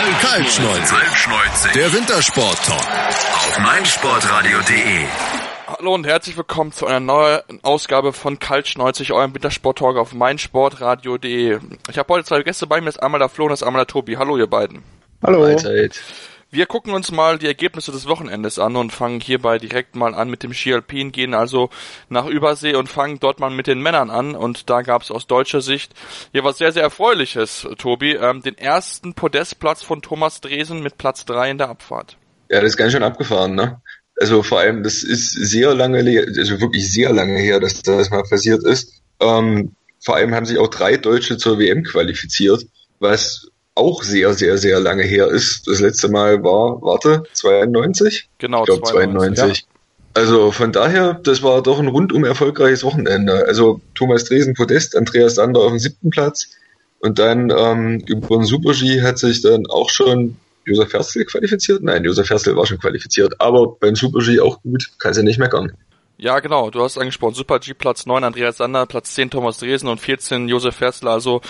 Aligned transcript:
Kaltschneuzig. 0.00 0.98
Kaltschneuzig. 0.98 1.72
Der 1.72 1.92
Wintersport-Talk. 1.92 2.80
Auf 2.80 3.58
meinsportradio.de. 3.58 5.04
Hallo 5.66 5.94
und 5.94 6.06
herzlich 6.06 6.38
willkommen 6.38 6.72
zu 6.72 6.86
einer 6.86 7.00
neuen 7.00 7.42
Ausgabe 7.62 8.14
von 8.14 8.38
Kaltschneuzig, 8.38 9.12
eurem 9.12 9.34
Wintersport-Talk 9.34 9.98
auf 9.98 10.14
meinsportradio.de. 10.14 11.58
Ich 11.90 11.98
habe 11.98 12.14
heute 12.14 12.24
zwei 12.24 12.42
Gäste 12.42 12.66
bei 12.66 12.80
mir, 12.80 12.86
das 12.86 12.96
ist 12.96 13.02
einmal 13.02 13.18
der 13.18 13.28
Flo 13.28 13.44
und 13.44 13.50
das 13.50 13.60
ist 13.60 13.66
einmal 13.66 13.80
der 13.84 13.88
Tobi. 13.88 14.16
Hallo 14.16 14.38
ihr 14.38 14.46
beiden. 14.46 14.82
Hallo. 15.22 15.40
Mahlzeit. 15.40 16.00
Wir 16.52 16.66
gucken 16.66 16.92
uns 16.94 17.12
mal 17.12 17.38
die 17.38 17.46
Ergebnisse 17.46 17.92
des 17.92 18.08
Wochenendes 18.08 18.58
an 18.58 18.74
und 18.74 18.92
fangen 18.92 19.20
hierbei 19.20 19.58
direkt 19.58 19.94
mal 19.94 20.16
an 20.16 20.28
mit 20.28 20.42
dem 20.42 20.52
Ski 20.52 20.74
Alpin, 20.74 21.12
gehen 21.12 21.32
also 21.32 21.70
nach 22.08 22.26
Übersee 22.26 22.74
und 22.74 22.88
fangen 22.88 23.20
dort 23.20 23.38
mal 23.38 23.50
mit 23.50 23.68
den 23.68 23.80
Männern 23.80 24.10
an. 24.10 24.34
Und 24.34 24.68
da 24.68 24.82
gab 24.82 25.02
es 25.02 25.12
aus 25.12 25.28
deutscher 25.28 25.60
Sicht 25.60 25.92
hier 26.32 26.42
was 26.42 26.58
sehr, 26.58 26.72
sehr 26.72 26.82
Erfreuliches, 26.82 27.68
Tobi. 27.78 28.14
Ähm, 28.14 28.42
den 28.42 28.58
ersten 28.58 29.14
Podestplatz 29.14 29.84
von 29.84 30.02
Thomas 30.02 30.40
Dresen 30.40 30.82
mit 30.82 30.98
Platz 30.98 31.24
drei 31.24 31.52
in 31.52 31.58
der 31.58 31.68
Abfahrt. 31.68 32.16
Ja, 32.50 32.60
das 32.60 32.70
ist 32.70 32.76
ganz 32.76 32.92
schön 32.92 33.04
abgefahren, 33.04 33.54
ne? 33.54 33.80
Also 34.20 34.42
vor 34.42 34.58
allem, 34.58 34.82
das 34.82 35.04
ist 35.04 35.30
sehr 35.30 35.72
lange, 35.76 35.98
also 36.36 36.60
wirklich 36.60 36.92
sehr 36.92 37.12
lange 37.12 37.38
her, 37.38 37.60
dass 37.60 37.80
das 37.80 38.10
mal 38.10 38.24
passiert 38.24 38.64
ist. 38.64 39.02
Ähm, 39.20 39.76
vor 40.00 40.16
allem 40.16 40.34
haben 40.34 40.46
sich 40.46 40.58
auch 40.58 40.68
drei 40.68 40.96
Deutsche 40.96 41.38
zur 41.38 41.60
WM 41.60 41.84
qualifiziert, 41.84 42.66
was 42.98 43.50
auch 43.74 44.02
sehr, 44.02 44.34
sehr, 44.34 44.58
sehr 44.58 44.80
lange 44.80 45.02
her 45.02 45.28
ist. 45.28 45.66
Das 45.66 45.80
letzte 45.80 46.08
Mal 46.08 46.42
war, 46.42 46.80
warte, 46.82 47.22
92? 47.32 48.28
Genau, 48.38 48.60
Ich 48.60 48.66
glaube 48.66 48.82
92. 48.82 49.66
Also 50.12 50.50
von 50.50 50.72
daher, 50.72 51.14
das 51.14 51.42
war 51.42 51.62
doch 51.62 51.78
ein 51.78 51.86
rundum 51.86 52.24
erfolgreiches 52.24 52.82
Wochenende. 52.82 53.46
Also 53.46 53.80
Thomas 53.94 54.24
Dresen 54.24 54.54
Podest, 54.54 54.96
Andreas 54.96 55.36
Sander 55.36 55.60
auf 55.60 55.68
dem 55.70 55.78
siebten 55.78 56.10
Platz 56.10 56.48
und 56.98 57.18
dann 57.18 57.50
ähm, 57.50 58.02
über 58.06 58.36
den 58.36 58.44
Super-G 58.44 59.02
hat 59.02 59.18
sich 59.18 59.40
dann 59.40 59.66
auch 59.66 59.88
schon 59.88 60.36
Josef 60.64 60.90
Ferstl 60.90 61.24
qualifiziert. 61.24 61.82
Nein, 61.82 62.04
Josef 62.04 62.26
Ferstl 62.26 62.56
war 62.56 62.66
schon 62.66 62.78
qualifiziert, 62.78 63.40
aber 63.40 63.76
beim 63.78 63.94
Super-G 63.94 64.40
auch 64.40 64.60
gut, 64.62 64.90
kannst 64.98 65.16
ja 65.16 65.22
nicht 65.22 65.38
meckern. 65.38 65.72
Ja, 66.22 66.38
genau, 66.40 66.68
du 66.68 66.82
hast 66.82 66.98
angesprochen, 66.98 67.32
Super 67.32 67.60
G 67.60 67.72
Platz 67.72 68.04
9, 68.04 68.22
Andreas 68.24 68.58
Sander, 68.58 68.84
Platz 68.84 69.14
10 69.14 69.30
Thomas 69.30 69.56
Dresen 69.56 69.88
und 69.88 70.00
14 70.00 70.48
Josef 70.48 70.76
Ferstler, 70.76 71.12
also 71.12 71.40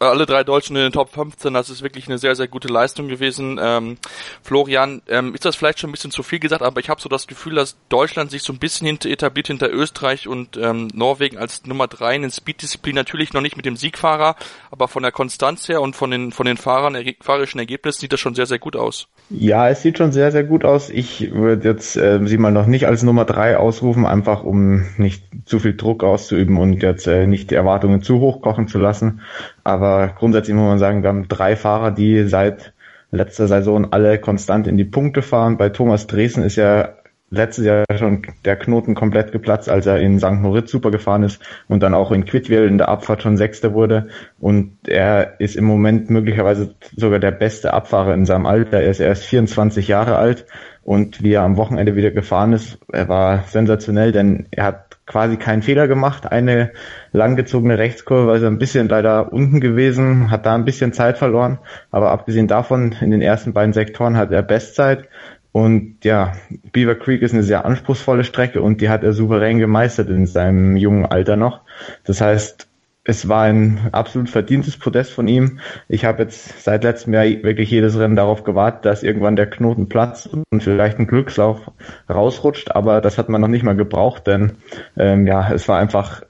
alle 0.00 0.24
drei 0.24 0.44
Deutschen 0.44 0.76
in 0.76 0.82
den 0.84 0.92
Top 0.92 1.12
15, 1.12 1.52
das 1.52 1.68
ist 1.68 1.82
wirklich 1.82 2.08
eine 2.08 2.16
sehr, 2.16 2.34
sehr 2.34 2.48
gute 2.48 2.68
Leistung 2.68 3.08
gewesen. 3.08 3.60
Ähm, 3.62 3.98
Florian, 4.42 5.02
ähm, 5.08 5.34
ist 5.34 5.44
das 5.44 5.56
vielleicht 5.56 5.78
schon 5.78 5.90
ein 5.90 5.92
bisschen 5.92 6.10
zu 6.10 6.22
viel 6.22 6.38
gesagt, 6.38 6.62
aber 6.62 6.80
ich 6.80 6.88
habe 6.88 7.02
so 7.02 7.10
das 7.10 7.26
Gefühl, 7.26 7.54
dass 7.56 7.76
Deutschland 7.90 8.30
sich 8.30 8.42
so 8.42 8.54
ein 8.54 8.58
bisschen 8.58 8.86
hinter 8.86 9.10
etabliert 9.10 9.48
hinter 9.48 9.70
Österreich 9.70 10.26
und 10.26 10.56
ähm, 10.56 10.88
Norwegen 10.94 11.36
als 11.36 11.66
Nummer 11.66 11.86
3 11.86 12.16
in 12.16 12.22
den 12.22 12.30
Speed-Disziplin, 12.30 12.94
natürlich 12.94 13.34
noch 13.34 13.42
nicht 13.42 13.58
mit 13.58 13.66
dem 13.66 13.76
Siegfahrer, 13.76 14.36
aber 14.70 14.88
von 14.88 15.02
der 15.02 15.12
Konstanz 15.12 15.68
her 15.68 15.82
und 15.82 15.96
von 15.96 16.10
den, 16.10 16.32
von 16.32 16.46
den 16.46 16.56
Fahrern, 16.56 16.96
erge- 16.96 17.22
fahrerischen 17.22 17.58
Ergebnissen 17.58 18.00
sieht 18.00 18.14
das 18.14 18.20
schon 18.20 18.34
sehr, 18.34 18.46
sehr 18.46 18.58
gut 18.58 18.74
aus. 18.74 19.06
Ja, 19.28 19.68
es 19.68 19.82
sieht 19.82 19.98
schon 19.98 20.12
sehr, 20.12 20.32
sehr 20.32 20.44
gut 20.44 20.64
aus. 20.64 20.88
Ich 20.88 21.30
würde 21.32 21.68
jetzt 21.68 21.96
äh, 21.96 22.20
sie 22.24 22.38
mal 22.38 22.52
noch 22.52 22.64
nicht 22.66 22.86
als 22.86 23.02
Nummer 23.02 23.26
drei 23.26 23.58
ausrufen, 23.58 24.06
einfach 24.14 24.44
um 24.44 24.84
nicht 24.96 25.24
zu 25.44 25.58
viel 25.58 25.76
Druck 25.76 26.04
auszuüben 26.04 26.56
und 26.56 26.82
jetzt 26.82 27.06
äh, 27.06 27.26
nicht 27.26 27.50
die 27.50 27.56
Erwartungen 27.56 28.00
zu 28.00 28.20
hoch 28.20 28.40
kochen 28.40 28.68
zu 28.68 28.78
lassen. 28.78 29.20
Aber 29.64 30.08
grundsätzlich 30.08 30.56
muss 30.56 30.68
man 30.68 30.78
sagen, 30.78 31.02
wir 31.02 31.08
haben 31.08 31.28
drei 31.28 31.56
Fahrer, 31.56 31.90
die 31.90 32.26
seit 32.28 32.72
letzter 33.10 33.48
Saison 33.48 33.92
alle 33.92 34.18
konstant 34.18 34.66
in 34.66 34.76
die 34.76 34.84
Punkte 34.84 35.20
fahren. 35.20 35.56
Bei 35.56 35.68
Thomas 35.68 36.06
Dresden 36.06 36.42
ist 36.42 36.56
ja 36.56 36.94
letztes 37.30 37.64
Jahr 37.64 37.84
schon 37.96 38.22
der 38.44 38.56
Knoten 38.56 38.94
komplett 38.94 39.32
geplatzt, 39.32 39.68
als 39.68 39.86
er 39.86 39.98
in 40.00 40.18
St. 40.18 40.32
Moritz 40.32 40.70
super 40.70 40.90
gefahren 40.90 41.22
ist 41.22 41.42
und 41.68 41.82
dann 41.82 41.94
auch 41.94 42.12
in 42.12 42.24
Quidwell 42.24 42.68
in 42.68 42.78
der 42.78 42.88
Abfahrt 42.88 43.22
schon 43.22 43.36
Sechster 43.36 43.74
wurde. 43.74 44.08
Und 44.38 44.76
er 44.86 45.40
ist 45.40 45.56
im 45.56 45.64
Moment 45.64 46.10
möglicherweise 46.10 46.74
sogar 46.96 47.18
der 47.18 47.32
beste 47.32 47.72
Abfahrer 47.72 48.14
in 48.14 48.24
seinem 48.24 48.46
Alter. 48.46 48.80
Er 48.80 48.90
ist 48.90 49.00
erst 49.00 49.24
24 49.24 49.88
Jahre 49.88 50.16
alt 50.16 50.46
und 50.84 51.22
wie 51.22 51.32
er 51.32 51.42
am 51.42 51.56
Wochenende 51.56 51.96
wieder 51.96 52.10
gefahren 52.10 52.52
ist, 52.52 52.78
er 52.92 53.08
war 53.08 53.44
sensationell, 53.44 54.12
denn 54.12 54.46
er 54.50 54.64
hat 54.64 54.98
quasi 55.06 55.38
keinen 55.38 55.62
Fehler 55.62 55.88
gemacht. 55.88 56.30
Eine 56.30 56.72
langgezogene 57.12 57.78
Rechtskurve, 57.78 58.36
ist 58.36 58.42
er 58.42 58.50
ein 58.50 58.58
bisschen 58.58 58.88
leider 58.88 59.32
unten 59.32 59.60
gewesen, 59.60 60.30
hat 60.30 60.44
da 60.44 60.54
ein 60.54 60.66
bisschen 60.66 60.92
Zeit 60.92 61.16
verloren. 61.16 61.58
Aber 61.90 62.10
abgesehen 62.10 62.48
davon, 62.48 62.94
in 63.00 63.10
den 63.10 63.22
ersten 63.22 63.54
beiden 63.54 63.72
Sektoren 63.72 64.18
hat 64.18 64.30
er 64.30 64.42
Bestzeit. 64.42 65.08
Und 65.54 65.98
ja, 66.02 66.32
Beaver 66.72 66.96
Creek 66.96 67.22
ist 67.22 67.32
eine 67.32 67.44
sehr 67.44 67.64
anspruchsvolle 67.64 68.24
Strecke 68.24 68.60
und 68.60 68.80
die 68.80 68.88
hat 68.88 69.04
er 69.04 69.12
souverän 69.12 69.60
gemeistert 69.60 70.08
in 70.08 70.26
seinem 70.26 70.76
jungen 70.76 71.06
Alter 71.06 71.36
noch. 71.36 71.60
Das 72.02 72.20
heißt, 72.20 72.66
es 73.04 73.28
war 73.28 73.42
ein 73.42 73.78
absolut 73.92 74.28
verdientes 74.28 74.76
Podest 74.76 75.12
von 75.12 75.28
ihm. 75.28 75.60
Ich 75.88 76.04
habe 76.04 76.24
jetzt 76.24 76.64
seit 76.64 76.82
letztem 76.82 77.14
Jahr 77.14 77.26
wirklich 77.44 77.70
jedes 77.70 77.96
Rennen 77.96 78.16
darauf 78.16 78.42
gewartet, 78.42 78.84
dass 78.84 79.04
irgendwann 79.04 79.36
der 79.36 79.48
Knoten 79.48 79.88
platzt 79.88 80.28
und 80.50 80.60
vielleicht 80.60 80.98
ein 80.98 81.06
Glückslauf 81.06 81.70
rausrutscht, 82.10 82.72
aber 82.72 83.00
das 83.00 83.16
hat 83.16 83.28
man 83.28 83.40
noch 83.40 83.46
nicht 83.46 83.62
mal 83.62 83.76
gebraucht, 83.76 84.26
denn 84.26 84.54
ähm, 84.96 85.24
ja, 85.24 85.52
es 85.52 85.68
war 85.68 85.78
einfach 85.78 86.22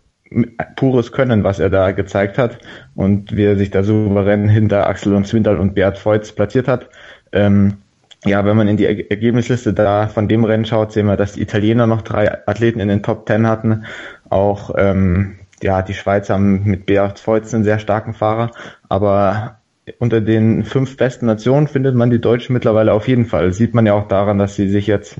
pures 0.76 1.12
Können, 1.12 1.44
was 1.44 1.60
er 1.60 1.70
da 1.70 1.92
gezeigt 1.92 2.36
hat 2.36 2.58
und 2.94 3.34
wie 3.34 3.44
er 3.44 3.56
sich 3.56 3.70
da 3.70 3.84
souverän 3.84 4.50
hinter 4.50 4.86
Axel 4.86 5.14
und 5.14 5.26
Swindal 5.26 5.56
und 5.56 5.74
Beat 5.74 6.04
Voits 6.04 6.32
platziert 6.32 6.68
hat. 6.68 6.90
Ähm, 7.32 7.78
ja, 8.24 8.44
wenn 8.44 8.56
man 8.56 8.68
in 8.68 8.76
die 8.76 8.84
Er- 8.86 9.10
Ergebnisliste 9.10 9.72
da 9.72 10.08
von 10.08 10.28
dem 10.28 10.44
Rennen 10.44 10.64
schaut, 10.64 10.92
sehen 10.92 11.06
wir, 11.06 11.16
dass 11.16 11.32
die 11.32 11.42
Italiener 11.42 11.86
noch 11.86 12.02
drei 12.02 12.46
Athleten 12.46 12.80
in 12.80 12.88
den 12.88 13.02
Top 13.02 13.26
Ten 13.26 13.46
hatten. 13.46 13.84
Auch 14.30 14.74
ähm, 14.76 15.36
ja, 15.62 15.82
die 15.82 15.94
Schweizer 15.94 16.34
haben 16.34 16.64
mit 16.64 16.86
Beat 16.86 17.24
Voits 17.26 17.54
einen 17.54 17.64
sehr 17.64 17.78
starken 17.78 18.14
Fahrer, 18.14 18.50
aber 18.88 19.58
unter 19.98 20.20
den 20.20 20.64
fünf 20.64 20.96
besten 20.96 21.26
Nationen 21.26 21.68
findet 21.68 21.94
man 21.94 22.10
die 22.10 22.20
Deutschen 22.20 22.54
mittlerweile 22.54 22.92
auf 22.92 23.06
jeden 23.08 23.26
Fall. 23.26 23.48
Das 23.48 23.56
sieht 23.58 23.74
man 23.74 23.86
ja 23.86 23.92
auch 23.92 24.08
daran, 24.08 24.38
dass 24.38 24.56
sie 24.56 24.68
sich 24.68 24.86
jetzt 24.86 25.16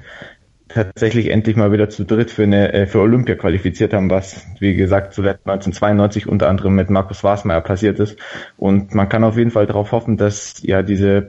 tatsächlich 0.69 1.31
endlich 1.31 1.57
mal 1.57 1.73
wieder 1.73 1.91
zu 1.91 2.05
dritt 2.05 2.31
für 2.31 2.43
eine 2.43 2.73
äh, 2.73 2.87
für 2.87 3.01
Olympia 3.01 3.35
qualifiziert 3.37 3.93
haben, 3.93 4.11
was 4.11 4.47
wie 4.61 4.75
gesagt 4.75 5.13
zuletzt 5.13 5.47
1992 5.47 6.27
unter 6.27 6.49
anderem 6.49 6.75
mit 6.75 6.91
Markus 6.91 7.23
Wasmeier 7.23 7.61
passiert 7.61 8.01
ist. 8.01 8.19
Und 8.57 8.95
man 8.95 9.09
kann 9.09 9.25
auf 9.25 9.37
jeden 9.37 9.51
Fall 9.51 9.67
darauf 9.67 9.93
hoffen, 9.93 10.17
dass 10.17 10.63
ja 10.63 10.83
diese 10.83 11.21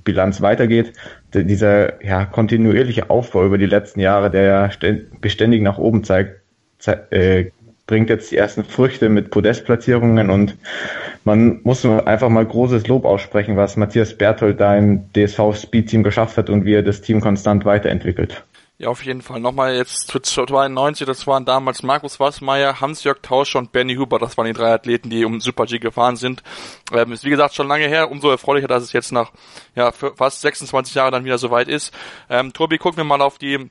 Positivbilanz 0.00 0.40
weitergeht. 0.40 0.92
Dieser 1.34 2.02
ja 2.04 2.24
kontinuierliche 2.24 3.10
Aufbau 3.10 3.44
über 3.44 3.58
die 3.58 3.66
letzten 3.66 4.00
Jahre, 4.00 4.30
der 4.30 4.42
ja 4.42 4.66
stä- 4.66 5.04
beständig 5.20 5.62
nach 5.62 5.78
oben 5.78 6.04
zeigt, 6.04 6.40
zei 6.78 6.94
äh, 7.10 7.50
bringt 7.86 8.08
jetzt 8.08 8.30
die 8.30 8.36
ersten 8.36 8.62
Früchte 8.62 9.08
mit 9.08 9.30
Podestplatzierungen 9.30 10.30
und 10.30 10.56
man 11.24 11.60
muss 11.64 11.84
einfach 11.84 12.28
mal 12.28 12.46
großes 12.46 12.86
Lob 12.86 13.04
aussprechen, 13.04 13.56
was 13.56 13.76
Matthias 13.76 14.16
Berthold 14.16 14.60
da 14.60 14.76
im 14.76 15.12
DSV 15.12 15.54
Speed 15.54 15.88
Team 15.88 16.02
geschafft 16.04 16.36
hat 16.36 16.50
und 16.50 16.64
wie 16.64 16.74
er 16.74 16.84
das 16.84 17.00
Team 17.00 17.20
konstant 17.20 17.64
weiterentwickelt. 17.64 18.44
Ja, 18.80 18.88
auf 18.88 19.04
jeden 19.04 19.20
Fall. 19.20 19.40
Nochmal 19.40 19.74
jetzt 19.74 20.08
zu 20.08 20.18
92, 20.18 21.06
das 21.06 21.26
waren 21.26 21.44
damals 21.44 21.82
Markus 21.82 22.18
Wassmeier, 22.18 22.80
Hans-Jörg 22.80 23.18
Tauscher 23.20 23.58
und 23.58 23.72
Benny 23.72 23.94
Huber. 23.96 24.18
Das 24.18 24.38
waren 24.38 24.46
die 24.46 24.54
drei 24.54 24.72
Athleten, 24.72 25.10
die 25.10 25.26
um 25.26 25.38
Super 25.38 25.66
G 25.66 25.78
gefahren 25.78 26.16
sind. 26.16 26.42
Ähm, 26.90 27.12
ist 27.12 27.22
wie 27.22 27.28
gesagt 27.28 27.54
schon 27.54 27.68
lange 27.68 27.88
her. 27.88 28.10
Umso 28.10 28.30
erfreulicher, 28.30 28.68
dass 28.68 28.82
es 28.82 28.94
jetzt 28.94 29.12
nach 29.12 29.32
ja, 29.74 29.92
fast 29.92 30.40
26 30.40 30.94
Jahren 30.94 31.12
dann 31.12 31.26
wieder 31.26 31.36
soweit 31.36 31.68
ist. 31.68 31.92
Ähm, 32.30 32.54
Tobi, 32.54 32.78
gucken 32.78 32.96
wir 32.96 33.04
mal 33.04 33.20
auf 33.20 33.36
die 33.36 33.68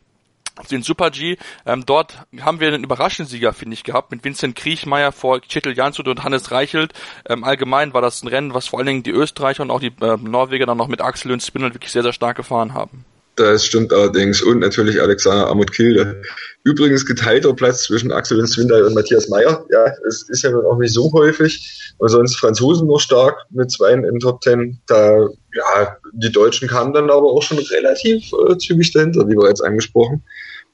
auf 0.58 0.68
den 0.68 0.84
Super 0.84 1.10
G. 1.10 1.38
Ähm, 1.66 1.88
dort 1.88 2.28
haben 2.42 2.60
wir 2.60 2.68
einen 2.68 2.84
Überraschungssieger, 2.84 3.52
finde 3.52 3.74
ich, 3.74 3.84
gehabt, 3.84 4.12
mit 4.12 4.24
Vincent 4.24 4.56
Kriechmeier 4.56 5.12
vor 5.12 5.40
Kjetil 5.40 5.76
Jansrud 5.76 6.08
und 6.08 6.24
Hannes 6.24 6.52
Reichelt. 6.52 6.94
Ähm, 7.28 7.44
allgemein 7.44 7.96
war 7.96 8.04
das 8.04 8.22
ein 8.22 8.28
Rennen, 8.28 8.54
was 8.54 8.68
vor 8.68 8.78
allen 8.78 8.86
Dingen 8.86 9.04
die 9.04 9.10
Österreicher 9.10 9.64
und 9.64 9.72
auch 9.72 9.80
die 9.80 9.94
äh, 10.02 10.18
Norweger 10.18 10.68
dann 10.68 10.78
noch 10.78 10.88
mit 10.88 11.02
Axel 11.02 11.32
und 11.32 11.42
Spindel 11.42 11.74
wirklich 11.74 11.92
sehr, 11.92 12.04
sehr 12.04 12.14
stark 12.14 12.38
gefahren 12.38 12.76
haben. 12.76 13.06
Das 13.40 13.66
stimmt 13.66 13.94
allerdings. 13.94 14.42
Und 14.42 14.60
natürlich 14.60 15.02
Alexander 15.02 15.48
Amut 15.48 15.72
Kilde. 15.72 16.22
Übrigens 16.66 17.06
geteilter 17.06 17.54
Platz 17.54 17.84
zwischen 17.84 18.12
Axel 18.12 18.46
Swindal 18.46 18.84
und 18.84 18.96
Matthias 18.96 19.30
Meyer. 19.30 19.66
Ja, 19.72 19.86
es 20.06 20.28
ist 20.28 20.44
ja 20.44 20.52
nun 20.52 20.66
auch 20.66 20.78
nicht 20.78 20.94
so 20.94 21.10
häufig. 21.14 21.94
Und 22.00 22.10
sonst 22.10 22.36
Franzosen 22.36 22.88
noch 22.88 23.00
stark 23.00 23.38
mit 23.50 23.72
zwei 23.72 23.94
in 23.94 24.20
Top 24.20 24.42
Ten. 24.42 24.82
Da, 24.88 25.30
ja, 25.54 25.98
die 26.12 26.34
Deutschen 26.34 26.68
kamen 26.68 26.92
dann 26.92 27.10
aber 27.10 27.32
auch 27.32 27.42
schon 27.42 27.60
relativ 27.60 28.30
äh, 28.34 28.58
zügig 28.58 28.92
dahinter, 28.92 29.26
wie 29.30 29.48
jetzt 29.48 29.64
angesprochen. 29.64 30.22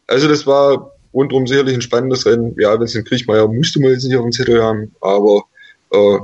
Also 0.08 0.28
das 0.28 0.48
war 0.48 0.92
rundum 1.14 1.46
sicherlich 1.46 1.76
ein 1.76 1.82
spannendes 1.84 2.26
Rennen. 2.26 2.56
Ja, 2.58 2.80
Vincent 2.80 3.08
Kriechmeier 3.08 3.48
musste 3.48 3.80
man 3.80 3.92
jetzt 3.92 4.06
nicht 4.06 4.16
auf 4.16 4.24
dem 4.24 4.32
Zettel 4.32 4.64
haben, 4.64 4.96
aber 5.02 5.44
äh, 5.92 6.18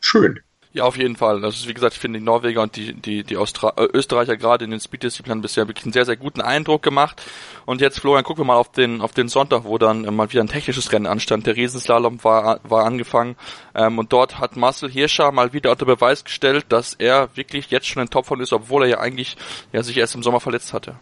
schön. 0.00 0.40
Ja, 0.72 0.84
auf 0.84 0.96
jeden 0.96 1.16
Fall. 1.16 1.40
Das 1.40 1.56
ist, 1.56 1.66
wie 1.66 1.74
gesagt, 1.74 1.94
ich 1.94 1.98
finde 1.98 2.20
die 2.20 2.24
Norweger 2.24 2.62
und 2.62 2.76
die, 2.76 2.94
die, 2.94 3.24
die 3.24 3.36
Austra 3.36 3.72
äh, 3.76 3.88
Österreicher 3.92 4.36
gerade 4.36 4.64
in 4.64 4.70
den 4.70 4.78
Speed-Disziplinen 4.78 5.42
bisher 5.42 5.66
wirklich 5.66 5.84
einen 5.84 5.92
sehr, 5.92 6.04
sehr 6.04 6.16
guten 6.16 6.40
Eindruck 6.40 6.82
gemacht. 6.82 7.20
Und 7.66 7.80
jetzt, 7.80 7.98
Florian, 7.98 8.22
gucken 8.22 8.42
wir 8.42 8.46
mal 8.46 8.56
auf 8.56 8.70
den, 8.70 9.00
auf 9.00 9.12
den 9.12 9.26
Sonntag, 9.26 9.64
wo 9.64 9.78
dann 9.78 10.04
äh, 10.04 10.12
mal 10.12 10.30
wieder 10.30 10.42
ein 10.42 10.48
technisches 10.48 10.92
Rennen 10.92 11.06
anstand. 11.06 11.48
Der 11.48 11.56
Riesenslalom 11.56 12.22
war, 12.22 12.60
war 12.62 12.84
angefangen. 12.84 13.34
Ähm, 13.74 13.98
und 13.98 14.12
dort 14.12 14.38
hat 14.38 14.56
Marcel 14.56 14.88
Hirscher 14.88 15.32
mal 15.32 15.52
wieder 15.52 15.72
unter 15.72 15.86
Beweis 15.86 16.22
gestellt, 16.22 16.66
dass 16.68 16.94
er 16.94 17.30
wirklich 17.34 17.70
jetzt 17.70 17.88
schon 17.88 18.02
in 18.02 18.08
Topform 18.08 18.40
ist, 18.40 18.52
obwohl 18.52 18.84
er 18.84 18.88
ja 18.88 18.98
eigentlich 19.00 19.36
ja, 19.72 19.82
sich 19.82 19.96
erst 19.96 20.14
im 20.14 20.22
Sommer 20.22 20.38
verletzt 20.38 20.72
hatte. 20.72 20.94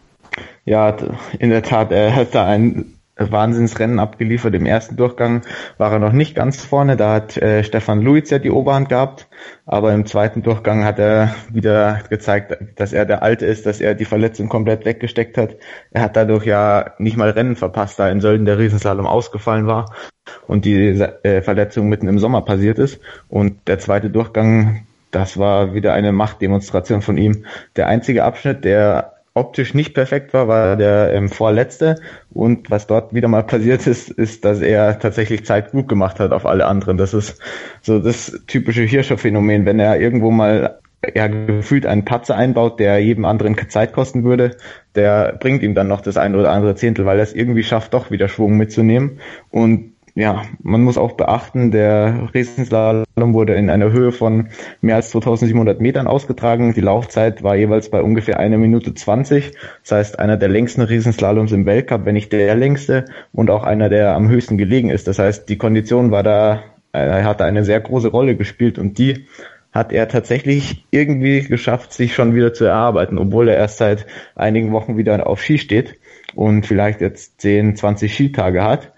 Ja, 0.65 0.97
in 1.37 1.51
der 1.51 1.61
Tat, 1.61 1.91
er 1.91 2.15
hat 2.15 2.33
da 2.33 2.45
ein 2.45 2.98
Wahnsinnsrennen 3.19 3.99
abgeliefert. 3.99 4.55
Im 4.55 4.65
ersten 4.65 4.95
Durchgang 4.95 5.41
war 5.77 5.91
er 5.91 5.99
noch 5.99 6.13
nicht 6.13 6.35
ganz 6.35 6.63
vorne, 6.63 6.97
da 6.97 7.13
hat 7.13 7.37
äh, 7.37 7.63
Stefan 7.63 8.01
Luiz 8.01 8.29
ja 8.29 8.39
die 8.39 8.51
Oberhand 8.51 8.89
gehabt, 8.89 9.27
aber 9.65 9.93
im 9.93 10.05
zweiten 10.05 10.41
Durchgang 10.41 10.83
hat 10.85 10.99
er 10.99 11.35
wieder 11.51 12.01
gezeigt, 12.09 12.57
dass 12.75 12.93
er 12.93 13.05
der 13.05 13.21
Alte 13.23 13.45
ist, 13.45 13.65
dass 13.65 13.81
er 13.81 13.95
die 13.95 14.05
Verletzung 14.05 14.49
komplett 14.49 14.85
weggesteckt 14.85 15.37
hat. 15.37 15.55
Er 15.91 16.01
hat 16.01 16.15
dadurch 16.15 16.45
ja 16.45 16.93
nicht 16.97 17.17
mal 17.17 17.29
Rennen 17.29 17.55
verpasst, 17.55 17.99
da 17.99 18.09
in 18.09 18.21
Sölden 18.21 18.45
der 18.45 18.57
Riesenslalom 18.57 19.05
ausgefallen 19.05 19.67
war 19.67 19.93
und 20.47 20.65
die 20.65 20.89
äh, 20.89 21.41
Verletzung 21.41 21.89
mitten 21.89 22.07
im 22.07 22.19
Sommer 22.19 22.41
passiert 22.41 22.79
ist. 22.79 22.99
Und 23.27 23.67
der 23.67 23.79
zweite 23.79 24.09
Durchgang, 24.09 24.85
das 25.11 25.37
war 25.37 25.73
wieder 25.73 25.93
eine 25.93 26.11
Machtdemonstration 26.11 27.01
von 27.01 27.17
ihm. 27.17 27.45
Der 27.75 27.87
einzige 27.87 28.23
Abschnitt, 28.23 28.63
der 28.63 29.18
optisch 29.33 29.73
nicht 29.73 29.93
perfekt 29.93 30.33
war, 30.33 30.47
war 30.47 30.75
der 30.75 31.13
ähm, 31.13 31.29
vorletzte. 31.29 31.95
Und 32.31 32.69
was 32.69 32.87
dort 32.87 33.13
wieder 33.13 33.27
mal 33.27 33.43
passiert 33.43 33.85
ist, 33.87 34.09
ist, 34.09 34.45
dass 34.45 34.61
er 34.61 34.99
tatsächlich 34.99 35.45
Zeit 35.45 35.71
gut 35.71 35.87
gemacht 35.87 36.19
hat 36.19 36.31
auf 36.31 36.45
alle 36.45 36.65
anderen. 36.65 36.97
Das 36.97 37.13
ist 37.13 37.39
so 37.81 37.99
das 37.99 38.41
typische 38.47 38.83
Hirscher-Phänomen. 38.83 39.65
Wenn 39.65 39.79
er 39.79 39.99
irgendwo 39.99 40.31
mal 40.31 40.79
ja, 41.15 41.27
gefühlt 41.27 41.85
einen 41.85 42.03
Patzer 42.03 42.35
einbaut, 42.35 42.79
der 42.79 42.99
jedem 42.99 43.25
anderen 43.25 43.57
Zeit 43.69 43.93
kosten 43.93 44.23
würde, 44.23 44.57
der 44.95 45.37
bringt 45.39 45.63
ihm 45.63 45.73
dann 45.73 45.87
noch 45.87 46.01
das 46.01 46.17
eine 46.17 46.37
oder 46.37 46.51
andere 46.51 46.75
Zehntel, 46.75 47.05
weil 47.05 47.19
er 47.19 47.23
es 47.23 47.33
irgendwie 47.33 47.63
schafft, 47.63 47.93
doch 47.93 48.11
wieder 48.11 48.27
Schwung 48.27 48.57
mitzunehmen. 48.57 49.19
Und 49.49 49.88
ja, 50.15 50.43
man 50.61 50.81
muss 50.81 50.97
auch 50.97 51.13
beachten, 51.13 51.71
der 51.71 52.29
Riesenslalom 52.33 53.05
wurde 53.33 53.53
in 53.55 53.69
einer 53.69 53.91
Höhe 53.91 54.11
von 54.11 54.49
mehr 54.81 54.95
als 54.95 55.11
2700 55.11 55.79
Metern 55.81 56.07
ausgetragen. 56.07 56.73
Die 56.73 56.81
Laufzeit 56.81 57.43
war 57.43 57.55
jeweils 57.55 57.89
bei 57.89 58.01
ungefähr 58.01 58.39
einer 58.39 58.57
Minute 58.57 58.93
20. 58.93 59.51
Das 59.83 59.91
heißt, 59.91 60.19
einer 60.19 60.37
der 60.37 60.49
längsten 60.49 60.81
Riesenslaloms 60.81 61.51
im 61.51 61.65
Weltcup, 61.65 62.05
wenn 62.05 62.13
nicht 62.13 62.31
der 62.31 62.55
längste 62.55 63.05
und 63.33 63.49
auch 63.49 63.63
einer, 63.63 63.89
der 63.89 64.15
am 64.15 64.29
höchsten 64.29 64.57
gelegen 64.57 64.89
ist. 64.89 65.07
Das 65.07 65.19
heißt, 65.19 65.49
die 65.49 65.57
Kondition 65.57 66.11
war 66.11 66.23
da, 66.23 66.63
er 66.91 67.23
hatte 67.23 67.45
eine 67.45 67.63
sehr 67.63 67.79
große 67.79 68.09
Rolle 68.09 68.35
gespielt 68.35 68.79
und 68.79 68.97
die 68.97 69.25
hat 69.71 69.93
er 69.93 70.07
tatsächlich 70.07 70.85
irgendwie 70.89 71.41
geschafft, 71.41 71.93
sich 71.93 72.15
schon 72.15 72.33
wieder 72.33 72.53
zu 72.53 72.65
erarbeiten, 72.65 73.19
obwohl 73.19 73.49
er 73.49 73.57
erst 73.57 73.77
seit 73.77 74.07
einigen 74.35 74.71
Wochen 74.71 74.97
wieder 74.97 75.27
auf 75.27 75.41
Ski 75.41 75.59
steht 75.59 75.99
und 76.33 76.65
vielleicht 76.65 77.01
jetzt 77.01 77.41
10, 77.41 77.75
20 77.75 78.13
Skitage 78.13 78.63
hat. 78.63 78.93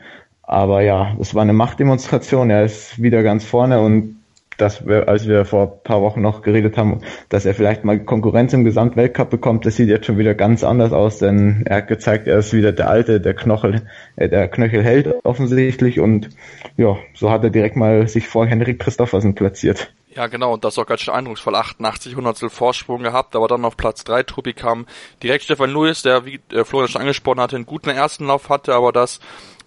Aber 0.52 0.82
ja, 0.82 1.16
es 1.18 1.34
war 1.34 1.44
eine 1.44 1.54
Machtdemonstration. 1.54 2.50
Er 2.50 2.66
ist 2.66 3.02
wieder 3.02 3.24
ganz 3.24 3.46
vorne 3.46 3.80
und 3.80 4.18
das, 4.58 4.86
als 4.86 5.26
wir 5.26 5.46
vor 5.46 5.64
ein 5.64 5.84
paar 5.86 6.02
Wochen 6.02 6.22
noch 6.22 6.42
geredet 6.42 6.76
haben, 6.76 7.00
dass 7.30 7.46
er 7.46 7.54
vielleicht 7.54 7.86
mal 7.86 8.04
Konkurrenz 8.04 8.52
im 8.52 8.66
Gesamtweltcup 8.66 9.30
bekommt, 9.30 9.66
das 9.66 9.78
sieht 9.78 9.88
jetzt 9.88 10.06
schon 10.06 10.18
wieder 10.18 10.36
ganz 10.36 10.66
anders 10.66 10.92
aus, 10.92 11.20
denn 11.20 11.64
er 11.66 11.78
hat 11.78 11.88
gezeigt, 11.88 12.28
er 12.28 12.40
ist 12.40 12.52
wieder 12.52 12.74
der 12.74 12.90
Alte, 12.90 13.22
der 13.22 13.34
Knochel, 13.34 13.84
äh, 14.18 14.28
der 14.28 14.50
Knöchel 14.50 14.84
hält 14.84 15.08
offensichtlich 15.24 16.02
und 16.02 16.30
ja, 16.76 16.98
so 17.16 17.32
hat 17.32 17.46
er 17.46 17.50
direkt 17.50 17.78
mal 17.78 18.10
sich 18.10 18.28
vor 18.28 18.46
Henrik 18.46 18.80
Christoffersen 18.80 19.34
platziert. 19.36 19.94
Ja, 20.14 20.28
genau, 20.28 20.54
und 20.54 20.66
das 20.66 20.78
auch 20.78 20.86
ganz 20.86 21.00
schön 21.00 21.14
eindrucksvoll. 21.14 21.56
88 21.56 22.18
Hundertstel 22.18 22.50
Vorsprung 22.50 23.02
gehabt, 23.02 23.38
aber 23.38 23.48
dann 23.48 23.64
auf 23.64 23.78
Platz 23.78 24.04
3 24.04 24.24
Truppi 24.24 24.52
kam 24.52 24.86
direkt 25.24 25.46
Stefan 25.46 25.72
Lewis, 25.72 26.02
der, 26.02 26.26
wie 26.26 26.42
äh, 26.52 26.66
Florian 26.66 26.90
schon 26.90 27.02
angesprochen 27.02 27.40
hatte, 27.40 27.56
einen 27.56 27.66
guten 27.66 27.90
ersten 27.90 28.28
Lauf 28.28 28.50
hatte, 28.50 28.76
aber 28.76 28.92
das 28.92 29.22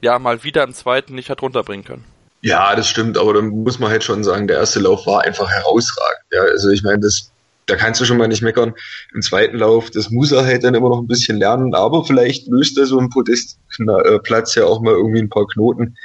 ja 0.05 0.19
mal 0.19 0.45
wieder 0.45 0.63
im 0.63 0.73
zweiten 0.73 1.15
nicht 1.15 1.31
hat 1.31 1.43
runterbringen 1.43 1.85
können. 1.85 2.05
Ja, 2.43 2.77
das 2.77 2.89
stimmt, 2.89 3.17
aber 3.17 3.33
dann 3.33 3.49
muss 3.49 3.79
man 3.79 3.91
halt 3.91 4.05
schon 4.05 4.23
sagen, 4.23 4.47
der 4.47 4.59
erste 4.59 4.79
Lauf 4.79 5.07
war 5.07 5.23
einfach 5.23 5.51
herausragend. 5.51 6.21
Ja, 6.31 6.43
also 6.43 6.69
ich 6.69 6.83
meine, 6.83 7.01
das, 7.01 7.33
da 7.65 7.75
kannst 7.75 8.03
du 8.03 8.05
schon 8.05 8.19
mal 8.19 8.29
nicht 8.29 8.43
meckern. 8.43 8.75
Im 9.15 9.23
zweiten 9.23 9.57
Lauf, 9.57 9.91
das 9.91 10.11
muss 10.11 10.31
er 10.31 10.45
halt 10.45 10.63
dann 10.63 10.75
immer 10.75 10.91
noch 10.91 11.01
ein 11.01 11.07
bisschen 11.07 11.39
lernen, 11.39 11.75
aber 11.75 12.05
vielleicht 12.05 12.47
löst 12.49 12.77
er 12.77 12.85
so 12.85 12.99
ein 12.99 13.09
Podestplatz 13.09 14.55
ja 14.57 14.67
auch 14.67 14.83
mal 14.83 14.93
irgendwie 14.93 15.21
ein 15.21 15.31
paar 15.31 15.47
Knoten. 15.47 15.97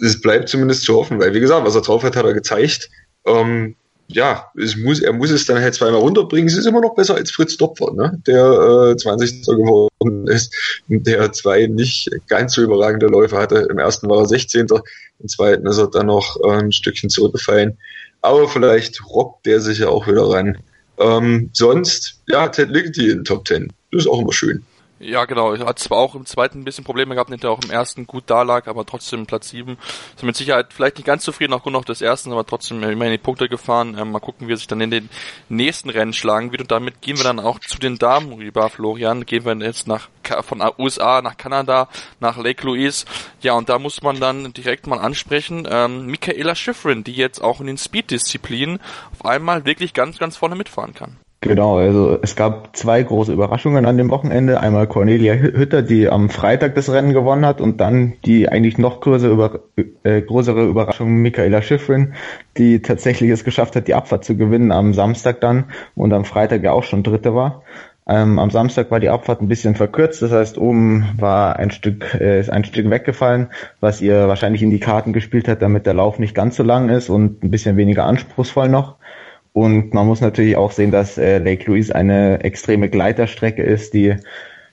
Das 0.00 0.20
bleibt 0.20 0.48
zumindest 0.48 0.82
zu 0.82 0.96
hoffen, 0.96 1.20
weil 1.20 1.32
wie 1.32 1.40
gesagt, 1.40 1.64
was 1.64 1.76
er 1.76 1.82
drauf 1.82 2.02
hat, 2.02 2.16
hat 2.16 2.26
er 2.26 2.34
gezeigt. 2.34 2.90
Ähm, 3.24 3.76
ja, 4.08 4.50
es 4.56 4.76
muss, 4.76 5.00
er 5.00 5.12
muss 5.12 5.30
es 5.30 5.46
dann 5.46 5.60
halt 5.60 5.74
zweimal 5.74 6.00
runterbringen. 6.00 6.48
Es 6.48 6.56
ist 6.56 6.66
immer 6.66 6.80
noch 6.80 6.94
besser 6.94 7.16
als 7.16 7.30
Fritz 7.30 7.56
Dopfer, 7.56 7.92
ne? 7.92 8.20
der 8.26 8.92
äh, 8.92 8.96
20. 8.96 9.46
geworden 9.46 10.28
ist 10.28 10.54
der 10.88 11.32
zwei 11.32 11.66
nicht 11.66 12.10
ganz 12.28 12.54
so 12.54 12.62
überragende 12.62 13.06
Läufe 13.06 13.36
hatte. 13.36 13.66
Im 13.70 13.78
ersten 13.78 14.08
war 14.08 14.18
er 14.18 14.26
16. 14.26 14.68
Im 15.18 15.28
zweiten 15.28 15.66
ist 15.66 15.78
er 15.78 15.88
dann 15.88 16.06
noch 16.06 16.36
äh, 16.44 16.58
ein 16.58 16.72
Stückchen 16.72 17.10
zurückgefallen. 17.10 17.78
Aber 18.22 18.48
vielleicht 18.48 19.04
robbt 19.06 19.46
der 19.46 19.60
sich 19.60 19.78
ja 19.78 19.88
auch 19.88 20.06
wieder 20.06 20.28
ran. 20.30 20.58
Ähm, 20.98 21.50
sonst, 21.52 22.20
ja, 22.28 22.48
Ted 22.48 22.70
Ligety 22.70 23.10
in 23.10 23.24
Top 23.24 23.46
10. 23.46 23.72
Das 23.92 24.02
ist 24.02 24.08
auch 24.08 24.20
immer 24.20 24.32
schön. 24.32 24.64
Ja, 24.98 25.26
genau. 25.26 25.52
Er 25.52 25.66
hat 25.66 25.78
zwar 25.78 25.98
auch 25.98 26.14
im 26.14 26.24
zweiten 26.24 26.60
ein 26.60 26.64
bisschen 26.64 26.84
Probleme 26.84 27.14
gehabt, 27.14 27.28
nicht 27.28 27.44
auch 27.44 27.62
im 27.62 27.70
ersten 27.70 28.06
gut 28.06 28.24
da 28.28 28.42
lag, 28.42 28.66
aber 28.66 28.86
trotzdem 28.86 29.26
Platz 29.26 29.50
7. 29.50 29.76
Ist 30.14 30.22
mit 30.22 30.36
Sicherheit 30.36 30.72
vielleicht 30.72 30.96
nicht 30.96 31.04
ganz 31.04 31.22
zufrieden 31.22 31.52
aufgrund 31.52 31.74
noch 31.74 31.84
des 31.84 32.00
ersten, 32.00 32.32
aber 32.32 32.46
trotzdem 32.46 32.82
immerhin 32.82 33.12
die 33.12 33.18
Punkte 33.18 33.50
gefahren. 33.50 33.94
Ähm, 33.98 34.10
mal 34.10 34.20
gucken, 34.20 34.48
wie 34.48 34.54
er 34.54 34.56
sich 34.56 34.68
dann 34.68 34.80
in 34.80 34.90
den 34.90 35.10
nächsten 35.50 35.90
Rennen 35.90 36.14
schlagen 36.14 36.50
wird. 36.50 36.62
Und 36.62 36.70
damit 36.70 37.02
gehen 37.02 37.18
wir 37.18 37.24
dann 37.24 37.40
auch 37.40 37.58
zu 37.58 37.78
den 37.78 37.98
Damen 37.98 38.32
rüber, 38.32 38.70
Florian. 38.70 39.26
Gehen 39.26 39.44
wir 39.44 39.54
jetzt 39.56 39.86
nach 39.86 40.08
von 40.42 40.62
USA 40.78 41.20
nach 41.20 41.36
Kanada, 41.36 41.88
nach 42.18 42.38
Lake 42.38 42.66
Louise. 42.66 43.04
Ja, 43.42 43.52
und 43.52 43.68
da 43.68 43.78
muss 43.78 44.02
man 44.02 44.18
dann 44.18 44.54
direkt 44.54 44.86
mal 44.86 44.98
ansprechen, 44.98 45.68
ähm, 45.70 46.06
Michaela 46.06 46.54
Schifrin, 46.54 47.04
die 47.04 47.12
jetzt 47.12 47.40
auch 47.40 47.60
in 47.60 47.66
den 47.66 47.78
Speed-Disziplinen 47.78 48.80
auf 49.12 49.26
einmal 49.26 49.66
wirklich 49.66 49.92
ganz, 49.92 50.18
ganz 50.18 50.36
vorne 50.36 50.56
mitfahren 50.56 50.94
kann. 50.94 51.18
Genau, 51.42 51.76
also 51.76 52.18
es 52.22 52.34
gab 52.34 52.74
zwei 52.76 53.02
große 53.02 53.32
Überraschungen 53.32 53.84
an 53.84 53.98
dem 53.98 54.10
Wochenende. 54.10 54.60
Einmal 54.60 54.86
Cornelia 54.86 55.34
Hütter, 55.34 55.82
die 55.82 56.08
am 56.08 56.30
Freitag 56.30 56.74
das 56.74 56.90
Rennen 56.90 57.12
gewonnen 57.12 57.44
hat 57.44 57.60
und 57.60 57.80
dann 57.80 58.14
die 58.24 58.48
eigentlich 58.48 58.78
noch 58.78 59.00
größere, 59.00 59.32
über, 59.32 59.60
äh, 60.02 60.22
größere 60.22 60.66
Überraschung 60.66 61.16
Michaela 61.16 61.60
Schifrin, 61.60 62.14
die 62.56 62.80
tatsächlich 62.80 63.30
es 63.30 63.44
geschafft 63.44 63.76
hat, 63.76 63.86
die 63.86 63.94
Abfahrt 63.94 64.24
zu 64.24 64.36
gewinnen 64.36 64.72
am 64.72 64.94
Samstag 64.94 65.40
dann 65.40 65.66
und 65.94 66.12
am 66.14 66.24
Freitag 66.24 66.62
ja 66.62 66.72
auch 66.72 66.84
schon 66.84 67.02
Dritte 67.02 67.34
war. 67.34 67.62
Ähm, 68.08 68.38
am 68.38 68.50
Samstag 68.50 68.90
war 68.90 69.00
die 69.00 69.08
Abfahrt 69.10 69.42
ein 69.42 69.48
bisschen 69.48 69.74
verkürzt, 69.74 70.22
das 70.22 70.30
heißt 70.30 70.58
oben 70.58 71.06
war 71.18 71.56
ein 71.56 71.70
Stück 71.70 72.14
äh, 72.14 72.38
ist 72.40 72.50
ein 72.50 72.64
Stück 72.64 72.88
weggefallen, 72.88 73.48
was 73.80 74.00
ihr 74.00 74.28
wahrscheinlich 74.28 74.62
in 74.62 74.70
die 74.70 74.80
Karten 74.80 75.12
gespielt 75.12 75.48
hat, 75.48 75.60
damit 75.60 75.86
der 75.86 75.94
Lauf 75.94 76.18
nicht 76.18 76.34
ganz 76.34 76.56
so 76.56 76.62
lang 76.62 76.88
ist 76.88 77.10
und 77.10 77.42
ein 77.42 77.50
bisschen 77.50 77.76
weniger 77.76 78.04
anspruchsvoll 78.06 78.68
noch. 78.68 78.96
Und 79.56 79.94
man 79.94 80.06
muss 80.06 80.20
natürlich 80.20 80.54
auch 80.58 80.70
sehen, 80.70 80.90
dass 80.90 81.16
äh, 81.16 81.38
Lake 81.38 81.64
Louise 81.64 81.94
eine 81.94 82.44
extreme 82.44 82.90
Gleiterstrecke 82.90 83.62
ist, 83.62 83.94
die 83.94 84.16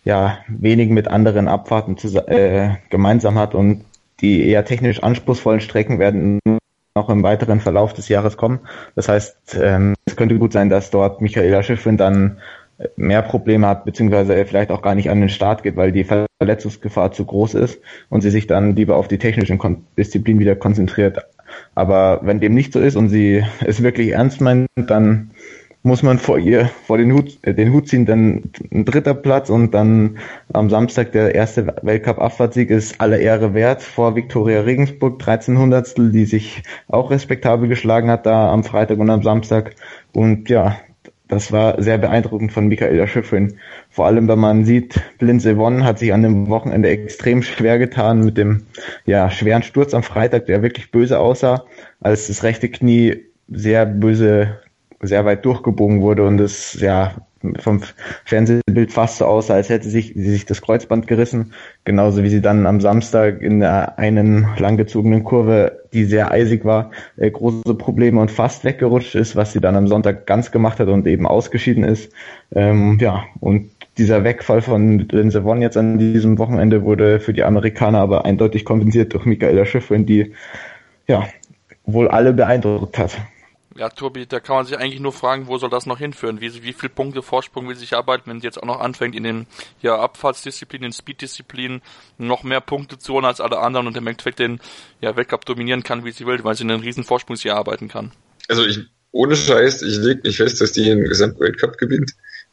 ja 0.04 0.40
wenig 0.50 0.90
mit 0.90 1.08
anderen 1.08 1.48
Abfahrten 1.48 1.96
zu, 1.96 2.10
äh, 2.28 2.72
gemeinsam 2.90 3.40
hat 3.40 3.56
und 3.56 3.86
die 4.20 4.46
eher 4.46 4.66
technisch 4.66 5.02
anspruchsvollen 5.02 5.62
Strecken 5.62 6.00
werden 6.00 6.42
noch 6.98 7.10
im 7.10 7.24
weiteren 7.24 7.62
Verlauf 7.62 7.94
des 7.94 8.10
Jahres 8.10 8.36
kommen. 8.36 8.60
Das 8.94 9.08
heißt, 9.08 9.58
ähm, 9.62 9.94
es 10.04 10.18
könnte 10.18 10.38
gut 10.38 10.52
sein, 10.52 10.70
dass 10.70 10.92
dort 10.92 11.22
Michaela 11.22 11.64
Schiffrin 11.64 11.96
dann 11.96 12.40
mehr 12.98 13.22
Probleme 13.22 13.66
hat, 13.66 13.86
beziehungsweise 13.86 14.46
vielleicht 14.46 14.70
auch 14.70 14.82
gar 14.82 14.96
nicht 14.96 15.10
an 15.10 15.22
den 15.22 15.30
Start 15.30 15.64
geht, 15.64 15.78
weil 15.78 15.94
die 15.94 16.04
Verletzungsgefahr 16.04 17.14
zu 17.14 17.24
groß 17.24 17.54
ist 17.54 17.80
und 18.10 18.20
sie 18.20 18.32
sich 18.32 18.48
dann 18.48 18.76
lieber 18.76 18.98
auf 18.98 19.08
die 19.08 19.18
technischen 19.18 19.62
Disziplinen 19.98 20.42
wieder 20.42 20.58
konzentriert. 20.58 21.20
Aber 21.76 22.22
wenn 22.24 22.40
dem 22.40 22.54
nicht 22.54 22.74
so 22.74 22.80
ist 22.80 22.96
und 22.96 23.10
sie 23.10 23.44
es 23.66 23.82
wirklich 23.84 24.12
ernst 24.12 24.42
meint, 24.42 24.68
dann 24.76 25.32
muss 25.84 26.02
man 26.02 26.18
vor 26.18 26.40
ihr 26.40 26.70
vor 26.86 26.98
den 26.98 27.14
Hut 27.14 27.38
äh, 27.42 27.54
den 27.54 27.74
Hut 27.74 27.90
ziehen, 27.90 28.06
dann 28.06 28.44
ein 28.72 28.86
dritter 28.86 29.14
Platz 29.14 29.50
und 29.50 29.74
dann 29.74 30.18
am 30.52 30.70
Samstag 30.70 31.12
der 31.12 31.36
erste 31.36 31.76
Weltcup 31.82 32.20
Abfahrtsieg 32.20 32.70
ist 32.70 33.02
aller 33.02 33.20
Ehre 33.20 33.54
wert 33.54 33.84
vor 33.84 34.16
Viktoria 34.16 34.62
Regensburg. 34.62 35.22
1300 35.22 35.94
die 35.98 36.26
sich 36.26 36.64
auch 36.88 37.12
respektabel 37.12 37.68
geschlagen 37.68 38.10
hat 38.10 38.26
da 38.26 38.50
am 38.52 38.64
Freitag 38.64 39.00
und 39.00 39.10
am 39.10 39.24
Samstag. 39.24 39.76
Und 40.14 40.50
ja 40.50 40.78
das 41.34 41.52
war 41.52 41.82
sehr 41.82 41.98
beeindruckend 41.98 42.52
von 42.52 42.68
Michaela 42.68 43.08
Schifrin. 43.08 43.58
Vor 43.90 44.06
allem, 44.06 44.28
wenn 44.28 44.40
man 44.40 44.66
sieht, 44.66 45.00
Lindsay 45.20 45.58
Vonn 45.58 45.84
hat 45.84 46.00
sich 46.00 46.14
an 46.14 46.24
dem 46.24 46.50
Wochenende 46.50 46.90
extrem 46.90 47.44
schwer 47.44 47.80
getan 47.80 48.24
mit 48.24 48.38
dem 48.38 48.64
ja, 49.06 49.30
schweren 49.30 49.64
Sturz 49.64 49.94
am 49.94 50.04
Freitag, 50.04 50.46
der 50.46 50.62
wirklich 50.62 50.92
böse 50.92 51.20
aussah, 51.20 51.66
als 52.00 52.28
das 52.28 52.44
rechte 52.44 52.70
Knie 52.70 53.24
sehr 53.50 53.86
böse, 53.86 54.60
sehr 55.02 55.26
weit 55.26 55.46
durchgebogen 55.46 56.02
wurde 56.02 56.26
und 56.26 56.40
es 56.40 56.80
ja 56.80 57.14
vom 57.60 57.82
Fernsehbild 58.26 58.92
fast 58.92 59.18
so 59.18 59.26
aus, 59.26 59.52
als 59.52 59.70
hätte 59.70 59.90
sich, 59.90 60.14
sie 60.16 60.30
sich 60.30 60.46
das 60.46 60.62
Kreuzband 60.62 61.08
gerissen. 61.08 61.54
Genauso 61.84 62.24
wie 62.24 62.30
sie 62.30 62.42
dann 62.42 62.66
am 62.66 62.82
Samstag 62.82 63.42
in 63.42 63.60
der 63.60 64.00
einen 64.00 64.48
langgezogenen 64.58 65.24
Kurve, 65.24 65.84
die 65.94 66.06
sehr 66.06 66.32
eisig 66.32 66.66
war, 66.66 66.92
äh, 67.18 67.30
große 67.30 67.76
Probleme 67.76 68.22
und 68.22 68.32
fast 68.32 68.64
weggerutscht 68.64 69.16
ist, 69.16 69.36
was 69.36 69.54
sie 69.54 69.60
dann 69.60 69.76
am 69.76 69.88
Sonntag 69.88 70.26
ganz 70.26 70.52
gemacht 70.52 70.80
hat 70.80 70.88
und 70.88 71.06
eben 71.08 71.28
ausgeschieden 71.28 71.84
ist. 71.84 72.12
Ähm, 72.54 72.98
ja, 73.00 73.24
und 73.40 73.70
dieser 73.98 74.24
Wegfall 74.24 74.62
von 74.62 75.00
Lindsey 75.00 75.44
Vonn 75.44 75.62
jetzt 75.62 75.78
an 75.78 76.00
diesem 76.00 76.40
Wochenende 76.40 76.84
wurde 76.84 77.20
für 77.20 77.34
die 77.34 77.44
Amerikaner 77.44 78.00
aber 78.00 78.26
eindeutig 78.26 78.66
kompensiert 78.66 79.14
durch 79.14 79.26
Michaela 79.26 79.66
Schifrin, 79.66 80.06
die 80.06 80.34
ja 81.08 81.28
wohl 81.86 82.08
alle 82.08 82.34
beeindruckt 82.34 82.98
hat. 82.98 83.18
Ja, 83.76 83.90
Tobi, 83.90 84.28
da 84.28 84.40
kann 84.40 84.58
man 84.58 84.66
sich 84.66 84.78
eigentlich 84.78 85.00
nur 85.00 85.14
fragen, 85.14 85.48
wo 85.48 85.58
soll 85.58 85.70
das 85.70 85.88
noch 85.88 85.98
hinführen? 85.98 86.42
Wie, 86.42 86.64
wie 86.64 86.74
viel 86.74 86.90
Punkte 86.90 87.24
Vorsprung 87.24 87.68
will 87.68 87.76
sich 87.76 87.96
arbeiten, 87.96 88.30
wenn 88.30 88.40
sie 88.40 88.46
jetzt 88.46 88.62
auch 88.62 88.68
noch 88.68 88.80
anfängt, 88.80 89.16
in 89.16 89.24
den 89.24 89.48
ja, 89.82 89.98
Abfahrtsdisziplinen, 89.98 90.88
in 90.88 90.94
Speeddisziplinen 90.94 91.82
noch 92.20 92.44
mehr 92.44 92.62
Punkte 92.62 93.00
zu 93.00 93.14
holen 93.14 93.26
als 93.26 93.42
alle 93.42 93.60
anderen 93.60 93.88
und 93.88 93.98
im 93.98 94.06
Endeffekt 94.06 94.40
den 94.40 94.60
ja, 95.02 95.16
Weltcup 95.16 95.46
dominieren 95.46 95.82
kann, 95.82 96.06
wie 96.06 96.12
sie 96.12 96.28
will, 96.28 96.44
weil 96.44 96.56
sie 96.56 96.64
einen 96.64 96.82
riesen 96.82 97.04
Vorsprung 97.04 97.36
sich 97.36 97.52
arbeiten 97.52 97.88
kann. 97.88 98.12
Also 98.48 98.64
ich, 98.64 98.80
ohne 99.12 99.36
Scheiß, 99.36 99.82
ich 99.82 99.98
leg 99.98 100.24
nicht 100.24 100.38
fest, 100.38 100.62
dass 100.62 100.74
die 100.74 100.84
den 100.84 101.04
Gesamtweltcup 101.06 101.78
gewinnt. 101.80 102.12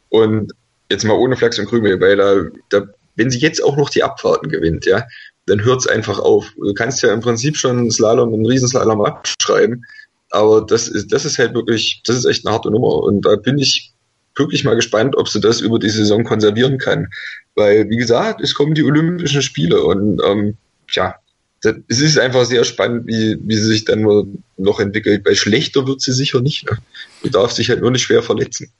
Und 0.08 0.52
jetzt 0.90 1.04
mal 1.04 1.14
ohne 1.14 1.36
Flachs 1.36 1.58
und 1.58 1.66
Krümel, 1.66 2.00
weil 2.00 2.16
da, 2.16 2.44
da, 2.70 2.86
wenn 3.16 3.30
sie 3.30 3.40
jetzt 3.40 3.62
auch 3.62 3.76
noch 3.76 3.90
die 3.90 4.02
Abfahrten 4.02 4.48
gewinnt, 4.48 4.86
ja, 4.86 5.06
dann 5.46 5.64
hört's 5.64 5.86
einfach 5.86 6.18
auf. 6.18 6.52
Du 6.56 6.72
kannst 6.72 7.02
ja 7.02 7.12
im 7.12 7.20
Prinzip 7.20 7.56
schon 7.56 7.90
Slalom, 7.90 8.32
einen 8.32 8.46
Riesenslalom 8.46 9.02
abschreiben 9.02 9.84
aber 10.30 10.64
das 10.64 10.88
ist, 10.88 11.12
das 11.12 11.24
ist 11.24 11.38
halt 11.38 11.54
wirklich, 11.54 12.02
das 12.06 12.16
ist 12.16 12.24
echt 12.24 12.46
eine 12.46 12.54
harte 12.54 12.70
Nummer. 12.70 13.02
Und 13.02 13.26
da 13.26 13.36
bin 13.36 13.58
ich 13.58 13.92
wirklich 14.36 14.64
mal 14.64 14.76
gespannt, 14.76 15.16
ob 15.16 15.28
sie 15.28 15.40
das 15.40 15.60
über 15.60 15.78
die 15.78 15.90
Saison 15.90 16.24
konservieren 16.24 16.78
kann. 16.78 17.08
Weil, 17.56 17.90
wie 17.90 17.96
gesagt, 17.96 18.40
es 18.40 18.54
kommen 18.54 18.74
die 18.74 18.84
Olympischen 18.84 19.42
Spiele 19.42 19.82
und 19.82 20.20
ähm, 20.24 20.56
ja, 20.90 21.16
es 21.62 22.00
ist 22.00 22.18
einfach 22.18 22.46
sehr 22.46 22.64
spannend, 22.64 23.06
wie, 23.06 23.36
wie 23.42 23.56
sie 23.56 23.66
sich 23.66 23.84
dann 23.84 24.42
noch 24.56 24.80
entwickelt. 24.80 25.26
Weil 25.26 25.36
schlechter 25.36 25.86
wird 25.86 26.00
sie 26.00 26.12
sicher 26.12 26.40
nicht. 26.40 26.70
Ne? 26.70 26.78
Die 27.22 27.30
darf 27.30 27.52
sich 27.52 27.68
halt 27.68 27.82
nur 27.82 27.90
nicht 27.90 28.02
schwer 28.02 28.22
verletzen. 28.22 28.72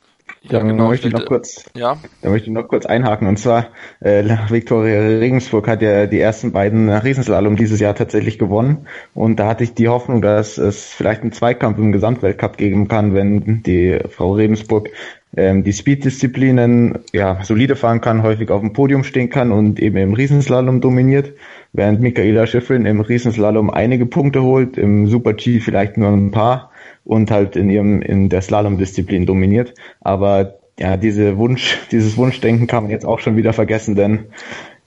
Ja, 0.43 0.59
da 0.59 0.67
genau, 0.67 0.89
möchte 0.89 1.09
ich 1.09 1.15
noch 1.15 1.27
kurz, 1.27 1.65
ja. 1.77 1.99
da 2.23 2.31
möchte 2.31 2.49
ich 2.49 2.55
noch 2.55 2.67
kurz 2.67 2.87
einhaken. 2.87 3.29
Und 3.29 3.39
zwar, 3.39 3.69
äh, 4.01 4.25
Viktoria 4.49 5.01
Regensburg 5.01 5.69
hat 5.69 5.83
ja 5.83 6.07
die 6.07 6.21
ersten 6.21 6.53
beiden 6.53 6.89
Riesenslalom 6.89 7.57
dieses 7.57 7.79
Jahr 7.81 7.95
tatsächlich 7.95 8.39
gewonnen. 8.39 8.87
Und 9.15 9.39
da 9.39 9.49
hatte 9.49 9.65
ich 9.65 9.75
die 9.75 9.89
Hoffnung, 9.89 10.23
dass 10.23 10.59
es 10.59 10.87
vielleicht 10.87 11.23
einen 11.23 11.33
Zweikampf 11.33 11.79
im 11.79 11.93
Gesamtweltcup 11.93 12.57
geben 12.57 12.89
kann, 12.89 13.15
wenn 13.15 13.63
die 13.63 13.99
Frau 14.09 14.33
Regensburg 14.33 14.89
ähm, 15.37 15.63
die 15.63 15.73
Speed-Disziplinen 15.73 16.99
ja, 17.13 17.45
solide 17.45 17.77
fahren 17.77 18.01
kann, 18.01 18.23
häufig 18.23 18.51
auf 18.51 18.61
dem 18.61 18.73
Podium 18.73 19.05
stehen 19.05 19.31
kann 19.31 19.53
und 19.53 19.79
eben 19.79 19.97
im 19.97 20.15
Riesenslalom 20.15 20.81
dominiert, 20.81 21.35
während 21.73 22.01
Michaela 22.01 22.47
Schiffrin 22.47 22.87
im 22.87 23.01
Riesenslalom 23.01 23.71
einige 23.71 24.07
Punkte 24.07 24.43
holt, 24.43 24.77
im 24.77 25.07
Super-G 25.07 25.61
vielleicht 25.61 25.97
nur 25.97 26.09
ein 26.09 26.31
paar 26.31 26.71
und 27.05 27.31
halt 27.31 27.57
in 27.57 27.71
ihrem, 27.71 28.03
in 28.03 28.29
der 28.29 28.43
Slalom-Disziplin 28.43 29.27
dominiert. 29.27 29.75
Aber 30.01 30.61
ja, 30.79 30.97
diese 30.97 31.37
Wunsch, 31.37 31.79
dieses 31.93 32.17
Wunschdenken 32.17 32.67
kann 32.67 32.85
man 32.85 32.91
jetzt 32.91 33.05
auch 33.07 33.21
schon 33.21 33.37
wieder 33.37 33.53
vergessen, 33.53 33.95
denn 33.95 34.27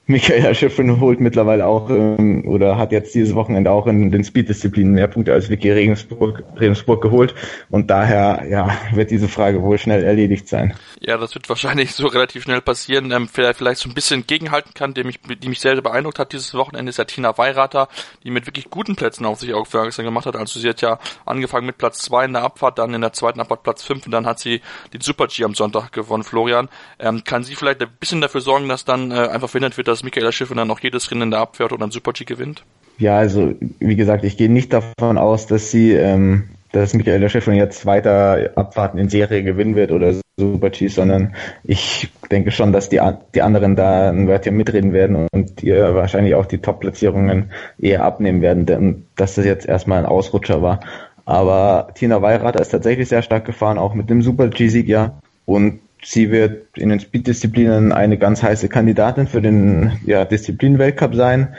Michaela 0.06 0.52
Schiffrin 0.52 1.00
holt 1.00 1.20
mittlerweile 1.20 1.66
auch 1.66 1.88
ähm, 1.88 2.46
oder 2.46 2.76
hat 2.76 2.92
jetzt 2.92 3.14
dieses 3.14 3.34
Wochenende 3.34 3.70
auch 3.70 3.86
in 3.86 4.10
den 4.10 4.22
Speed-Disziplinen 4.22 4.92
mehr 4.92 5.08
Punkte 5.08 5.32
als 5.32 5.48
Vicky 5.48 5.70
Regensburg, 5.70 6.42
Regensburg 6.60 7.00
geholt 7.00 7.34
und 7.70 7.90
daher 7.90 8.44
ja, 8.48 8.76
wird 8.92 9.10
diese 9.10 9.28
Frage 9.28 9.62
wohl 9.62 9.78
schnell 9.78 10.04
erledigt 10.04 10.46
sein. 10.48 10.74
Ja, 11.00 11.16
das 11.16 11.34
wird 11.34 11.48
wahrscheinlich 11.48 11.94
so 11.94 12.06
relativ 12.06 12.42
schnell 12.42 12.60
passieren. 12.60 13.10
Ähm, 13.12 13.28
vielleicht, 13.28 13.58
vielleicht 13.58 13.80
so 13.80 13.88
ein 13.88 13.94
bisschen 13.94 14.26
gegenhalten 14.26 14.72
kann, 14.74 14.92
der 14.92 15.04
mich, 15.04 15.20
die 15.20 15.48
mich 15.48 15.60
sehr 15.60 15.80
beeindruckt 15.80 16.18
hat 16.18 16.32
dieses 16.32 16.54
Wochenende, 16.54 16.90
ist 16.90 16.98
ja 16.98 17.04
Tina 17.04 17.36
Weirater, 17.38 17.88
die 18.24 18.30
mit 18.30 18.46
wirklich 18.46 18.68
guten 18.68 18.96
Plätzen 18.96 19.24
auf 19.24 19.40
sich 19.40 19.54
aufmerksam 19.54 20.04
gemacht 20.04 20.26
hat. 20.26 20.36
Also 20.36 20.60
sie 20.60 20.68
hat 20.68 20.82
ja 20.82 20.98
angefangen 21.24 21.66
mit 21.66 21.78
Platz 21.78 21.98
zwei 21.98 22.24
in 22.24 22.32
der 22.34 22.42
Abfahrt, 22.42 22.78
dann 22.78 22.92
in 22.92 23.00
der 23.00 23.12
zweiten 23.12 23.40
Abfahrt 23.40 23.62
Platz 23.62 23.82
fünf 23.84 24.04
und 24.04 24.12
dann 24.12 24.26
hat 24.26 24.38
sie 24.38 24.60
den 24.92 25.00
Super-G 25.00 25.44
am 25.44 25.54
Sonntag 25.54 25.92
gewonnen, 25.92 26.24
Florian. 26.24 26.68
Ähm, 26.98 27.22
kann 27.24 27.42
sie 27.42 27.54
vielleicht 27.54 27.80
ein 27.80 27.88
bisschen 27.98 28.20
dafür 28.20 28.40
sorgen, 28.40 28.68
dass 28.68 28.84
dann 28.84 29.10
äh, 29.10 29.28
einfach 29.28 29.48
verhindert 29.48 29.76
wird, 29.76 29.88
dass 29.88 29.93
Michaela 30.02 30.32
Schiffrin 30.32 30.56
dann 30.56 30.68
noch 30.68 30.80
jedes 30.80 31.10
Rennen 31.10 31.30
der 31.30 31.40
abfährt 31.40 31.72
und 31.72 31.80
dann 31.80 31.90
Super-G 31.90 32.24
gewinnt? 32.24 32.64
Ja, 32.98 33.18
also 33.18 33.54
wie 33.80 33.96
gesagt, 33.96 34.24
ich 34.24 34.36
gehe 34.36 34.50
nicht 34.50 34.72
davon 34.72 35.18
aus, 35.18 35.46
dass 35.46 35.70
sie, 35.70 35.92
ähm, 35.92 36.44
dass 36.72 36.94
Michaela 36.94 37.28
Schiffrin 37.28 37.56
jetzt 37.56 37.86
weiter 37.86 38.50
Abfahrten 38.56 38.98
in 38.98 39.08
Serie 39.08 39.42
gewinnen 39.42 39.74
wird 39.74 39.90
oder 39.90 40.14
Super-G, 40.36 40.88
sondern 40.88 41.34
ich 41.62 42.10
denke 42.30 42.50
schon, 42.50 42.72
dass 42.72 42.88
die, 42.88 43.00
die 43.34 43.42
anderen 43.42 43.76
da 43.76 44.10
ein 44.10 44.26
Wörtchen 44.26 44.56
mitreden 44.56 44.92
werden 44.92 45.28
und 45.32 45.62
ihr 45.62 45.94
wahrscheinlich 45.94 46.34
auch 46.34 46.46
die 46.46 46.58
Top-Platzierungen 46.58 47.50
eher 47.78 48.04
abnehmen 48.04 48.42
werden, 48.42 48.66
denn 48.66 49.06
dass 49.16 49.34
das 49.36 49.44
jetzt 49.44 49.66
erstmal 49.66 50.00
ein 50.00 50.06
Ausrutscher 50.06 50.62
war. 50.62 50.80
Aber 51.24 51.88
Tina 51.94 52.20
Weirater 52.20 52.60
ist 52.60 52.70
tatsächlich 52.70 53.08
sehr 53.08 53.22
stark 53.22 53.44
gefahren, 53.44 53.78
auch 53.78 53.94
mit 53.94 54.10
dem 54.10 54.22
Super-G-Sieg, 54.22 54.88
ja. 54.88 55.18
Und 55.46 55.80
Sie 56.04 56.30
wird 56.30 56.76
in 56.76 56.90
den 56.90 57.00
Speed-Disziplinen 57.00 57.90
eine 57.92 58.18
ganz 58.18 58.42
heiße 58.42 58.68
Kandidatin 58.68 59.26
für 59.26 59.40
den 59.40 59.92
ja, 60.04 60.24
Disziplin-Weltcup 60.24 61.14
sein. 61.14 61.54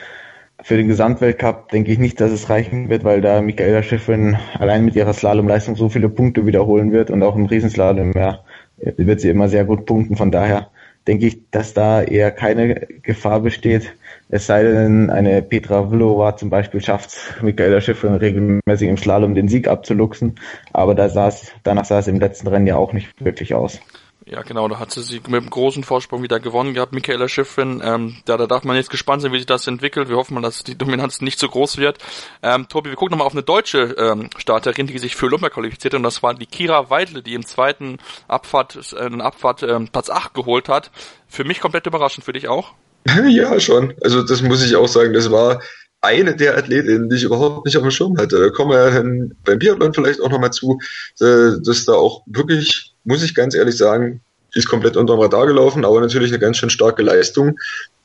Für 0.62 0.78
den 0.78 0.88
Gesamtweltcup 0.88 1.70
denke 1.70 1.92
ich 1.92 2.00
nicht, 2.00 2.22
dass 2.22 2.32
es 2.32 2.50
reichen 2.50 2.90
wird, 2.90 3.04
weil 3.04 3.22
da 3.22 3.42
Michaela 3.42 3.84
Schiffrin 3.84 4.38
allein 4.58 4.86
mit 4.86 4.96
ihrer 4.96 5.14
Slalomleistung 5.14 5.76
so 5.76 5.90
viele 5.90 6.10
Punkte 6.10 6.46
wiederholen 6.46 6.92
wird 6.92 7.12
und 7.12 7.24
auch 7.24 7.36
im 7.36 7.46
Riesenslalom 7.48 8.14
ja, 8.16 8.40
wird 8.78 9.20
sie 9.20 9.30
immer 9.30 9.50
sehr 9.50 9.66
gut 9.66 9.86
punkten. 9.86 10.16
Von 10.16 10.32
daher 10.32 10.70
denke 11.08 11.26
ich, 11.26 11.50
dass 11.52 11.74
da 11.74 12.02
eher 12.04 12.32
keine 12.32 12.88
Gefahr 13.02 13.42
besteht. 13.42 13.96
Es 14.30 14.48
sei 14.48 14.64
denn, 14.64 15.10
eine 15.10 15.42
Petra 15.42 15.90
Vlova 15.90 16.38
zum 16.38 16.50
Beispiel 16.50 16.82
schafft 16.82 17.42
Michaela 17.42 17.82
Schiffrin 17.82 18.16
regelmäßig 18.16 18.90
im 18.90 18.98
Slalom 18.98 19.36
den 19.36 19.48
Sieg 19.48 19.68
abzuluxen. 19.68 20.36
Aber 20.72 20.96
da 20.96 21.10
sah 21.10 21.28
es, 21.28 21.52
danach 21.64 21.86
sah 21.86 22.00
es 22.00 22.08
im 22.08 22.20
letzten 22.20 22.48
Rennen 22.48 22.68
ja 22.68 22.76
auch 22.76 22.94
nicht 22.94 23.10
wirklich 23.24 23.54
aus. 23.56 23.82
Ja, 24.28 24.42
genau, 24.42 24.68
da 24.68 24.80
hat 24.80 24.90
sie 24.90 25.04
sich 25.04 25.22
mit 25.28 25.40
einem 25.40 25.52
großen 25.52 25.84
Vorsprung 25.84 26.24
wieder 26.24 26.40
gewonnen 26.40 26.74
gehabt, 26.74 26.94
Michaela 26.94 27.30
Schiffrin. 27.30 27.80
Ähm, 27.86 28.18
da, 28.26 28.38
da 28.38 28.48
darf 28.48 28.64
man 28.64 28.76
jetzt 28.76 28.90
gespannt 28.90 29.22
sein, 29.22 29.32
wie 29.32 29.38
sich 29.38 29.46
das 29.46 29.68
entwickelt. 29.68 30.10
Wir 30.10 30.16
hoffen 30.16 30.34
mal, 30.34 30.42
dass 30.42 30.64
die 30.64 30.76
Dominanz 30.76 31.22
nicht 31.22 31.38
so 31.38 31.48
groß 31.48 31.78
wird. 31.78 32.00
Ähm, 32.42 32.68
Tobi, 32.68 32.90
wir 32.90 32.96
gucken 32.96 33.12
nochmal 33.12 33.28
auf 33.28 33.34
eine 33.34 33.44
deutsche 33.44 33.96
ähm, 34.00 34.32
Starterin, 34.38 34.88
die 34.88 34.98
sich 34.98 35.16
für 35.16 35.28
Olympia 35.28 35.50
qualifiziert 35.50 35.94
hat, 35.94 36.00
und 36.00 36.04
das 36.04 36.24
war 36.24 36.34
die 36.34 36.48
Kira 36.48 36.90
Weidle, 36.90 37.22
die 37.22 37.36
im 37.36 37.46
zweiten 37.46 38.00
Abfahrt, 38.28 38.96
äh, 38.98 39.22
Abfahrt 39.22 39.62
ähm, 39.62 39.90
Platz 39.90 40.10
8 40.10 40.34
geholt 40.34 40.70
hat. 40.70 40.90
Für 41.28 41.44
mich 41.44 41.62
komplett 41.62 41.86
überraschend, 41.86 42.26
für 42.26 42.34
dich 42.34 42.48
auch? 42.48 42.74
Ja, 43.28 43.60
schon. 43.60 43.94
Also 44.02 44.24
das 44.24 44.42
muss 44.42 44.66
ich 44.66 44.76
auch 44.76 44.88
sagen, 44.88 45.14
das 45.14 45.30
war 45.30 45.62
eine 46.02 46.36
der 46.36 46.58
Athletinnen, 46.58 47.10
die 47.10 47.18
ich 47.18 47.24
überhaupt 47.24 47.68
nicht 47.68 47.78
auf 47.78 47.84
dem 47.84 47.92
Schirm 47.92 48.18
hatte. 48.18 48.40
Da 48.40 48.50
kommen 48.50 48.72
wir 48.72 48.92
ja 48.92 49.02
beim 49.44 49.60
Biathlon 49.60 49.94
vielleicht 49.94 50.20
auch 50.20 50.30
nochmal 50.32 50.52
zu, 50.52 50.80
äh, 51.20 51.62
dass 51.64 51.86
da 51.86 51.94
auch 51.94 52.24
wirklich 52.26 52.95
muss 53.06 53.24
ich 53.24 53.34
ganz 53.34 53.56
ehrlich 53.56 53.78
sagen, 53.78 54.22
ist 54.54 54.70
komplett 54.70 54.98
unter 54.98 55.16
dem 55.16 55.22
Radar 55.22 55.48
gelaufen, 55.48 55.86
aber 55.86 56.02
natürlich 56.02 56.32
eine 56.32 56.40
ganz 56.40 56.58
schön 56.58 56.70
starke 56.70 57.04
Leistung, 57.04 57.58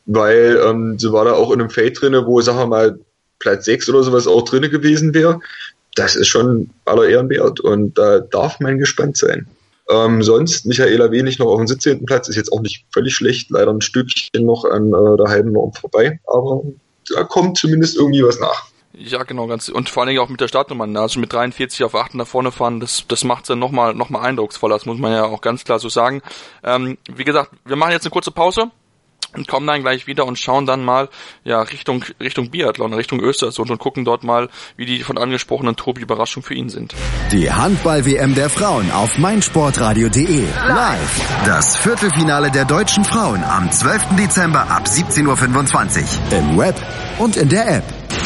weil 0.06 0.60
ähm, 0.64 0.98
sie 0.98 1.12
war 1.12 1.24
da 1.24 1.32
auch 1.32 1.52
in 1.52 1.60
einem 1.60 1.70
Feld 1.70 2.00
drinne, 2.00 2.26
wo, 2.26 2.40
sagen 2.40 2.58
wir 2.58 2.66
mal, 2.66 2.98
Platz 3.38 3.64
6 3.64 3.88
oder 3.88 4.02
sowas 4.02 4.26
auch 4.26 4.42
drinne 4.42 4.68
gewesen 4.68 5.14
wäre. 5.14 5.40
Das 5.94 6.14
ist 6.16 6.28
schon 6.28 6.70
aller 6.84 7.08
Ehren 7.08 7.30
wert 7.30 7.60
und 7.60 7.96
da 7.98 8.20
darf 8.20 8.60
man 8.60 8.78
gespannt 8.78 9.16
sein. 9.16 9.46
Ähm, 9.90 10.22
sonst 10.22 10.66
Michaela 10.66 11.10
Wenig 11.10 11.38
noch 11.38 11.46
auf 11.46 11.58
dem 11.58 11.66
17. 11.66 12.04
Platz, 12.04 12.28
ist 12.28 12.36
jetzt 12.36 12.52
auch 12.52 12.60
nicht 12.60 12.84
völlig 12.92 13.14
schlecht, 13.14 13.50
leider 13.50 13.72
ein 13.72 13.80
Stückchen 13.80 14.44
noch 14.44 14.64
an 14.64 14.88
äh, 14.88 15.16
der 15.16 15.26
halben 15.26 15.52
Norm 15.52 15.72
vorbei, 15.72 16.20
aber 16.26 16.62
da 17.12 17.24
kommt 17.24 17.58
zumindest 17.58 17.96
irgendwie 17.96 18.22
was 18.22 18.38
nach. 18.38 18.68
Ja, 18.92 19.22
genau, 19.22 19.46
ganz 19.46 19.68
und 19.68 19.88
vor 19.88 20.02
allen 20.02 20.08
Dingen 20.08 20.20
auch 20.20 20.28
mit 20.28 20.40
der 20.40 20.48
Startnummer. 20.48 21.00
Also 21.00 21.20
mit 21.20 21.32
43 21.32 21.84
auf 21.84 21.94
8 21.94 22.16
nach 22.16 22.26
vorne 22.26 22.50
fahren, 22.50 22.80
das, 22.80 23.04
das 23.06 23.22
macht 23.24 23.44
es 23.44 23.48
dann 23.48 23.60
nochmal 23.60 23.94
noch 23.94 24.10
mal 24.10 24.22
eindrucksvoller, 24.22 24.74
das 24.74 24.86
muss 24.86 24.98
man 24.98 25.12
ja 25.12 25.24
auch 25.24 25.40
ganz 25.40 25.64
klar 25.64 25.78
so 25.78 25.88
sagen. 25.88 26.22
Ähm, 26.64 26.98
wie 27.12 27.24
gesagt, 27.24 27.52
wir 27.64 27.76
machen 27.76 27.92
jetzt 27.92 28.04
eine 28.04 28.10
kurze 28.10 28.32
Pause 28.32 28.70
und 29.32 29.46
kommen 29.46 29.66
dann 29.66 29.82
gleich 29.82 30.08
wieder 30.08 30.26
und 30.26 30.38
schauen 30.38 30.66
dann 30.66 30.84
mal 30.84 31.08
ja 31.44 31.62
Richtung 31.62 32.04
Richtung 32.20 32.50
Biathlon, 32.50 32.92
Richtung 32.92 33.20
Östersund 33.20 33.70
und 33.70 33.78
gucken 33.78 34.04
dort 34.04 34.24
mal, 34.24 34.48
wie 34.76 34.86
die 34.86 35.02
von 35.02 35.18
angesprochenen 35.18 35.76
Tobi 35.76 36.02
Überraschung 36.02 36.42
für 36.42 36.54
ihn 36.54 36.68
sind. 36.68 36.94
Die 37.30 37.52
Handball 37.52 38.04
WM 38.04 38.34
der 38.34 38.50
Frauen 38.50 38.90
auf 38.90 39.18
meinsportradio.de 39.18 40.44
live. 40.66 41.42
Das 41.46 41.76
Viertelfinale 41.76 42.50
der 42.50 42.64
deutschen 42.64 43.04
Frauen 43.04 43.44
am 43.44 43.70
12. 43.70 44.16
Dezember 44.18 44.68
ab 44.68 44.86
17:25 44.86 46.32
Uhr 46.32 46.38
im 46.38 46.58
Web 46.58 46.74
und 47.18 47.36
in 47.36 47.48
der 47.48 47.76
App. 47.76 47.99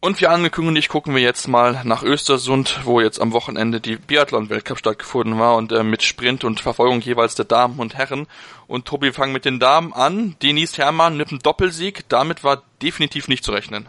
Und 0.00 0.20
wie 0.20 0.28
angekündigt, 0.28 0.88
gucken 0.88 1.16
wir 1.16 1.22
jetzt 1.22 1.48
mal 1.48 1.80
nach 1.84 2.04
Östersund, 2.04 2.80
wo 2.84 3.00
jetzt 3.00 3.20
am 3.20 3.32
Wochenende 3.32 3.80
die 3.80 3.96
Biathlon-Weltcup 3.96 4.78
stattgefunden 4.78 5.40
war 5.40 5.56
und 5.56 5.72
äh, 5.72 5.82
mit 5.82 6.04
Sprint 6.04 6.44
und 6.44 6.60
Verfolgung 6.60 7.00
jeweils 7.00 7.34
der 7.34 7.46
Damen 7.46 7.80
und 7.80 7.96
Herren. 7.96 8.28
Und 8.68 8.84
Tobi, 8.84 9.06
wir 9.06 9.14
fangen 9.14 9.32
mit 9.32 9.44
den 9.44 9.58
Damen 9.58 9.92
an. 9.92 10.36
Denise 10.40 10.78
Herrmann 10.78 11.16
mit 11.16 11.30
einem 11.30 11.40
Doppelsieg. 11.40 12.08
Damit 12.08 12.44
war 12.44 12.62
definitiv 12.80 13.26
nicht 13.26 13.42
zu 13.42 13.50
rechnen. 13.50 13.86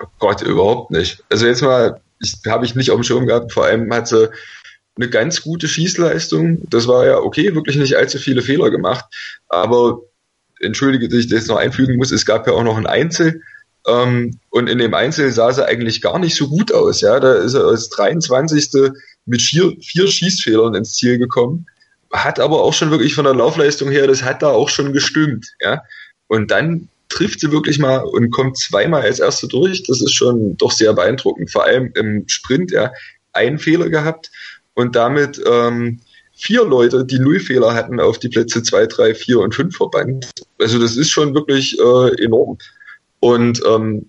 Oh 0.00 0.08
Gott, 0.18 0.42
überhaupt 0.42 0.90
nicht. 0.90 1.22
Also 1.30 1.46
jetzt 1.46 1.62
mal, 1.62 2.00
ich 2.20 2.34
habe 2.48 2.66
ich 2.66 2.74
nicht 2.74 2.90
auf 2.90 2.96
dem 2.96 3.04
Schirm 3.04 3.26
gehabt. 3.28 3.52
Vor 3.52 3.64
allem 3.64 3.92
hat 3.94 4.08
sie 4.08 4.28
eine 4.96 5.08
ganz 5.08 5.40
gute 5.42 5.68
Schießleistung. 5.68 6.62
Das 6.68 6.88
war 6.88 7.06
ja 7.06 7.18
okay, 7.18 7.54
wirklich 7.54 7.76
nicht 7.76 7.96
allzu 7.96 8.18
viele 8.18 8.42
Fehler 8.42 8.70
gemacht. 8.72 9.04
Aber 9.48 10.00
entschuldige, 10.58 11.08
dass 11.08 11.20
ich 11.20 11.28
das 11.28 11.46
noch 11.46 11.58
einfügen 11.58 11.96
muss, 11.96 12.10
es 12.10 12.26
gab 12.26 12.48
ja 12.48 12.54
auch 12.54 12.64
noch 12.64 12.76
ein 12.76 12.88
Einzel 12.88 13.42
Ähm, 13.86 14.38
und 14.50 14.68
in 14.68 14.78
dem 14.78 14.94
Einzel 14.94 15.30
sah 15.30 15.52
sie 15.52 15.64
eigentlich 15.64 16.00
gar 16.02 16.18
nicht 16.18 16.34
so 16.34 16.48
gut 16.48 16.72
aus. 16.72 17.00
Ja, 17.00 17.20
da 17.20 17.34
ist 17.34 17.54
er 17.54 17.66
als 17.66 17.88
23. 17.90 18.92
mit 19.26 19.42
vier, 19.42 19.74
vier 19.80 20.08
Schießfehlern 20.08 20.74
ins 20.74 20.94
Ziel 20.94 21.18
gekommen. 21.18 21.66
Hat 22.12 22.40
aber 22.40 22.62
auch 22.62 22.72
schon 22.72 22.90
wirklich 22.90 23.14
von 23.14 23.24
der 23.24 23.34
Laufleistung 23.34 23.90
her, 23.90 24.06
das 24.06 24.22
hat 24.22 24.42
da 24.42 24.48
auch 24.48 24.68
schon 24.68 24.92
gestimmt. 24.92 25.46
Ja, 25.60 25.82
und 26.28 26.50
dann 26.50 26.88
trifft 27.08 27.40
sie 27.40 27.52
wirklich 27.52 27.78
mal 27.78 27.98
und 27.98 28.30
kommt 28.30 28.58
zweimal 28.58 29.02
als 29.02 29.20
Erste 29.20 29.46
durch. 29.46 29.84
Das 29.84 30.00
ist 30.00 30.14
schon 30.14 30.56
doch 30.56 30.72
sehr 30.72 30.92
beeindruckend. 30.92 31.50
Vor 31.50 31.64
allem 31.64 31.92
im 31.94 32.24
Sprint, 32.28 32.72
ja, 32.72 32.92
einen 33.32 33.58
Fehler 33.58 33.88
gehabt 33.88 34.30
und 34.74 34.96
damit 34.96 35.40
ähm, 35.46 36.00
vier 36.34 36.64
Leute, 36.64 37.04
die 37.04 37.18
null 37.18 37.40
Fehler 37.40 37.74
hatten, 37.74 38.00
auf 38.00 38.18
die 38.18 38.28
Plätze 38.28 38.62
zwei, 38.62 38.86
drei, 38.86 39.14
vier 39.14 39.40
und 39.40 39.54
fünf 39.54 39.76
verbannt. 39.76 40.28
Also 40.60 40.78
das 40.78 40.96
ist 40.96 41.10
schon 41.10 41.34
wirklich 41.34 41.78
äh, 41.78 42.24
enorm. 42.24 42.58
Und 43.26 43.60
ähm, 43.66 44.06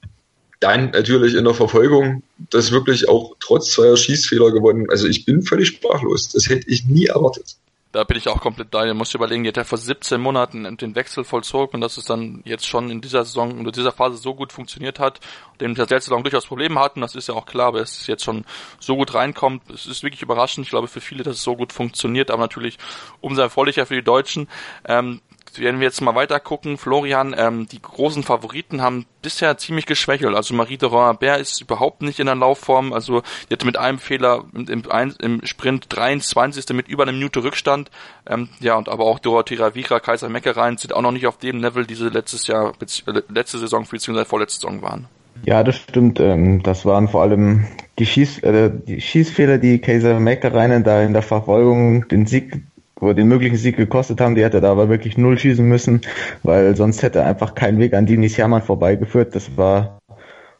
dann 0.59 0.91
natürlich 0.91 1.33
in 1.33 1.43
der 1.43 1.55
Verfolgung 1.55 2.21
das 2.51 2.71
wirklich 2.71 3.09
auch 3.09 3.35
trotz 3.39 3.71
zweier 3.71 3.97
Schießfehler 3.97 4.51
gewonnen. 4.51 4.87
Also 4.91 5.07
ich 5.07 5.25
bin 5.25 5.41
völlig 5.41 5.69
sprachlos. 5.69 6.29
Das 6.29 6.49
hätte 6.49 6.69
ich 6.69 6.85
nie 6.85 7.07
erwartet. 7.07 7.55
Da 7.93 8.03
bin 8.03 8.17
ich 8.17 8.27
auch 8.27 8.41
komplett 8.41 8.75
da. 8.75 8.85
Du 8.85 8.93
musst 8.93 9.15
überlegen, 9.15 9.41
die 9.41 9.49
hat 9.49 9.57
ja 9.57 9.63
vor 9.63 9.79
17 9.79 10.21
Monaten 10.21 10.77
den 10.77 10.93
Wechsel 10.93 11.23
vollzogen 11.23 11.75
und 11.75 11.81
dass 11.81 11.97
es 11.97 12.05
dann 12.05 12.43
jetzt 12.45 12.67
schon 12.67 12.91
in 12.91 13.01
dieser 13.01 13.25
Saison, 13.25 13.57
in 13.57 13.71
dieser 13.71 13.91
Phase 13.91 14.17
so 14.17 14.35
gut 14.35 14.53
funktioniert 14.53 14.99
hat, 14.99 15.19
dem 15.59 15.75
wir 15.75 15.85
letzte 15.85 16.09
Saison 16.09 16.21
durchaus 16.21 16.45
Probleme 16.45 16.79
hatten, 16.79 17.01
das 17.01 17.15
ist 17.15 17.27
ja 17.27 17.33
auch 17.33 17.47
klar, 17.47 17.69
aber 17.69 17.81
es 17.81 18.05
jetzt 18.05 18.23
schon 18.23 18.45
so 18.79 18.97
gut 18.97 19.15
reinkommt. 19.15 19.63
Es 19.71 19.87
ist 19.87 20.03
wirklich 20.03 20.21
überraschend. 20.21 20.67
Ich 20.67 20.69
glaube 20.69 20.87
für 20.87 21.01
viele, 21.01 21.23
dass 21.23 21.37
es 21.37 21.43
so 21.43 21.55
gut 21.55 21.73
funktioniert, 21.73 22.29
aber 22.29 22.43
natürlich 22.43 22.77
umso 23.19 23.41
erfreulicher 23.41 23.87
für 23.87 23.95
die 23.95 24.03
Deutschen. 24.03 24.47
Ähm, 24.85 25.21
wenn 25.59 25.79
wir 25.79 25.85
jetzt 25.85 26.01
mal 26.01 26.15
weiter 26.15 26.39
gucken, 26.39 26.77
Florian, 26.77 27.35
ähm, 27.37 27.67
die 27.67 27.81
großen 27.81 28.23
Favoriten 28.23 28.81
haben 28.81 29.05
bisher 29.21 29.57
ziemlich 29.57 29.85
geschwächelt. 29.85 30.35
Also 30.35 30.53
Marie 30.53 30.77
de 30.77 30.89
Roambert 30.89 31.41
ist 31.41 31.61
überhaupt 31.61 32.01
nicht 32.01 32.19
in 32.19 32.27
der 32.27 32.35
Laufform. 32.35 32.93
Also 32.93 33.23
hatte 33.51 33.65
mit 33.65 33.77
einem 33.77 33.99
Fehler 33.99 34.45
im, 34.53 34.83
im, 35.19 35.45
Sprint 35.45 35.85
23. 35.89 36.69
mit 36.75 36.87
über 36.87 37.03
einer 37.03 37.11
Minute 37.11 37.43
Rückstand. 37.43 37.91
Ähm, 38.27 38.49
ja, 38.59 38.75
und 38.75 38.89
aber 38.89 39.05
auch 39.05 39.19
Dorothea 39.19 39.75
Vigra, 39.75 39.99
Kaiser 39.99 40.29
Meckereien 40.29 40.77
sind 40.77 40.93
auch 40.93 41.01
noch 41.01 41.11
nicht 41.11 41.27
auf 41.27 41.37
dem 41.37 41.59
Level, 41.59 41.85
die 41.85 41.95
sie 41.95 42.09
letztes 42.09 42.47
Jahr, 42.47 42.73
äh, 42.79 43.21
letzte 43.29 43.57
Saison 43.57 43.85
bzw. 43.89 44.25
vorletzte 44.25 44.61
Saison 44.61 44.81
waren. 44.81 45.07
Ja, 45.43 45.63
das 45.63 45.77
stimmt. 45.77 46.19
Ähm, 46.19 46.63
das 46.63 46.85
waren 46.85 47.07
vor 47.07 47.21
allem 47.21 47.67
die, 47.99 48.05
Schieß, 48.05 48.39
äh, 48.39 48.71
die 48.71 49.01
Schießfehler, 49.01 49.57
die 49.57 49.79
Kaiser 49.79 50.19
Meckereien 50.19 50.83
da 50.83 51.01
in 51.01 51.13
der 51.13 51.21
Verfolgung 51.21 52.07
den 52.07 52.25
Sieg 52.25 52.61
wo 52.99 53.13
den 53.13 53.27
möglichen 53.27 53.57
Sieg 53.57 53.77
gekostet 53.77 54.21
haben, 54.21 54.35
die 54.35 54.43
hätte 54.43 54.61
da 54.61 54.71
aber 54.71 54.89
wirklich 54.89 55.17
null 55.17 55.37
schießen 55.37 55.67
müssen, 55.67 56.01
weil 56.43 56.75
sonst 56.75 57.03
hätte 57.03 57.23
einfach 57.23 57.55
kein 57.55 57.79
Weg 57.79 57.93
an 57.93 58.05
Dinis 58.05 58.37
Hermann 58.37 58.61
vorbeigeführt. 58.61 59.35
Das 59.35 59.57
war 59.57 59.99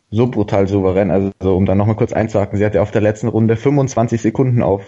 so 0.09 0.27
brutal 0.27 0.67
souverän. 0.67 1.11
Also 1.11 1.55
um 1.55 1.65
dann 1.65 1.77
nochmal 1.77 1.95
kurz 1.95 2.13
einzuhaken, 2.13 2.57
sie 2.57 2.65
hatte 2.65 2.81
auf 2.81 2.91
der 2.91 3.01
letzten 3.01 3.27
Runde 3.27 3.55
25 3.55 4.21
Sekunden 4.21 4.63
auf 4.63 4.83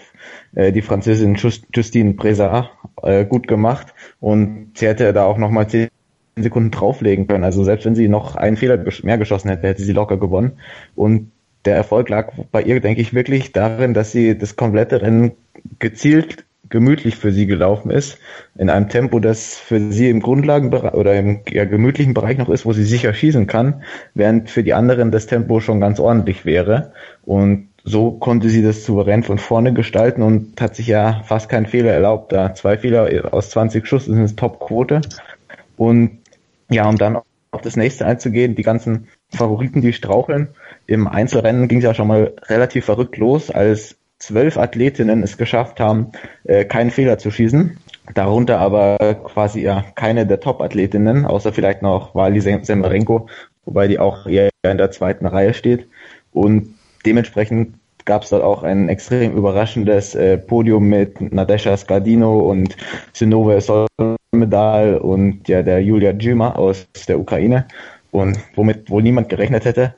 äh, 0.54 0.72
die 0.72 0.82
Französin 0.82 1.34
Justine 1.34 2.14
Breza 2.14 2.70
äh, 3.02 3.24
gut 3.24 3.46
gemacht 3.48 3.94
und 4.20 4.72
sie 4.74 4.86
hätte 4.86 5.12
da 5.12 5.24
auch 5.24 5.38
nochmal 5.38 5.68
10 5.68 5.88
Sekunden 6.36 6.70
drauflegen 6.70 7.26
können. 7.26 7.44
Also 7.44 7.64
selbst 7.64 7.84
wenn 7.84 7.94
sie 7.94 8.08
noch 8.08 8.36
einen 8.36 8.56
Fehler 8.56 8.82
mehr 9.02 9.18
geschossen 9.18 9.50
hätte, 9.50 9.66
hätte 9.66 9.82
sie 9.82 9.92
locker 9.92 10.16
gewonnen. 10.16 10.52
Und 10.94 11.32
der 11.66 11.76
Erfolg 11.76 12.08
lag 12.08 12.32
bei 12.52 12.62
ihr, 12.62 12.80
denke 12.80 13.02
ich, 13.02 13.12
wirklich 13.12 13.52
darin, 13.52 13.92
dass 13.92 14.12
sie 14.12 14.38
das 14.38 14.56
komplette 14.56 15.02
Rennen 15.02 15.32
gezielt 15.78 16.44
gemütlich 16.70 17.16
für 17.16 17.32
sie 17.32 17.46
gelaufen 17.46 17.90
ist, 17.90 18.18
in 18.56 18.70
einem 18.70 18.88
Tempo, 18.88 19.18
das 19.18 19.56
für 19.56 19.92
sie 19.92 20.08
im 20.08 20.20
Grundlagenbereich 20.20 20.94
oder 20.94 21.14
im 21.14 21.40
ja, 21.50 21.64
gemütlichen 21.64 22.14
Bereich 22.14 22.38
noch 22.38 22.48
ist, 22.48 22.64
wo 22.64 22.72
sie 22.72 22.84
sicher 22.84 23.12
schießen 23.12 23.46
kann, 23.46 23.82
während 24.14 24.50
für 24.50 24.62
die 24.62 24.72
anderen 24.72 25.10
das 25.10 25.26
Tempo 25.26 25.60
schon 25.60 25.80
ganz 25.80 26.00
ordentlich 26.00 26.44
wäre. 26.44 26.92
Und 27.24 27.68
so 27.84 28.12
konnte 28.12 28.48
sie 28.48 28.62
das 28.62 28.84
souverän 28.84 29.22
von 29.22 29.38
vorne 29.38 29.72
gestalten 29.72 30.22
und 30.22 30.60
hat 30.60 30.76
sich 30.76 30.86
ja 30.86 31.22
fast 31.24 31.48
keinen 31.48 31.66
Fehler 31.66 31.92
erlaubt. 31.92 32.32
Da 32.32 32.54
zwei 32.54 32.78
Fehler 32.78 33.32
aus 33.34 33.50
20 33.50 33.86
Schuss 33.86 34.06
ist 34.06 34.14
eine 34.14 34.34
Top-Quote. 34.34 35.00
Und 35.76 36.18
ja, 36.70 36.88
um 36.88 36.96
dann 36.96 37.18
auf 37.50 37.62
das 37.62 37.76
nächste 37.76 38.06
einzugehen, 38.06 38.54
die 38.54 38.62
ganzen 38.62 39.08
Favoriten, 39.30 39.80
die 39.80 39.92
straucheln. 39.92 40.48
Im 40.86 41.08
Einzelrennen 41.08 41.68
ging 41.68 41.78
es 41.78 41.84
ja 41.84 41.94
schon 41.94 42.08
mal 42.08 42.32
relativ 42.48 42.84
verrückt 42.84 43.16
los, 43.16 43.50
als 43.50 43.96
zwölf 44.20 44.56
Athletinnen 44.56 45.24
es 45.24 45.36
geschafft 45.36 45.80
haben, 45.80 46.12
äh, 46.44 46.64
keinen 46.64 46.90
Fehler 46.92 47.18
zu 47.18 47.32
schießen. 47.32 47.76
Darunter 48.14 48.58
aber 48.58 48.96
quasi 49.24 49.60
ja 49.62 49.84
keine 49.94 50.26
der 50.26 50.40
Top-Athletinnen, 50.40 51.26
außer 51.26 51.52
vielleicht 51.52 51.82
noch 51.82 52.14
Wali 52.14 52.40
Semarenko, 52.40 53.28
wobei 53.64 53.88
die 53.88 53.98
auch 53.98 54.26
eher 54.26 54.50
in 54.62 54.78
der 54.78 54.90
zweiten 54.90 55.26
Reihe 55.26 55.54
steht. 55.54 55.86
Und 56.32 56.74
dementsprechend 57.04 57.74
gab 58.04 58.22
es 58.22 58.30
dort 58.30 58.42
auch 58.42 58.62
ein 58.62 58.88
extrem 58.88 59.36
überraschendes 59.36 60.14
äh, 60.14 60.38
Podium 60.38 60.88
mit 60.88 61.20
Nadesha 61.32 61.76
Skardino 61.76 62.40
und 62.40 62.76
Sinove 63.12 63.60
Solmedal 63.60 64.96
und 64.96 65.48
ja 65.48 65.62
der 65.62 65.82
Julia 65.82 66.12
Djuma 66.12 66.52
aus 66.52 66.86
der 67.08 67.20
Ukraine 67.20 67.66
und 68.10 68.38
womit 68.54 68.90
wohl 68.90 69.02
niemand 69.02 69.28
gerechnet 69.28 69.64
hätte. 69.64 69.94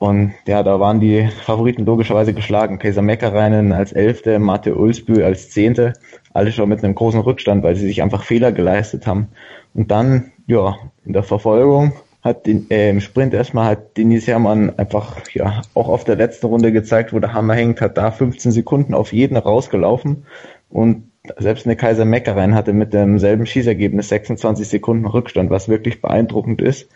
Und 0.00 0.32
ja, 0.46 0.62
da 0.62 0.80
waren 0.80 0.98
die 0.98 1.28
Favoriten 1.44 1.84
logischerweise 1.84 2.32
geschlagen. 2.32 2.78
Kaiser 2.78 3.02
Meckereinen 3.02 3.72
als 3.72 3.92
Elfte, 3.92 4.38
Mate 4.38 4.74
Ulsbü 4.74 5.22
als 5.22 5.50
Zehnte, 5.50 5.92
alle 6.32 6.52
schon 6.52 6.70
mit 6.70 6.82
einem 6.82 6.94
großen 6.94 7.20
Rückstand, 7.20 7.62
weil 7.62 7.76
sie 7.76 7.86
sich 7.86 8.02
einfach 8.02 8.22
Fehler 8.22 8.50
geleistet 8.50 9.06
haben. 9.06 9.28
Und 9.74 9.90
dann, 9.90 10.32
ja, 10.46 10.78
in 11.04 11.12
der 11.12 11.22
Verfolgung 11.22 11.92
hat 12.22 12.46
den, 12.46 12.70
äh, 12.70 12.88
im 12.88 13.02
Sprint 13.02 13.34
erstmal 13.34 13.72
hat 13.72 13.98
Denis 13.98 14.26
Hermann 14.26 14.72
einfach, 14.78 15.20
ja, 15.34 15.60
auch 15.74 15.90
auf 15.90 16.04
der 16.04 16.16
letzten 16.16 16.46
Runde 16.46 16.72
gezeigt, 16.72 17.12
wo 17.12 17.18
der 17.18 17.34
Hammer 17.34 17.52
hängt, 17.52 17.82
hat 17.82 17.98
da 17.98 18.10
15 18.10 18.52
Sekunden 18.52 18.94
auf 18.94 19.12
jeden 19.12 19.36
rausgelaufen. 19.36 20.24
Und 20.70 21.10
selbst 21.36 21.66
eine 21.66 21.76
Kaiser 21.76 22.06
Meckerein 22.06 22.54
hatte 22.54 22.72
mit 22.72 22.94
demselben 22.94 23.44
Schießergebnis 23.44 24.08
26 24.08 24.66
Sekunden 24.66 25.04
Rückstand, 25.04 25.50
was 25.50 25.68
wirklich 25.68 26.00
beeindruckend 26.00 26.62
ist. 26.62 26.88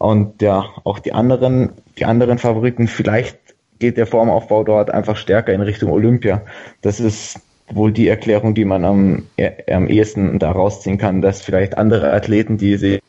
Und 0.00 0.40
ja, 0.40 0.64
auch 0.84 0.98
die 0.98 1.12
anderen, 1.12 1.72
die 1.98 2.06
anderen 2.06 2.38
Favoriten, 2.38 2.88
vielleicht 2.88 3.38
geht 3.80 3.98
der 3.98 4.06
Formaufbau 4.06 4.64
dort 4.64 4.90
einfach 4.90 5.18
stärker 5.18 5.52
in 5.52 5.60
Richtung 5.60 5.92
Olympia. 5.92 6.40
Das 6.80 7.00
ist 7.00 7.38
wohl 7.68 7.92
die 7.92 8.08
Erklärung, 8.08 8.54
die 8.54 8.64
man 8.64 8.86
am, 8.86 9.26
am 9.70 9.86
ehesten 9.88 10.38
da 10.38 10.52
rausziehen 10.52 10.96
kann, 10.96 11.20
dass 11.20 11.42
vielleicht 11.42 11.76
andere 11.76 12.14
Athleten, 12.14 12.56
die 12.56 12.78
sich 12.78 13.02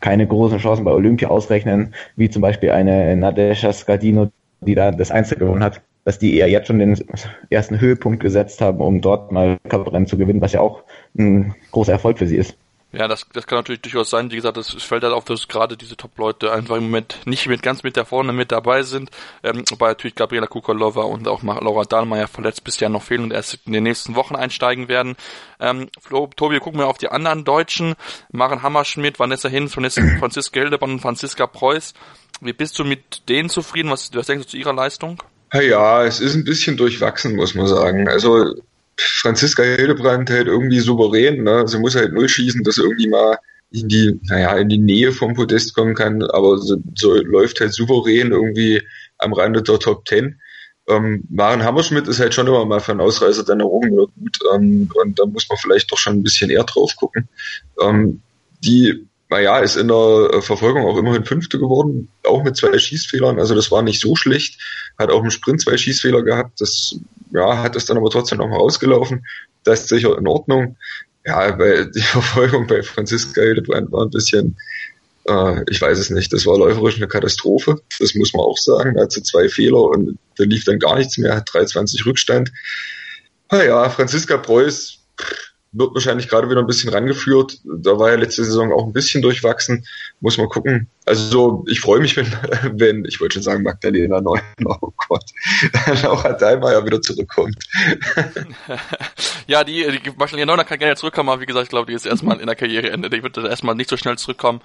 keine 0.00 0.26
großen 0.26 0.58
Chancen 0.58 0.84
bei 0.84 0.90
Olympia 0.90 1.28
ausrechnen, 1.28 1.94
wie 2.16 2.28
zum 2.28 2.42
Beispiel 2.42 2.72
eine 2.72 3.14
Nadesha 3.14 3.72
Skardino, 3.72 4.32
die 4.60 4.74
da 4.74 4.90
das 4.90 5.12
Einzel 5.12 5.38
gewonnen 5.38 5.62
hat, 5.62 5.82
dass 6.04 6.18
die 6.18 6.36
eher 6.36 6.50
jetzt 6.50 6.66
schon 6.66 6.80
den 6.80 6.98
ersten 7.48 7.78
Höhepunkt 7.78 8.18
gesetzt 8.18 8.60
haben, 8.60 8.80
um 8.80 9.00
dort 9.00 9.30
mal 9.30 9.58
Cuprennen 9.68 10.08
zu 10.08 10.18
gewinnen, 10.18 10.40
was 10.40 10.52
ja 10.52 10.60
auch 10.60 10.82
ein 11.16 11.54
großer 11.70 11.92
Erfolg 11.92 12.18
für 12.18 12.26
sie 12.26 12.38
ist. 12.38 12.56
Ja, 12.96 13.08
das, 13.08 13.26
das 13.32 13.46
kann 13.46 13.58
natürlich 13.58 13.82
durchaus 13.82 14.10
sein. 14.10 14.30
Wie 14.30 14.36
gesagt, 14.36 14.56
es 14.56 14.70
fällt 14.70 15.02
halt 15.02 15.12
auf, 15.12 15.24
dass 15.24 15.48
gerade 15.48 15.76
diese 15.76 15.96
Top-Leute 15.96 16.52
einfach 16.52 16.76
im 16.76 16.84
Moment 16.84 17.18
nicht 17.24 17.48
mit 17.48 17.62
ganz 17.62 17.82
mit 17.82 17.96
da 17.96 18.04
vorne 18.04 18.32
mit 18.32 18.52
dabei 18.52 18.84
sind. 18.84 19.10
Ähm, 19.42 19.64
wobei 19.68 19.88
natürlich 19.88 20.14
Gabriela 20.14 20.46
Kukalova 20.46 21.02
und 21.02 21.26
auch 21.26 21.42
Laura 21.42 21.84
Dahlmeier 21.84 22.28
verletzt 22.28 22.62
bisher 22.62 22.88
noch 22.88 23.02
fehlen 23.02 23.24
und 23.24 23.32
erst 23.32 23.58
in 23.66 23.72
den 23.72 23.82
nächsten 23.82 24.14
Wochen 24.14 24.36
einsteigen 24.36 24.88
werden. 24.88 25.16
Ähm, 25.58 25.88
Flo, 26.00 26.30
Tobi, 26.36 26.60
gucken 26.60 26.78
wir 26.78 26.86
auf 26.86 26.98
die 26.98 27.08
anderen 27.08 27.44
Deutschen. 27.44 27.94
Maren 28.30 28.62
Hammerschmidt, 28.62 29.18
Vanessa 29.18 29.48
Hinz, 29.48 29.74
Franziska 30.18 30.60
Hildebrand 30.60 30.92
und 30.92 31.00
Franziska 31.00 31.48
Preuß. 31.48 31.94
Wie 32.42 32.52
bist 32.52 32.78
du 32.78 32.84
mit 32.84 33.28
denen 33.28 33.48
zufrieden? 33.48 33.90
Was, 33.90 34.14
was 34.14 34.26
denkst 34.26 34.46
du 34.46 34.50
zu 34.52 34.56
ihrer 34.56 34.72
Leistung? 34.72 35.20
Ja, 35.52 36.04
es 36.04 36.20
ist 36.20 36.34
ein 36.34 36.44
bisschen 36.44 36.76
durchwachsen, 36.76 37.34
muss 37.34 37.54
man 37.54 37.66
sagen. 37.66 38.08
Also 38.08 38.54
Franziska 38.96 39.62
Hildebrand 39.62 40.30
halt 40.30 40.46
irgendwie 40.46 40.80
souverän, 40.80 41.42
ne? 41.42 41.66
Sie 41.66 41.78
muss 41.78 41.96
halt 41.96 42.12
null 42.12 42.28
schießen, 42.28 42.62
dass 42.62 42.78
irgendwie 42.78 43.08
mal 43.08 43.38
in 43.70 43.88
die, 43.88 44.20
naja, 44.24 44.56
in 44.56 44.68
die 44.68 44.78
Nähe 44.78 45.12
vom 45.12 45.34
Podest 45.34 45.74
kommen 45.74 45.94
kann, 45.94 46.22
aber 46.22 46.58
so, 46.58 46.76
so 46.94 47.14
läuft 47.14 47.60
halt 47.60 47.72
souverän 47.72 48.30
irgendwie 48.30 48.82
am 49.18 49.32
Rande 49.32 49.62
der 49.62 49.78
Top 49.78 50.04
Ten. 50.04 50.40
Ähm, 50.86 51.24
Maren 51.30 51.64
Hammerschmidt 51.64 52.06
ist 52.06 52.20
halt 52.20 52.34
schon 52.34 52.46
immer 52.46 52.64
mal 52.66 52.80
für 52.80 52.92
einen 52.92 53.00
Ausreißer 53.00 53.44
dann 53.44 53.60
errungen 53.60 53.92
oder 53.92 54.12
gut, 54.18 54.38
ähm, 54.54 54.90
und 54.94 55.18
da 55.18 55.26
muss 55.26 55.48
man 55.48 55.58
vielleicht 55.58 55.90
doch 55.90 55.98
schon 55.98 56.14
ein 56.14 56.22
bisschen 56.22 56.50
eher 56.50 56.64
drauf 56.64 56.94
gucken. 56.94 57.28
Ähm, 57.80 58.20
die, 58.62 59.06
naja, 59.30 59.58
ist 59.58 59.76
in 59.76 59.88
der 59.88 60.42
Verfolgung 60.42 60.84
auch 60.84 60.98
immerhin 60.98 61.24
Fünfte 61.24 61.58
geworden, 61.58 62.08
auch 62.24 62.42
mit 62.44 62.56
zwei 62.56 62.78
Schießfehlern, 62.78 63.38
also 63.38 63.54
das 63.54 63.70
war 63.70 63.82
nicht 63.82 64.00
so 64.00 64.16
schlecht, 64.16 64.60
hat 64.98 65.10
auch 65.10 65.22
im 65.22 65.30
Sprint 65.30 65.62
zwei 65.62 65.76
Schießfehler 65.76 66.22
gehabt, 66.22 66.60
das 66.60 66.98
ja, 67.34 67.62
hat 67.62 67.76
es 67.76 67.84
dann 67.84 67.96
aber 67.96 68.10
trotzdem 68.10 68.38
nochmal 68.38 68.60
ausgelaufen. 68.60 69.26
Das 69.64 69.80
ist 69.80 69.88
sicher 69.88 70.16
in 70.16 70.28
Ordnung. 70.28 70.76
Ja, 71.26 71.58
weil 71.58 71.90
die 71.90 72.00
Verfolgung 72.00 72.66
bei 72.66 72.82
Franziska 72.82 73.40
Hildebrand 73.40 73.90
war 73.90 74.04
ein 74.04 74.10
bisschen, 74.10 74.56
äh, 75.26 75.62
ich 75.68 75.80
weiß 75.80 75.98
es 75.98 76.10
nicht, 76.10 76.32
das 76.32 76.46
war 76.46 76.58
läuferisch 76.58 76.96
eine 76.96 77.08
Katastrophe. 77.08 77.80
Das 77.98 78.14
muss 78.14 78.34
man 78.34 78.44
auch 78.44 78.58
sagen. 78.58 78.94
Da 78.94 79.02
hat 79.02 79.12
sie 79.12 79.22
zwei 79.22 79.48
Fehler 79.48 79.82
und 79.82 80.18
da 80.36 80.44
lief 80.44 80.64
dann 80.64 80.78
gar 80.78 80.96
nichts 80.96 81.18
mehr, 81.18 81.34
hat 81.34 81.48
3,20 81.48 82.06
Rückstand. 82.06 82.52
Naja, 83.50 83.88
Franziska 83.90 84.36
Preuß 84.36 84.98
wird 85.74 85.94
wahrscheinlich 85.94 86.28
gerade 86.28 86.48
wieder 86.48 86.60
ein 86.60 86.66
bisschen 86.66 86.92
rangeführt. 86.92 87.60
Da 87.64 87.98
war 87.98 88.10
ja 88.10 88.16
letzte 88.16 88.44
Saison 88.44 88.72
auch 88.72 88.86
ein 88.86 88.92
bisschen 88.92 89.22
durchwachsen. 89.22 89.84
Muss 90.20 90.38
man 90.38 90.48
gucken, 90.48 90.88
Also 91.06 91.64
ich 91.68 91.80
freue 91.80 92.00
mich, 92.00 92.16
wenn, 92.16 92.26
wenn, 92.80 93.04
ich 93.04 93.20
wollte 93.20 93.34
schon 93.34 93.42
sagen, 93.42 93.62
Magdalena 93.62 94.20
Neumann, 94.20 94.42
oh 94.64 94.92
Gott, 95.08 95.24
Laura 96.02 96.32
Dahlmeier 96.32 96.84
wieder 96.84 97.00
zurückkommt. 97.02 97.56
ja, 99.46 99.64
die, 99.64 100.00
die 100.02 100.10
Magdalena 100.16 100.52
Neumann 100.52 100.66
kann 100.66 100.78
gerne 100.78 100.96
zurückkommen, 100.96 101.28
aber 101.28 101.40
wie 101.40 101.46
gesagt, 101.46 101.64
ich 101.64 101.70
glaube, 101.70 101.86
die 101.86 101.94
ist 101.94 102.06
erstmal 102.06 102.40
in 102.40 102.46
der 102.46 102.56
Karriereende. 102.56 103.10
Die 103.10 103.22
wird 103.22 103.36
erstmal 103.36 103.74
nicht 103.74 103.90
so 103.90 103.96
schnell 103.96 104.16
zurückkommen. 104.16 104.60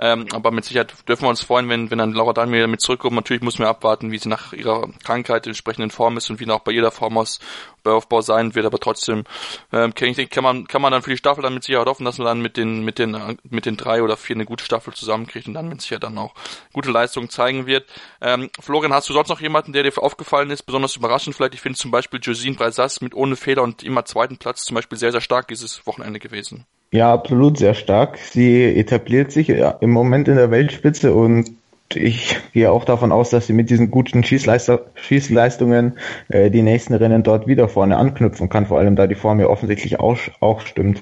Ähm, 0.00 0.26
aber 0.32 0.52
mit 0.52 0.64
Sicherheit 0.64 0.94
dürfen 1.08 1.24
wir 1.24 1.30
uns 1.30 1.42
freuen, 1.42 1.68
wenn, 1.68 1.90
wenn 1.90 1.98
dann 1.98 2.12
Laura 2.12 2.32
Dahlmeier 2.32 2.68
mit 2.68 2.80
zurückkommt. 2.80 3.16
Natürlich 3.16 3.42
muss 3.42 3.58
man 3.58 3.66
abwarten, 3.66 4.12
wie 4.12 4.18
sie 4.18 4.28
nach 4.28 4.52
ihrer 4.52 4.88
Krankheit 5.04 5.46
in 5.46 5.90
Form 5.90 6.16
ist 6.16 6.30
und 6.30 6.38
wie 6.38 6.48
auch 6.50 6.60
bei 6.60 6.72
jeder 6.72 6.90
Form 6.90 7.18
aus 7.18 7.40
Aufbau 7.84 8.20
sein 8.20 8.54
wird, 8.54 8.66
aber 8.66 8.78
trotzdem 8.78 9.24
ähm, 9.72 9.94
kann, 9.94 10.08
ich, 10.08 10.30
kann 10.30 10.44
man 10.44 10.66
kann 10.66 10.82
man 10.82 10.92
dann 10.92 11.02
für 11.02 11.10
die 11.10 11.16
Staffel 11.16 11.42
dann 11.42 11.54
mit 11.54 11.64
Sicherheit 11.64 11.86
hoffen, 11.86 12.04
dass 12.04 12.18
man 12.18 12.26
dann 12.26 12.40
mit 12.40 12.56
den 12.56 12.84
mit 12.84 12.98
den 12.98 13.38
mit 13.44 13.66
den 13.66 13.76
drei 13.76 14.02
oder 14.02 14.16
vier 14.16 14.36
eine 14.36 14.44
gute 14.44 14.64
Staffel 14.64 14.92
zusammenkriegt 14.94 15.46
und 15.48 15.54
dann 15.54 15.68
mit 15.68 15.77
Sicherheit 15.78 16.04
dann 16.04 16.18
auch 16.18 16.34
gute 16.72 16.90
Leistungen 16.90 17.28
zeigen 17.28 17.66
wird. 17.66 17.86
Ähm, 18.20 18.50
Florian, 18.60 18.92
hast 18.92 19.08
du 19.08 19.12
sonst 19.12 19.28
noch 19.28 19.40
jemanden, 19.40 19.72
der 19.72 19.82
dir 19.82 19.92
aufgefallen 19.96 20.50
ist, 20.50 20.62
besonders 20.62 20.96
überraschend 20.96 21.36
vielleicht? 21.36 21.54
Ich 21.54 21.60
finde 21.60 21.78
zum 21.78 21.90
Beispiel 21.90 22.20
Josine 22.22 22.56
Breisas 22.56 23.00
mit 23.00 23.14
ohne 23.14 23.36
Fehler 23.36 23.62
und 23.62 23.82
immer 23.82 24.04
zweiten 24.04 24.38
Platz 24.38 24.64
zum 24.64 24.74
Beispiel 24.74 24.98
sehr 24.98 25.12
sehr 25.12 25.20
stark 25.20 25.48
dieses 25.48 25.86
Wochenende 25.86 26.18
gewesen. 26.18 26.66
Ja, 26.90 27.12
absolut 27.12 27.58
sehr 27.58 27.74
stark. 27.74 28.16
Sie 28.16 28.64
etabliert 28.64 29.30
sich 29.30 29.50
im 29.50 29.90
Moment 29.90 30.26
in 30.28 30.36
der 30.36 30.50
Weltspitze 30.50 31.12
und 31.12 31.57
ich 31.94 32.36
gehe 32.52 32.70
auch 32.70 32.84
davon 32.84 33.12
aus, 33.12 33.30
dass 33.30 33.46
sie 33.46 33.52
mit 33.52 33.70
diesen 33.70 33.90
guten 33.90 34.22
Schießleistungen 34.22 35.98
äh, 36.28 36.50
die 36.50 36.62
nächsten 36.62 36.94
Rennen 36.94 37.22
dort 37.22 37.46
wieder 37.46 37.68
vorne 37.68 37.96
anknüpfen 37.96 38.48
kann, 38.48 38.66
vor 38.66 38.78
allem 38.78 38.96
da 38.96 39.06
die 39.06 39.14
Form 39.14 39.40
ja 39.40 39.46
offensichtlich 39.46 39.98
auch, 39.98 40.18
auch 40.40 40.60
stimmt. 40.60 41.00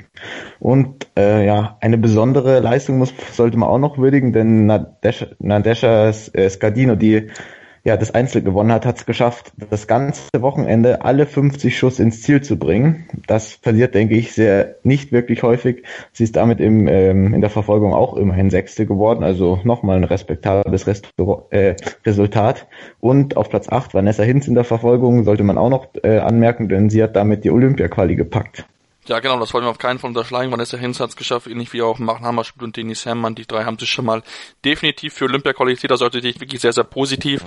Und 0.61 1.09
äh, 1.17 1.45
ja, 1.45 1.77
eine 1.81 1.99
besondere 1.99 2.61
Leistung 2.61 2.99
muss, 2.99 3.13
sollte 3.33 3.59
man 3.59 3.69
auch 3.69 3.79
noch 3.79 3.99
würdigen, 3.99 4.33
denn 4.33 4.67
Nadesha, 4.67 5.27
Nadesha 5.39 6.09
äh, 6.09 6.49
Scardino, 6.49 6.95
die 6.95 7.29
ja, 7.87 7.97
das 7.97 8.13
Einzel 8.13 8.43
gewonnen 8.43 8.73
hat, 8.73 8.85
hat 8.85 8.97
es 8.97 9.07
geschafft, 9.07 9.53
das 9.71 9.87
ganze 9.87 10.43
Wochenende 10.43 11.05
alle 11.05 11.25
50 11.25 11.79
Schuss 11.79 12.01
ins 12.01 12.21
Ziel 12.21 12.43
zu 12.43 12.59
bringen. 12.59 13.07
Das 13.29 13.59
passiert, 13.59 13.95
denke 13.95 14.17
ich, 14.17 14.33
sehr 14.33 14.75
nicht 14.83 15.13
wirklich 15.13 15.45
häufig. 15.45 15.85
Sie 16.13 16.25
ist 16.25 16.35
damit 16.35 16.59
im, 16.59 16.89
ähm, 16.89 17.33
in 17.33 17.41
der 17.41 17.49
Verfolgung 17.49 17.95
auch 17.95 18.17
immerhin 18.17 18.51
Sechste 18.51 18.87
geworden, 18.87 19.23
also 19.23 19.61
nochmal 19.63 19.99
ein 19.99 20.05
respektables 20.05 20.89
Restaur 20.89 21.47
äh, 21.51 21.77
Resultat. 22.05 22.67
Und 22.99 23.37
auf 23.37 23.51
Platz 23.51 23.69
8 23.69 23.95
Vanessa 23.95 24.25
Hinz 24.25 24.49
in 24.49 24.57
der 24.57 24.65
Verfolgung, 24.65 25.23
sollte 25.23 25.45
man 25.45 25.57
auch 25.57 25.71
noch 25.71 25.87
äh, 26.03 26.19
anmerken, 26.19 26.69
denn 26.69 26.91
sie 26.91 27.05
hat 27.05 27.15
damit 27.15 27.45
die 27.45 27.53
Olympia-Quali 27.53 28.17
gepackt. 28.17 28.67
Ja, 29.09 29.21
genau, 29.21 29.39
das 29.39 29.55
wollen 29.55 29.65
wir 29.65 29.71
auf 29.71 29.79
keinen 29.79 30.01
Fall 30.01 30.09
unterschlagen. 30.09 30.51
Vanessa 30.51 30.77
Hinz 30.77 30.99
hat 30.99 31.11
es 31.11 31.17
geschafft, 31.17 31.47
ähnlich 31.47 31.73
wie 31.73 31.83
auch 31.83 31.99
Machen 32.01 32.25
Hammerspiel 32.25 32.65
und 32.65 32.77
Denis 32.77 33.07
Herrmann. 33.07 33.37
Die 33.37 33.47
drei 33.47 33.65
haben 33.65 33.79
sich 33.79 33.89
schon 33.89 34.05
mal 34.05 34.23
definitiv 34.65 35.15
für 35.15 35.27
Olympia 35.27 35.53
qualifiziert. 35.53 35.93
Das 35.93 36.01
sollte 36.01 36.19
ich 36.19 36.41
wirklich 36.41 36.61
sehr, 36.61 36.73
sehr 36.73 36.85
positiv. 36.85 37.43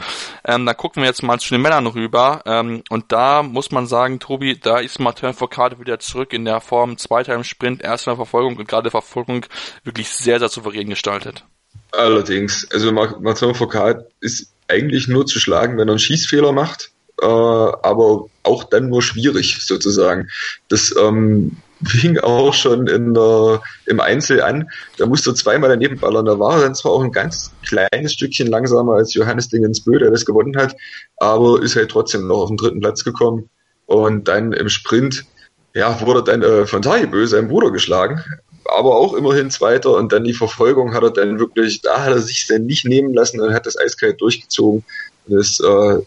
Ähm, 0.45 0.65
dann 0.65 0.77
gucken 0.77 1.03
wir 1.03 1.07
jetzt 1.07 1.21
mal 1.21 1.37
zu 1.39 1.49
den 1.49 1.61
Männern 1.61 1.85
rüber. 1.87 2.41
Ähm, 2.45 2.83
und 2.89 3.11
da 3.11 3.43
muss 3.43 3.71
man 3.71 3.87
sagen, 3.87 4.19
Tobi, 4.19 4.57
da 4.57 4.79
ist 4.79 4.99
Martin 4.99 5.33
Foucault 5.33 5.79
wieder 5.79 5.99
zurück 5.99 6.31
in 6.31 6.45
der 6.45 6.61
Form 6.61 6.97
zweiter 6.97 7.35
im 7.35 7.43
Sprint, 7.43 7.81
erster 7.81 8.15
Verfolgung 8.15 8.55
und 8.55 8.67
gerade 8.67 8.89
Verfolgung 8.89 9.45
wirklich 9.83 10.09
sehr, 10.09 10.39
sehr 10.39 10.49
souverän 10.49 10.89
gestaltet. 10.89 11.43
Allerdings, 11.91 12.67
also 12.71 12.91
Martin 12.91 13.53
Foucault 13.53 14.05
ist 14.21 14.53
eigentlich 14.69 15.07
nur 15.07 15.25
zu 15.25 15.39
schlagen, 15.39 15.77
wenn 15.77 15.89
er 15.89 15.93
einen 15.93 15.99
Schießfehler 15.99 16.53
macht 16.53 16.91
äh, 17.21 17.25
aber 17.25 18.25
auch 18.49 18.63
dann 18.63 18.89
nur 18.89 19.01
schwierig 19.01 19.65
sozusagen. 19.65 20.27
Das 20.67 20.93
ähm, 20.99 21.57
fing 21.85 22.17
auch 22.19 22.53
schon 22.53 22.87
in 22.87 23.13
der, 23.13 23.61
im 23.85 23.99
Einzel 23.99 24.41
an. 24.41 24.69
Da 24.97 25.05
musste 25.05 25.33
zweimal 25.33 25.69
daneben 25.69 25.99
ballern. 25.99 26.25
Da 26.25 26.39
war 26.39 26.57
er 26.57 26.63
dann 26.63 26.75
zwar 26.75 26.91
auch 26.91 27.03
ein 27.03 27.11
ganz 27.11 27.51
kleines 27.65 28.13
Stückchen 28.13 28.47
langsamer 28.47 28.95
als 28.95 29.13
Johannes 29.13 29.49
Dingensbö, 29.49 29.97
der 29.99 30.11
das 30.11 30.25
gewonnen 30.25 30.57
hat, 30.57 30.75
aber 31.17 31.61
ist 31.61 31.75
halt 31.75 31.91
trotzdem 31.91 32.27
noch 32.27 32.39
auf 32.39 32.49
den 32.49 32.57
dritten 32.57 32.81
Platz 32.81 33.03
gekommen. 33.03 33.49
Und 33.85 34.27
dann 34.27 34.51
im 34.53 34.69
Sprint, 34.69 35.25
ja, 35.73 35.99
wurde 36.01 36.23
dann 36.23 36.41
äh, 36.41 36.65
von 36.65 36.81
Tajibö, 36.81 37.25
seinem 37.25 37.47
Bruder, 37.47 37.71
geschlagen. 37.71 38.23
Aber 38.65 38.97
auch 38.97 39.15
immerhin 39.15 39.49
Zweiter 39.49 39.95
und 39.95 40.11
dann 40.11 40.23
die 40.23 40.33
Verfolgung 40.33 40.93
hat 40.93 41.01
er 41.01 41.11
dann 41.11 41.39
wirklich, 41.39 41.81
da 41.81 42.03
hat 42.03 42.11
er 42.11 42.19
sich 42.19 42.45
dann 42.45 42.65
nicht 42.65 42.85
nehmen 42.85 43.13
lassen 43.13 43.41
und 43.41 43.53
hat 43.53 43.65
das 43.65 43.79
eiskalt 43.79 44.21
durchgezogen. 44.21 44.83
Das 45.25 45.59
äh, 45.59 45.99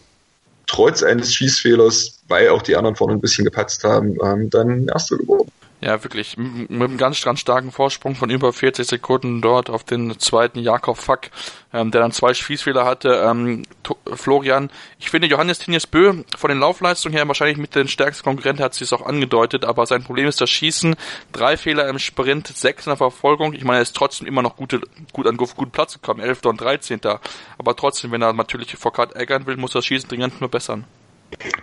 trotz 0.67 1.03
eines 1.03 1.33
Schießfehlers, 1.33 2.23
weil 2.27 2.49
auch 2.49 2.61
die 2.61 2.75
anderen 2.75 2.95
vorne 2.95 3.13
ein 3.13 3.21
bisschen 3.21 3.45
gepatzt 3.45 3.83
haben, 3.83 4.17
ähm, 4.23 4.49
dann 4.49 4.87
Erster 4.87 5.17
geworden. 5.17 5.51
Ja, 5.83 6.01
wirklich. 6.01 6.37
Mit 6.37 6.69
einem 6.71 6.97
ganz, 6.97 7.21
ganz 7.21 7.41
starken 7.41 7.69
Vorsprung 7.69 8.15
von 8.15 8.29
über 8.29 8.53
40 8.53 8.87
Sekunden 8.87 9.41
dort 9.41 9.69
auf 9.69 9.83
den 9.83 10.17
zweiten 10.17 10.59
Jakob 10.59 10.97
Fack, 10.97 11.29
ähm, 11.73 11.91
der 11.91 11.99
dann 11.99 12.13
zwei 12.13 12.33
Schießfehler 12.33 12.85
hatte. 12.85 13.21
Ähm, 13.27 13.63
Florian, 14.13 14.69
ich 14.97 15.09
finde 15.09 15.27
Johannes 15.27 15.59
Tinius 15.59 15.85
Bö 15.85 16.23
von 16.37 16.49
den 16.49 16.59
Laufleistungen 16.59 17.17
her 17.17 17.27
wahrscheinlich 17.27 17.57
mit 17.57 17.75
den 17.75 17.89
stärksten 17.89 18.23
Konkurrenten 18.23 18.63
hat 18.63 18.73
sie 18.75 18.85
es 18.85 18.93
auch 18.93 19.05
angedeutet, 19.05 19.65
aber 19.65 19.85
sein 19.85 20.03
Problem 20.05 20.25
ist 20.27 20.39
das 20.39 20.49
Schießen. 20.49 20.95
Drei 21.33 21.57
Fehler 21.57 21.89
im 21.89 21.99
Sprint, 21.99 22.47
sechs 22.47 22.85
in 22.85 22.91
der 22.91 22.97
Verfolgung. 22.97 23.51
Ich 23.53 23.65
meine, 23.65 23.79
er 23.79 23.83
ist 23.83 23.93
trotzdem 23.93 24.25
immer 24.25 24.41
noch 24.41 24.55
gute, 24.55 24.79
gut 25.11 25.27
an 25.27 25.35
guten 25.35 25.71
Platz 25.71 25.95
gekommen, 25.95 26.21
11. 26.21 26.45
und 26.45 26.61
13. 26.61 27.01
Aber 27.57 27.75
trotzdem, 27.75 28.13
wenn 28.13 28.21
er 28.21 28.31
natürlich 28.31 28.73
Foucault 28.77 29.11
ärgern 29.11 29.45
will, 29.47 29.57
muss 29.57 29.73
das 29.73 29.85
Schießen 29.85 30.07
dringend 30.07 30.39
nur 30.39 30.49
bessern. 30.49 30.85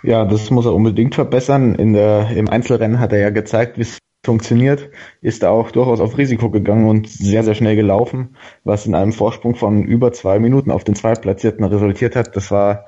Ja, 0.03 0.25
das 0.25 0.51
muss 0.51 0.65
er 0.65 0.75
unbedingt 0.75 1.15
verbessern. 1.15 1.73
In 1.73 1.93
der, 1.93 2.29
Im 2.35 2.49
Einzelrennen 2.49 2.99
hat 2.99 3.13
er 3.13 3.19
ja 3.19 3.29
gezeigt, 3.31 3.79
wie 3.79 3.87
funktioniert, 4.23 4.89
ist 5.21 5.41
er 5.41 5.51
auch 5.51 5.71
durchaus 5.71 5.99
auf 5.99 6.17
Risiko 6.17 6.51
gegangen 6.51 6.87
und 6.87 7.09
sehr, 7.09 7.43
sehr 7.43 7.55
schnell 7.55 7.75
gelaufen, 7.75 8.35
was 8.63 8.85
in 8.85 8.93
einem 8.93 9.13
Vorsprung 9.13 9.55
von 9.55 9.83
über 9.83 10.13
zwei 10.13 10.37
Minuten 10.37 10.69
auf 10.69 10.83
den 10.83 10.95
Zweitplatzierten 10.95 11.65
resultiert 11.65 12.15
hat. 12.15 12.35
Das 12.35 12.51
war 12.51 12.85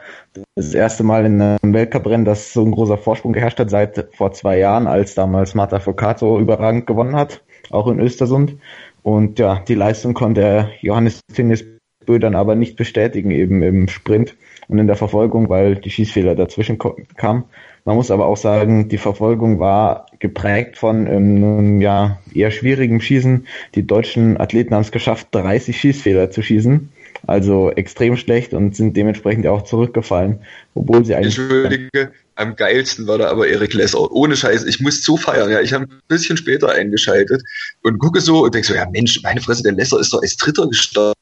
das 0.56 0.74
erste 0.74 1.04
Mal 1.04 1.26
in 1.26 1.42
einem 1.42 1.74
Weltcuprennen, 1.74 2.26
dass 2.26 2.54
so 2.54 2.64
ein 2.64 2.72
großer 2.72 2.98
Vorsprung 2.98 3.34
geherrscht 3.34 3.60
hat 3.60 3.72
seit 3.72 4.10
vor 4.14 4.32
zwei 4.34 4.60
Jahren, 4.60 4.86
als 4.86 5.16
damals 5.16 5.56
Marta 5.56 5.80
Focato 5.80 6.40
überragend 6.40 6.86
gewonnen 6.86 7.16
hat, 7.16 7.44
auch 7.72 7.88
in 7.88 8.00
Östersund. 8.00 8.58
Und 9.02 9.40
ja, 9.40 9.64
die 9.68 9.76
Leistung 9.76 10.14
konnte 10.14 10.70
Johannes 10.82 11.22
Tinnis 11.34 11.66
Bö 12.06 12.20
dann 12.20 12.36
aber 12.36 12.56
nicht 12.56 12.76
bestätigen, 12.76 13.32
eben 13.32 13.64
im 13.64 13.88
Sprint 13.88 14.36
und 14.68 14.78
in 14.78 14.88
der 14.88 14.96
Verfolgung, 14.96 15.50
weil 15.50 15.76
die 15.76 15.90
Schießfehler 15.90 16.36
dazwischen 16.36 16.78
kamen. 16.78 17.46
Man 17.86 17.98
muss 17.98 18.12
aber 18.12 18.26
auch 18.26 18.38
sagen, 18.38 18.88
die 18.88 18.98
Verfolgung 18.98 19.60
war 19.60 20.06
geprägt 20.20 20.78
von 20.78 21.06
ähm, 21.06 21.82
ja, 21.82 22.20
eher 22.34 22.52
schwierigem 22.52 23.02
Schießen. 23.02 23.46
Die 23.76 23.86
deutschen 23.86 24.40
Athleten 24.40 24.74
haben 24.74 24.84
es 24.84 24.92
geschafft, 24.92 25.28
30 25.32 25.78
Schießfehler 25.78 26.32
zu 26.32 26.42
schießen. 26.42 26.90
Also 27.28 27.72
extrem 27.72 28.18
schlecht 28.18 28.54
und 28.54 28.76
sind 28.76 28.98
dementsprechend 28.98 29.48
auch 29.48 29.64
zurückgefallen, 29.64 30.40
obwohl 30.76 31.06
sie 31.06 31.16
eigentlich. 31.16 31.38
Entschuldige, 31.38 32.12
am 32.36 32.56
geilsten 32.56 33.08
war 33.08 33.18
da 33.18 33.30
aber 33.30 33.48
Erik 33.48 33.74
Lesser. 33.74 34.12
Ohne 34.12 34.36
Scheiß, 34.36 34.66
ich 34.66 34.82
muss 34.82 35.04
so 35.04 35.16
feiern. 35.16 35.50
Ja, 35.50 35.62
ich 35.62 35.74
habe 35.74 35.86
ein 35.86 36.02
bisschen 36.08 36.36
später 36.36 36.72
eingeschaltet 36.72 37.42
und 37.84 38.00
gucke 38.00 38.20
so 38.20 38.44
und 38.44 38.54
denke 38.56 38.68
so, 38.68 38.74
ja 38.74 38.90
Mensch, 38.90 39.22
meine 39.24 39.42
Fresse, 39.42 39.64
der 39.64 39.74
Lesser 39.74 40.00
ist 40.00 40.14
doch 40.14 40.22
als 40.22 40.36
Dritter 40.36 40.68
gestartet 40.68 41.18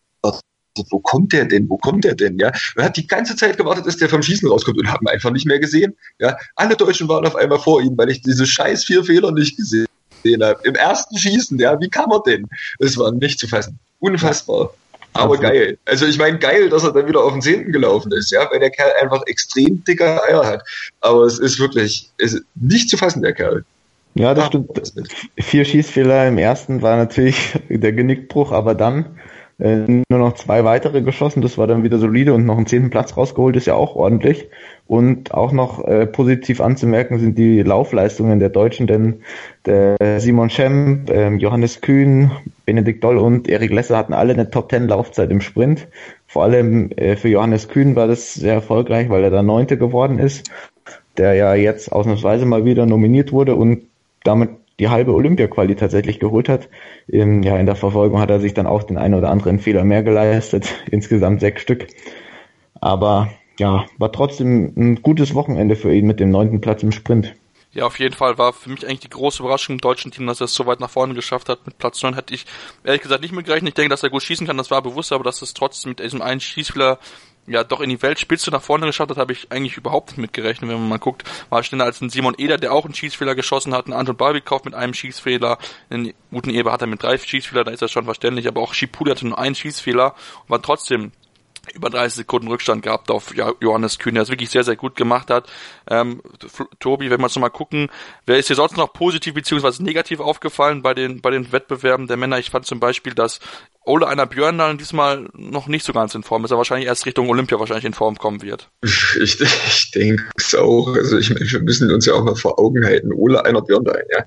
wo 0.89 0.99
kommt 0.99 1.33
der 1.33 1.45
denn? 1.45 1.69
Wo 1.69 1.77
kommt 1.77 2.03
der 2.03 2.15
denn? 2.15 2.37
Ja, 2.39 2.51
er 2.75 2.85
hat 2.85 2.97
die 2.97 3.07
ganze 3.07 3.35
Zeit 3.35 3.57
gewartet, 3.57 3.85
dass 3.85 3.97
der 3.97 4.09
vom 4.09 4.23
Schießen 4.23 4.49
rauskommt 4.49 4.77
und 4.77 4.91
haben 4.91 5.07
einfach 5.07 5.31
nicht 5.31 5.45
mehr 5.45 5.59
gesehen. 5.59 5.95
Ja, 6.19 6.37
alle 6.55 6.75
Deutschen 6.75 7.07
waren 7.09 7.25
auf 7.25 7.35
einmal 7.35 7.59
vor 7.59 7.81
ihm, 7.81 7.97
weil 7.97 8.09
ich 8.09 8.21
diese 8.21 8.45
scheiß 8.45 8.85
vier 8.85 9.03
Fehler 9.03 9.31
nicht 9.31 9.57
gesehen 9.57 9.87
habe. 10.41 10.59
Im 10.63 10.75
ersten 10.75 11.17
Schießen, 11.17 11.59
ja, 11.59 11.79
wie 11.79 11.89
kann 11.89 12.09
man 12.09 12.21
denn? 12.25 12.47
Es 12.79 12.97
war 12.97 13.11
nicht 13.11 13.39
zu 13.39 13.47
fassen. 13.47 13.79
Unfassbar. 13.99 14.73
Aber 15.13 15.31
also, 15.31 15.43
geil. 15.43 15.77
Also 15.85 16.05
ich 16.05 16.17
meine 16.17 16.39
geil, 16.39 16.69
dass 16.69 16.83
er 16.83 16.93
dann 16.93 17.07
wieder 17.07 17.21
auf 17.21 17.33
den 17.33 17.41
Zehnten 17.41 17.71
gelaufen 17.71 18.11
ist, 18.13 18.31
ja, 18.31 18.49
weil 18.49 18.59
der 18.59 18.69
Kerl 18.69 18.91
einfach 19.01 19.21
extrem 19.27 19.83
dicke 19.83 20.23
Eier 20.23 20.45
hat. 20.45 20.63
Aber 21.01 21.23
es 21.23 21.37
ist 21.37 21.59
wirklich, 21.59 22.09
es 22.17 22.33
ist 22.33 22.45
nicht 22.55 22.89
zu 22.89 22.97
fassen, 22.97 23.21
der 23.21 23.33
Kerl. 23.33 23.65
Ja, 24.13 24.33
das 24.33 24.47
stimmt. 24.47 24.69
Vier 25.37 25.65
Schießfehler 25.65 26.27
im 26.27 26.37
ersten 26.37 26.81
war 26.81 26.97
natürlich 26.97 27.53
der 27.69 27.93
Genickbruch, 27.93 28.51
aber 28.51 28.75
dann 28.75 29.17
äh, 29.61 30.03
nur 30.09 30.19
noch 30.19 30.33
zwei 30.33 30.63
weitere 30.63 31.01
geschossen, 31.01 31.41
das 31.41 31.57
war 31.57 31.67
dann 31.67 31.83
wieder 31.83 31.99
solide 31.99 32.33
und 32.33 32.45
noch 32.45 32.57
einen 32.57 32.65
zehnten 32.65 32.89
Platz 32.89 33.15
rausgeholt, 33.15 33.55
ist 33.55 33.67
ja 33.67 33.75
auch 33.75 33.95
ordentlich. 33.95 34.49
Und 34.87 35.33
auch 35.33 35.51
noch 35.51 35.85
äh, 35.85 36.07
positiv 36.07 36.61
anzumerken 36.61 37.19
sind 37.19 37.37
die 37.37 37.61
Laufleistungen 37.61 38.39
der 38.39 38.49
Deutschen, 38.49 38.87
denn 38.87 39.21
der 39.65 40.19
Simon 40.19 40.49
Schemp, 40.49 41.09
äh, 41.11 41.29
Johannes 41.35 41.79
Kühn, 41.79 42.31
Benedikt 42.65 43.03
Doll 43.03 43.17
und 43.17 43.47
Erik 43.47 43.71
Lesser 43.71 43.97
hatten 43.97 44.13
alle 44.13 44.33
eine 44.33 44.49
Top 44.49 44.69
Ten 44.69 44.87
Laufzeit 44.87 45.29
im 45.29 45.41
Sprint. 45.41 45.87
Vor 46.25 46.43
allem 46.43 46.89
äh, 46.91 47.15
für 47.15 47.29
Johannes 47.29 47.69
Kühn 47.69 47.95
war 47.95 48.07
das 48.07 48.33
sehr 48.33 48.55
erfolgreich, 48.55 49.09
weil 49.09 49.23
er 49.23 49.29
da 49.29 49.43
Neunte 49.43 49.77
geworden 49.77 50.17
ist, 50.17 50.49
der 51.17 51.35
ja 51.35 51.53
jetzt 51.53 51.91
ausnahmsweise 51.91 52.45
mal 52.45 52.65
wieder 52.65 52.87
nominiert 52.87 53.31
wurde 53.31 53.55
und 53.55 53.83
damit 54.23 54.49
die 54.81 54.89
halbe 54.89 55.13
Olympia-Quali 55.13 55.75
tatsächlich 55.75 56.19
geholt 56.19 56.49
hat. 56.49 56.67
In, 57.07 57.43
ja, 57.43 57.55
in 57.57 57.67
der 57.67 57.75
Verfolgung 57.75 58.19
hat 58.19 58.31
er 58.31 58.39
sich 58.39 58.55
dann 58.55 58.65
auch 58.65 58.83
den 58.83 58.97
einen 58.97 59.13
oder 59.13 59.29
anderen 59.29 59.59
Fehler 59.59 59.85
mehr 59.85 60.03
geleistet, 60.03 60.73
insgesamt 60.91 61.39
sechs 61.39 61.61
Stück. 61.61 61.87
Aber 62.81 63.29
ja, 63.59 63.85
war 63.99 64.11
trotzdem 64.11 64.73
ein 64.75 65.01
gutes 65.03 65.35
Wochenende 65.35 65.75
für 65.75 65.93
ihn 65.93 66.07
mit 66.07 66.19
dem 66.19 66.31
neunten 66.31 66.61
Platz 66.61 66.81
im 66.81 66.91
Sprint. 66.91 67.35
Ja, 67.73 67.85
auf 67.85 67.99
jeden 67.99 68.15
Fall 68.15 68.37
war 68.37 68.51
für 68.51 68.69
mich 68.69 68.85
eigentlich 68.85 68.99
die 69.01 69.09
große 69.09 69.41
Überraschung 69.41 69.75
im 69.75 69.81
deutschen 69.81 70.11
Team, 70.11 70.27
dass 70.27 70.41
er 70.41 70.45
es 70.45 70.55
so 70.55 70.65
weit 70.65 70.81
nach 70.81 70.89
vorne 70.89 71.13
geschafft 71.13 71.47
hat. 71.47 71.65
Mit 71.65 71.77
Platz 71.77 72.01
9 72.03 72.15
hätte 72.15 72.33
ich 72.33 72.45
ehrlich 72.83 73.01
gesagt 73.01 73.21
nicht 73.21 73.33
mit 73.33 73.45
gerechnet. 73.45 73.69
Ich 73.69 73.75
denke, 73.75 73.89
dass 73.89 74.03
er 74.03 74.09
gut 74.09 74.23
schießen 74.23 74.45
kann, 74.45 74.57
das 74.57 74.71
war 74.71 74.81
bewusst, 74.81 75.13
aber 75.13 75.23
dass 75.23 75.41
es 75.41 75.53
trotzdem 75.53 75.91
mit 75.91 75.99
diesem 75.99 76.21
einen 76.21 76.41
Schießspieler 76.41 76.99
ja 77.47 77.63
doch 77.63 77.81
in 77.81 77.89
die 77.89 78.01
Weltspitze 78.01 78.51
nach 78.51 78.61
vorne 78.61 78.85
geschafft 78.85 79.09
hat, 79.09 79.17
habe 79.17 79.33
ich 79.33 79.51
eigentlich 79.51 79.77
überhaupt 79.77 80.09
nicht 80.09 80.17
mitgerechnet. 80.19 80.69
Wenn 80.69 80.79
man 80.79 80.89
mal 80.89 80.99
guckt, 80.99 81.23
war 81.49 81.63
schneller 81.63 81.85
als 81.85 82.01
ein 82.01 82.09
Simon 82.09 82.35
Eder, 82.37 82.57
der 82.57 82.73
auch 82.73 82.85
einen 82.85 82.93
Schießfehler 82.93 83.35
geschossen 83.35 83.73
hat, 83.73 83.87
ein 83.87 83.93
Anton 83.93 84.17
Barbikow 84.17 84.63
mit 84.63 84.73
einem 84.73 84.93
Schießfehler, 84.93 85.57
einen 85.89 86.13
guten 86.31 86.51
Eber 86.51 86.71
hat 86.71 86.81
er 86.81 86.87
mit 86.87 87.03
drei 87.03 87.17
Schießfehler, 87.17 87.63
da 87.63 87.71
ist 87.71 87.81
das 87.81 87.91
schon 87.91 88.05
verständlich, 88.05 88.47
aber 88.47 88.61
auch 88.61 88.73
Schipuli 88.73 89.11
hatte 89.11 89.27
nur 89.27 89.39
einen 89.39 89.55
Schießfehler 89.55 90.13
und 90.43 90.49
war 90.49 90.61
trotzdem 90.61 91.11
über 91.73 91.89
30 91.89 92.15
Sekunden 92.15 92.47
Rückstand 92.47 92.83
gehabt 92.83 93.11
auf 93.11 93.33
Johannes 93.35 93.99
Kühn, 93.99 94.13
der 94.13 94.23
es 94.23 94.29
wirklich 94.29 94.49
sehr, 94.49 94.63
sehr 94.63 94.75
gut 94.75 94.95
gemacht 94.95 95.29
hat. 95.29 95.47
Ähm, 95.89 96.21
Tobi, 96.79 97.09
wenn 97.09 97.19
wir 97.19 97.25
uns 97.25 97.35
noch 97.35 97.41
mal 97.41 97.49
gucken, 97.49 97.89
wer 98.25 98.37
ist 98.37 98.47
hier 98.47 98.55
sonst 98.55 98.77
noch 98.77 98.93
positiv 98.93 99.35
beziehungsweise 99.35 99.83
negativ 99.83 100.19
aufgefallen 100.19 100.81
bei 100.81 100.93
den, 100.93 101.21
bei 101.21 101.29
den 101.29 101.51
Wettbewerben 101.51 102.07
der 102.07 102.17
Männer? 102.17 102.39
Ich 102.39 102.49
fand 102.49 102.65
zum 102.65 102.79
Beispiel, 102.79 103.13
dass 103.13 103.39
Ole 103.83 104.07
einer 104.07 104.25
Björn 104.25 104.57
dann 104.57 104.77
diesmal 104.77 105.29
noch 105.33 105.67
nicht 105.67 105.85
so 105.85 105.93
ganz 105.93 106.13
in 106.13 106.23
Form 106.23 106.45
ist, 106.45 106.51
er 106.51 106.57
wahrscheinlich 106.57 106.87
erst 106.87 107.05
Richtung 107.05 107.29
Olympia 107.29 107.59
wahrscheinlich 107.59 107.85
in 107.85 107.93
Form 107.93 108.17
kommen 108.17 108.41
wird. 108.41 108.69
Ich, 108.83 109.39
ich 109.41 109.91
denke 109.91 110.23
es 110.37 110.55
auch. 110.55 110.95
Also 110.95 111.17
ich 111.17 111.31
meine, 111.31 111.49
wir 111.49 111.61
müssen 111.61 111.91
uns 111.91 112.05
ja 112.05 112.13
auch 112.13 112.23
mal 112.23 112.35
vor 112.35 112.59
Augen 112.59 112.85
halten. 112.85 113.11
Ole 113.13 113.43
einer 113.45 113.61
Björn 113.61 113.85
ja. 113.85 114.23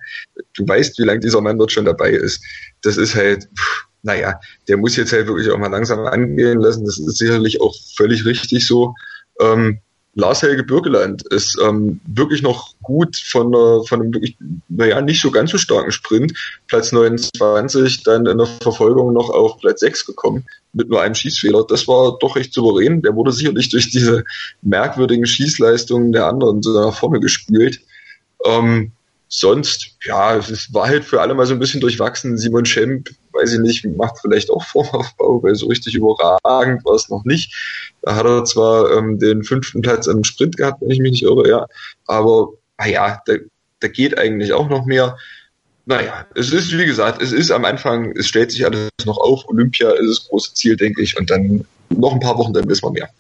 Du 0.55 0.67
weißt, 0.67 0.99
wie 0.99 1.05
lange 1.05 1.21
dieser 1.21 1.41
Mann 1.41 1.59
dort 1.59 1.73
schon 1.73 1.85
dabei 1.85 2.11
ist. 2.11 2.45
Das 2.83 2.97
ist 2.97 3.15
halt, 3.15 3.49
pff, 3.57 3.87
naja, 4.05 4.39
der 4.69 4.77
muss 4.77 4.97
jetzt 4.97 5.13
halt 5.13 5.27
wirklich 5.27 5.51
auch 5.51 5.59
mal 5.59 5.71
langsam 5.71 6.07
angehen 6.07 6.61
lassen. 6.61 6.85
Das 6.85 6.99
ist 6.99 7.19
sicherlich 7.19 7.61
auch 7.61 7.75
völlig 7.97 8.25
richtig 8.25 8.67
so. 8.67 8.95
Ähm, 9.41 9.81
Lars 10.17 10.43
Helge 10.43 10.63
Birkeland 10.63 11.27
ist 11.29 11.59
ähm, 11.61 12.01
wirklich 12.07 12.43
noch 12.43 12.75
gut 12.83 13.17
von, 13.17 13.49
einer, 13.49 13.83
von 13.83 14.01
einem 14.01 14.15
wirklich, 14.15 14.37
naja, 14.69 15.01
nicht 15.01 15.21
so 15.21 15.31
ganz 15.31 15.51
so 15.51 15.59
starken 15.59 15.91
Sprint. 15.91 16.35
Platz 16.69 16.93
29, 16.93 18.05
dann 18.05 18.27
in 18.27 18.39
der 18.39 18.47
Verfolgung 18.47 19.13
noch 19.13 19.31
auf 19.31 19.59
Platz 19.59 19.81
6 19.81 20.07
gekommen 20.07 20.45
mit 20.73 20.89
nur 20.89 21.03
einem 21.03 21.17
Schießfehler. 21.17 21.65
Das 21.69 21.89
war 21.89 22.17
doch 22.21 22.37
recht 22.37 22.53
souverän. 22.53 23.03
Der 23.03 23.17
wurde 23.17 23.33
sicherlich 23.33 23.71
durch 23.71 23.91
diese 23.91 24.23
merkwürdigen 24.63 25.27
Schießleistungen 25.27 26.13
der 26.13 26.27
anderen 26.27 26.63
so 26.63 26.79
nach 26.79 26.97
vorne 26.97 27.19
gespült. 27.19 27.81
Ähm, 28.45 28.93
sonst, 29.29 29.97
ja, 30.05 30.37
es 30.37 30.73
war 30.73 30.87
halt 30.87 31.05
für 31.05 31.23
alle 31.23 31.35
mal 31.35 31.47
so 31.47 31.55
ein 31.55 31.59
bisschen 31.59 31.81
durchwachsen. 31.81 32.39
Simon 32.39 32.67
Schemp, 32.67 33.11
weiß 33.35 33.53
ich 33.55 33.61
nicht, 33.61 33.85
macht 33.97 34.19
vielleicht 34.21 34.51
auch 34.51 34.65
Formaufbau, 34.67 35.43
weil 35.43 35.55
so 35.55 35.67
richtig 35.67 35.95
überragend 35.95 36.85
war 36.85 36.95
es 36.95 37.09
noch 37.09 37.25
nicht. 37.25 37.55
Da 38.03 38.17
hat 38.17 38.27
er 38.27 38.45
zwar 38.45 38.97
ähm, 38.97 39.19
den 39.19 39.45
fünften 39.45 39.83
Platz 39.83 40.07
im 40.07 40.25
Sprint 40.25 40.57
gehabt, 40.57 40.81
wenn 40.81 40.91
ich 40.91 41.01
mich 41.01 41.13
nicht 41.13 41.23
irre, 41.23 41.49
ja, 41.49 41.67
aber 42.07 42.49
naja, 42.79 43.21
da, 43.27 43.35
da 43.81 43.89
geht 43.89 44.19
eigentlich 44.19 44.53
auch 44.53 44.69
noch 44.69 44.85
mehr. 44.85 45.17
Naja, 45.87 46.27
es 46.35 46.51
ist, 46.51 46.77
wie 46.77 46.87
gesagt, 46.87 47.21
es 47.21 47.33
ist 47.33 47.51
am 47.51 47.65
Anfang, 47.67 48.17
es 48.17 48.27
stellt 48.27 48.51
sich 48.51 48.65
alles 48.65 48.89
noch 49.05 49.19
auf. 49.19 49.47
Olympia 49.49 49.91
ist 49.91 50.09
das 50.09 50.29
große 50.29 50.55
Ziel, 50.55 50.77
denke 50.77 51.03
ich, 51.03 51.19
und 51.19 51.31
dann 51.31 51.67
noch 51.91 52.13
ein 52.13 52.21
paar 52.21 52.39
Wochen, 52.39 52.55
dann 52.55 52.69
wissen 52.69 52.87
wir 52.87 52.93
mehr. 52.93 53.11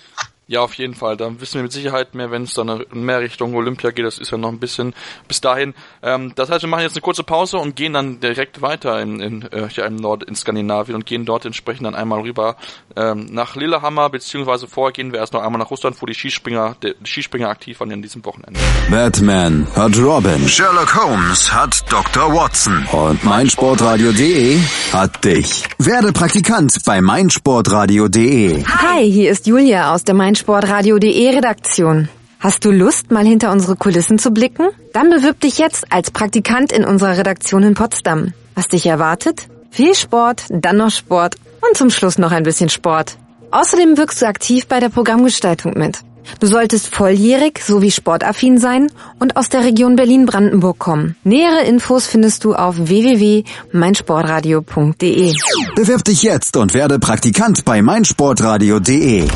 Ja, 0.46 0.60
auf 0.60 0.74
jeden 0.74 0.94
Fall. 0.94 1.16
Da 1.16 1.40
wissen 1.40 1.54
wir 1.54 1.62
mit 1.62 1.72
Sicherheit 1.72 2.14
mehr, 2.14 2.30
wenn 2.30 2.42
es 2.42 2.52
dann 2.52 2.84
mehr 2.92 3.20
Richtung 3.20 3.54
Olympia 3.54 3.90
geht. 3.90 4.04
Das 4.04 4.18
ist 4.18 4.30
ja 4.30 4.36
noch 4.36 4.50
ein 4.50 4.58
bisschen 4.58 4.92
bis 5.26 5.40
dahin. 5.40 5.74
Ähm, 6.02 6.32
das 6.34 6.50
heißt, 6.50 6.62
wir 6.62 6.68
machen 6.68 6.82
jetzt 6.82 6.96
eine 6.96 7.00
kurze 7.00 7.22
Pause 7.22 7.56
und 7.56 7.76
gehen 7.76 7.94
dann 7.94 8.20
direkt 8.20 8.60
weiter 8.60 9.00
in, 9.00 9.20
in, 9.20 9.42
äh, 9.52 9.68
hier 9.70 9.86
im 9.86 9.96
Nord 9.96 10.24
in 10.24 10.36
Skandinavien 10.36 10.96
und 10.96 11.06
gehen 11.06 11.24
dort 11.24 11.46
entsprechend 11.46 11.86
dann 11.86 11.94
einmal 11.94 12.20
rüber 12.20 12.56
ähm, 12.94 13.26
nach 13.30 13.56
Lillehammer, 13.56 14.10
beziehungsweise 14.10 14.66
vorher 14.66 14.92
gehen 14.92 15.12
wir 15.12 15.20
erst 15.20 15.32
noch 15.32 15.42
einmal 15.42 15.58
nach 15.58 15.70
Russland, 15.70 15.96
wo 16.00 16.06
die 16.06 16.14
Skispringer, 16.14 16.76
die 16.82 16.94
Skispringer 17.04 17.48
aktiv 17.48 17.80
waren 17.80 17.90
in 17.90 18.02
diesem 18.02 18.22
Wochenende. 18.26 18.60
Batman 18.90 19.66
hat 19.74 19.96
Robin. 19.98 20.46
Sherlock 20.46 20.94
Holmes 20.94 21.52
hat 21.54 21.90
Dr. 21.90 22.34
Watson. 22.34 22.86
Und 22.92 23.24
meinsportradio.de 23.24 24.58
hat 24.92 25.24
dich. 25.24 25.64
Werde 25.78 26.12
Praktikant 26.12 26.76
bei 26.84 27.00
meinsportradio.de. 27.00 28.64
Hi, 28.66 29.10
hier 29.10 29.30
ist 29.30 29.46
Julia 29.46 29.94
aus 29.94 30.04
der 30.04 30.14
meinsportradio.de 30.34 31.36
Redaktion. 31.36 32.08
Hast 32.40 32.64
du 32.64 32.72
Lust, 32.72 33.12
mal 33.12 33.24
hinter 33.24 33.52
unsere 33.52 33.76
Kulissen 33.76 34.18
zu 34.18 34.32
blicken? 34.32 34.66
Dann 34.92 35.08
bewirb 35.08 35.38
dich 35.38 35.58
jetzt 35.58 35.92
als 35.92 36.10
Praktikant 36.10 36.72
in 36.72 36.84
unserer 36.84 37.16
Redaktion 37.16 37.62
in 37.62 37.74
Potsdam. 37.74 38.32
Was 38.56 38.66
dich 38.66 38.84
erwartet? 38.84 39.46
Viel 39.70 39.94
Sport, 39.94 40.46
dann 40.50 40.78
noch 40.78 40.90
Sport 40.90 41.36
und 41.60 41.76
zum 41.76 41.90
Schluss 41.90 42.18
noch 42.18 42.32
ein 42.32 42.42
bisschen 42.42 42.68
Sport. 42.68 43.16
Außerdem 43.52 43.96
wirkst 43.96 44.22
du 44.22 44.26
aktiv 44.26 44.66
bei 44.66 44.80
der 44.80 44.88
Programmgestaltung 44.88 45.78
mit. 45.78 46.00
Du 46.40 46.48
solltest 46.48 46.88
volljährig 46.88 47.60
sowie 47.62 47.92
sportaffin 47.92 48.58
sein 48.58 48.90
und 49.20 49.36
aus 49.36 49.50
der 49.50 49.62
Region 49.62 49.94
Berlin-Brandenburg 49.94 50.80
kommen. 50.80 51.14
Nähere 51.22 51.62
Infos 51.62 52.08
findest 52.08 52.42
du 52.42 52.54
auf 52.54 52.74
www.meinsportradio.de. 52.76 55.32
Bewirb 55.76 56.04
dich 56.04 56.24
jetzt 56.24 56.56
und 56.56 56.74
werde 56.74 56.98
Praktikant 56.98 57.64
bei 57.64 57.82
meinsportradio.de. 57.82 59.28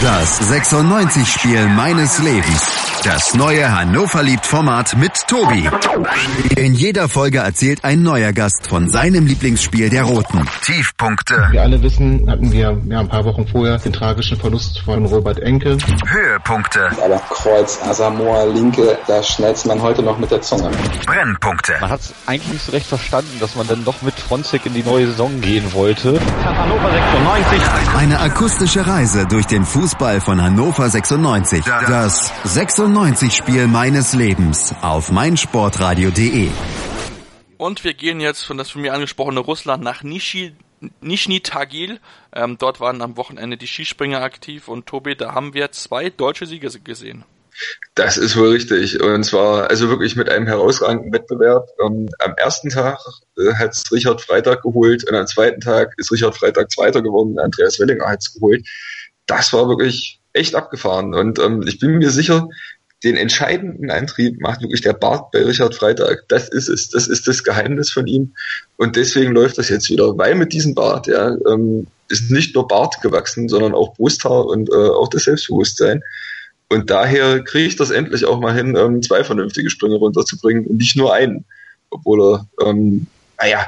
Das 0.00 0.40
96-Spiel 0.40 1.66
meines 1.68 2.18
Lebens. 2.18 2.87
Das 3.08 3.32
neue 3.32 3.74
Hannover 3.74 4.22
liebt 4.22 4.44
Format 4.44 4.94
mit 4.98 5.26
Tobi. 5.26 5.66
In 6.56 6.74
jeder 6.74 7.08
Folge 7.08 7.38
erzählt 7.38 7.82
ein 7.82 8.02
neuer 8.02 8.34
Gast 8.34 8.66
von 8.68 8.90
seinem 8.90 9.24
Lieblingsspiel 9.24 9.88
der 9.88 10.02
Roten. 10.02 10.46
Tiefpunkte, 10.60 11.48
Wir 11.50 11.62
alle 11.62 11.82
wissen, 11.82 12.28
hatten 12.28 12.52
wir 12.52 12.78
ja, 12.86 13.00
ein 13.00 13.08
paar 13.08 13.24
Wochen 13.24 13.46
vorher 13.48 13.78
den 13.78 13.94
tragischen 13.94 14.38
Verlust 14.38 14.80
von 14.80 15.06
Robert 15.06 15.38
Enke. 15.38 15.78
Höhepunkte, 16.06 16.90
Aber 17.02 17.18
Kreuz, 17.30 17.78
Asamoah, 17.82 18.44
Linke, 18.52 18.98
da 19.06 19.22
schnellt 19.22 19.64
man 19.64 19.80
heute 19.80 20.02
noch 20.02 20.18
mit 20.18 20.30
der 20.30 20.42
Zunge. 20.42 20.70
Brennpunkte. 21.06 21.76
Man 21.80 21.88
hat 21.88 22.00
es 22.00 22.12
eigentlich 22.26 22.52
nicht 22.52 22.66
so 22.66 22.72
recht 22.72 22.86
verstanden, 22.86 23.38
dass 23.40 23.54
man 23.54 23.66
dann 23.66 23.86
doch 23.86 24.02
mit 24.02 24.20
Fronzek 24.20 24.66
in 24.66 24.74
die 24.74 24.82
neue 24.82 25.06
Saison 25.06 25.40
gehen 25.40 25.72
wollte. 25.72 26.20
Eine 27.96 28.20
akustische 28.20 28.86
Reise 28.86 29.26
durch 29.26 29.46
den 29.46 29.64
Fußball 29.64 30.20
von 30.20 30.42
Hannover 30.42 30.90
96. 30.90 31.64
Das 31.88 32.30
96-Spiel 32.98 33.68
meines 33.68 34.12
Lebens 34.12 34.74
auf 34.82 35.12
meinsportradio.de. 35.12 36.48
Und 37.56 37.84
wir 37.84 37.94
gehen 37.94 38.18
jetzt 38.18 38.42
von 38.42 38.58
das 38.58 38.70
von 38.70 38.82
mir 38.82 38.92
angesprochene 38.92 39.38
Russland 39.38 39.84
nach 39.84 40.02
Nishi, 40.02 40.56
Nischni 41.00 41.40
Tagil. 41.40 42.00
Ähm, 42.32 42.58
dort 42.58 42.80
waren 42.80 43.00
am 43.00 43.16
Wochenende 43.16 43.56
die 43.56 43.68
Skispringer 43.68 44.20
aktiv 44.20 44.66
und 44.66 44.86
Tobi, 44.86 45.14
da 45.14 45.32
haben 45.32 45.54
wir 45.54 45.70
zwei 45.70 46.10
deutsche 46.10 46.46
Siege 46.46 46.68
gesehen. 46.80 47.24
Das 47.94 48.16
ist 48.16 48.36
wohl 48.36 48.48
richtig. 48.48 49.00
Und 49.00 49.22
zwar 49.22 49.70
also 49.70 49.88
wirklich 49.88 50.16
mit 50.16 50.28
einem 50.28 50.48
herausragenden 50.48 51.12
Wettbewerb. 51.12 51.68
Ähm, 51.80 52.08
am 52.18 52.34
ersten 52.36 52.68
Tag 52.68 52.98
äh, 53.38 53.54
hat 53.54 53.76
es 53.76 53.92
Richard 53.92 54.22
Freitag 54.22 54.62
geholt 54.62 55.08
und 55.08 55.14
am 55.14 55.28
zweiten 55.28 55.60
Tag 55.60 55.94
ist 55.98 56.10
Richard 56.10 56.36
Freitag 56.36 56.72
Zweiter 56.72 57.00
geworden. 57.00 57.38
Andreas 57.38 57.78
Wellinger 57.78 58.08
hat 58.08 58.22
es 58.22 58.34
geholt. 58.34 58.66
Das 59.26 59.52
war 59.52 59.68
wirklich 59.68 60.20
echt 60.32 60.54
abgefahren. 60.54 61.14
Und 61.14 61.38
ähm, 61.38 61.64
ich 61.66 61.78
bin 61.78 61.98
mir 61.98 62.10
sicher, 62.10 62.48
den 63.04 63.16
entscheidenden 63.16 63.90
Antrieb 63.90 64.40
macht 64.40 64.60
wirklich 64.60 64.80
der 64.80 64.92
Bart 64.92 65.30
bei 65.30 65.44
Richard 65.44 65.74
Freitag. 65.74 66.24
Das 66.28 66.48
ist 66.48 66.68
es. 66.68 66.90
Das 66.90 67.06
ist 67.06 67.28
das 67.28 67.44
Geheimnis 67.44 67.90
von 67.90 68.06
ihm. 68.06 68.34
Und 68.76 68.96
deswegen 68.96 69.32
läuft 69.32 69.58
das 69.58 69.68
jetzt 69.68 69.88
wieder. 69.88 70.18
Weil 70.18 70.34
mit 70.34 70.52
diesem 70.52 70.74
Bart, 70.74 71.06
ja, 71.06 71.36
ähm, 71.46 71.86
ist 72.08 72.30
nicht 72.30 72.54
nur 72.54 72.66
Bart 72.66 73.00
gewachsen, 73.00 73.48
sondern 73.48 73.74
auch 73.74 73.94
Brusthaar 73.94 74.46
und 74.46 74.70
äh, 74.70 74.74
auch 74.74 75.08
das 75.08 75.24
Selbstbewusstsein. 75.24 76.02
Und 76.68 76.90
daher 76.90 77.42
kriege 77.44 77.68
ich 77.68 77.76
das 77.76 77.90
endlich 77.90 78.24
auch 78.24 78.40
mal 78.40 78.54
hin, 78.54 78.76
ähm, 78.76 79.02
zwei 79.02 79.22
vernünftige 79.24 79.70
Sprünge 79.70 79.96
runterzubringen 79.96 80.66
und 80.66 80.78
nicht 80.78 80.96
nur 80.96 81.14
einen. 81.14 81.44
Obwohl 81.90 82.20
er, 82.20 82.48
ähm, 82.66 83.06
naja, 83.40 83.66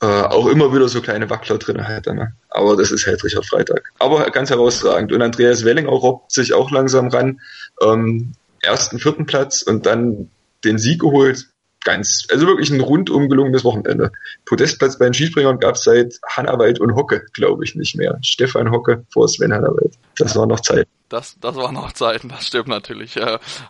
äh, 0.00 0.06
auch 0.06 0.46
immer 0.46 0.72
wieder 0.72 0.88
so 0.88 1.00
kleine 1.02 1.28
Wackler 1.28 1.58
drin 1.58 1.86
hat. 1.86 2.06
Ne? 2.06 2.32
Aber 2.50 2.76
das 2.76 2.92
ist 2.92 3.06
halt 3.06 3.22
Richard 3.24 3.46
Freitag. 3.46 3.82
Aber 3.98 4.30
ganz 4.30 4.50
herausragend. 4.50 5.12
Und 5.12 5.20
Andreas 5.20 5.64
Welling 5.64 5.88
auch 5.88 6.02
robbt 6.02 6.30
sich 6.30 6.54
auch 6.54 6.70
langsam 6.70 7.08
ran. 7.08 7.40
Ähm, 7.82 8.32
ersten, 8.68 8.98
vierten 8.98 9.26
Platz 9.26 9.62
und 9.62 9.86
dann 9.86 10.30
den 10.64 10.78
Sieg 10.78 11.00
geholt. 11.00 11.48
Ganz, 11.84 12.26
also 12.30 12.46
wirklich 12.46 12.70
ein 12.70 12.80
rundum 12.80 13.28
gelungenes 13.28 13.64
Wochenende. 13.64 14.10
Podestplatz 14.44 14.98
bei 14.98 15.06
den 15.06 15.14
Skispringern 15.14 15.60
gab 15.60 15.76
es 15.76 15.84
seit 15.84 16.18
Hannawald 16.28 16.80
und 16.80 16.94
Hocke, 16.94 17.24
glaube 17.32 17.64
ich, 17.64 17.76
nicht 17.76 17.96
mehr. 17.96 18.18
Stefan 18.22 18.70
Hocke 18.70 19.04
vor 19.10 19.28
Sven 19.28 19.52
Hannawald. 19.52 19.94
Das 20.16 20.34
war 20.34 20.46
noch 20.46 20.60
Zeit. 20.60 20.88
Das, 21.08 21.36
das 21.40 21.56
waren 21.56 21.74
noch 21.74 21.92
Zeiten, 21.92 22.28
das 22.28 22.46
stimmt 22.46 22.68
natürlich. 22.68 23.18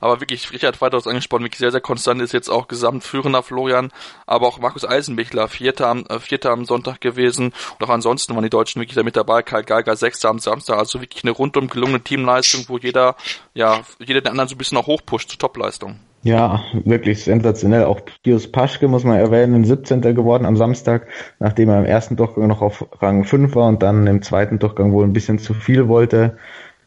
Aber 0.01 0.21
wirklich, 0.21 0.51
Richard 0.53 0.83
es 0.83 1.07
angesprochen, 1.07 1.45
wirklich 1.45 1.59
sehr, 1.59 1.71
sehr 1.71 1.81
konstant 1.81 2.21
ist 2.21 2.33
jetzt 2.33 2.49
auch 2.49 2.67
gesamtführender 2.67 3.45
Florian, 3.45 3.93
aber 4.27 4.49
auch 4.49 4.59
Markus 4.59 4.85
Eisenbichler, 4.85 5.47
Vierter 5.47 5.87
am, 5.87 6.05
äh, 6.09 6.19
Vierter 6.19 6.51
am 6.51 6.65
Sonntag 6.65 7.01
gewesen. 7.01 7.53
Und 7.79 7.87
auch 7.87 7.91
ansonsten 7.91 8.35
waren 8.35 8.43
die 8.43 8.51
Deutschen 8.51 8.81
wirklich 8.81 8.97
da 8.97 9.05
mit 9.05 9.15
dabei, 9.15 9.43
Karl 9.43 9.63
Geiger 9.63 9.95
Sechster 9.95 10.31
am 10.31 10.41
Samstag, 10.41 10.79
also 10.79 11.01
wirklich 11.01 11.23
eine 11.23 11.31
rundum 11.31 11.69
gelungene 11.69 12.03
Teamleistung, 12.03 12.65
wo 12.69 12.79
jeder, 12.79 13.15
ja, 13.55 13.83
jeder 14.01 14.21
den 14.21 14.31
anderen 14.31 14.49
so 14.49 14.57
ein 14.57 14.59
bisschen 14.59 14.77
noch 14.77 14.89
hochpusht 14.89 15.31
zur 15.31 15.39
Topleistung. 15.39 16.01
Ja, 16.23 16.65
wirklich 16.85 17.25
sensationell. 17.25 17.85
Auch 17.85 18.01
Pius 18.23 18.51
Paschke 18.51 18.89
muss 18.89 19.05
man 19.05 19.19
erwähnen, 19.19 19.65
17. 19.65 20.01
geworden 20.03 20.47
am 20.47 20.57
Samstag, 20.57 21.07
nachdem 21.39 21.69
er 21.69 21.79
im 21.79 21.85
ersten 21.85 22.17
Durchgang 22.17 22.49
noch 22.49 22.61
auf 22.61 22.87
Rang 23.01 23.25
5 23.25 23.55
war 23.55 23.69
und 23.69 23.83
dann 23.83 24.07
im 24.07 24.23
zweiten 24.23 24.59
Durchgang 24.59 24.93
wohl 24.93 25.05
ein 25.05 25.13
bisschen 25.13 25.39
zu 25.39 25.55
viel 25.55 25.87
wollte. 25.89 26.37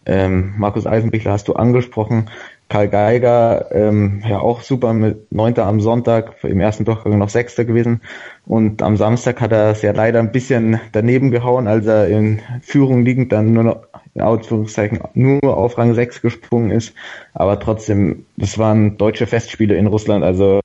Ähm, 0.06 0.56
Markus 0.58 0.86
Eisenbichler 0.86 1.32
hast 1.32 1.48
du 1.48 1.54
angesprochen. 1.54 2.30
Karl 2.68 2.88
Geiger, 2.88 3.68
ähm, 3.72 4.24
ja 4.28 4.40
auch 4.40 4.62
super 4.62 4.94
mit 4.94 5.32
Neunter 5.32 5.66
am 5.66 5.82
Sonntag, 5.82 6.44
im 6.44 6.60
ersten 6.60 6.86
Durchgang 6.86 7.18
noch 7.18 7.30
Sechster 7.30 7.66
gewesen. 7.66 8.02
Und 8.46 8.82
am 8.82 8.98
Samstag 8.98 9.42
hat 9.42 9.52
er 9.52 9.72
es 9.72 9.82
ja 9.82 9.92
leider 9.92 10.20
ein 10.20 10.32
bisschen 10.32 10.80
daneben 10.94 11.32
gehauen, 11.32 11.68
als 11.68 11.86
er 11.86 12.08
in 12.08 12.42
Führung 12.62 13.04
liegend 13.06 13.32
dann 13.32 13.54
nur 13.54 13.64
noch, 13.64 13.88
in 14.14 14.22
Ausführungszeichen, 14.22 15.00
nur 15.14 15.58
auf 15.58 15.78
Rang 15.78 15.94
6 15.94 16.22
gesprungen 16.22 16.72
ist. 16.72 16.94
Aber 17.34 17.60
trotzdem, 17.60 18.26
das 18.38 18.58
waren 18.58 18.98
deutsche 18.98 19.28
Festspiele 19.28 19.76
in 19.76 19.88
Russland, 19.88 20.24
also 20.24 20.60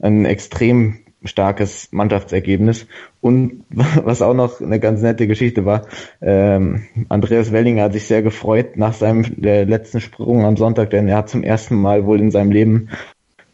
ein 0.00 0.24
extrem 0.24 0.98
starkes 1.24 1.88
Mannschaftsergebnis. 1.90 2.86
Und 3.20 3.64
was 3.70 4.22
auch 4.22 4.34
noch 4.34 4.60
eine 4.60 4.80
ganz 4.80 5.02
nette 5.02 5.26
Geschichte 5.26 5.64
war, 5.64 5.86
ähm, 6.20 6.86
Andreas 7.08 7.52
Wellinger 7.52 7.84
hat 7.84 7.92
sich 7.92 8.06
sehr 8.06 8.22
gefreut 8.22 8.76
nach 8.76 8.94
seinem 8.94 9.24
letzten 9.38 10.00
Sprung 10.00 10.44
am 10.44 10.56
Sonntag, 10.56 10.90
denn 10.90 11.08
er 11.08 11.18
hat 11.18 11.28
zum 11.28 11.42
ersten 11.42 11.76
Mal 11.76 12.06
wohl 12.06 12.20
in 12.20 12.30
seinem 12.30 12.52
Leben 12.52 12.88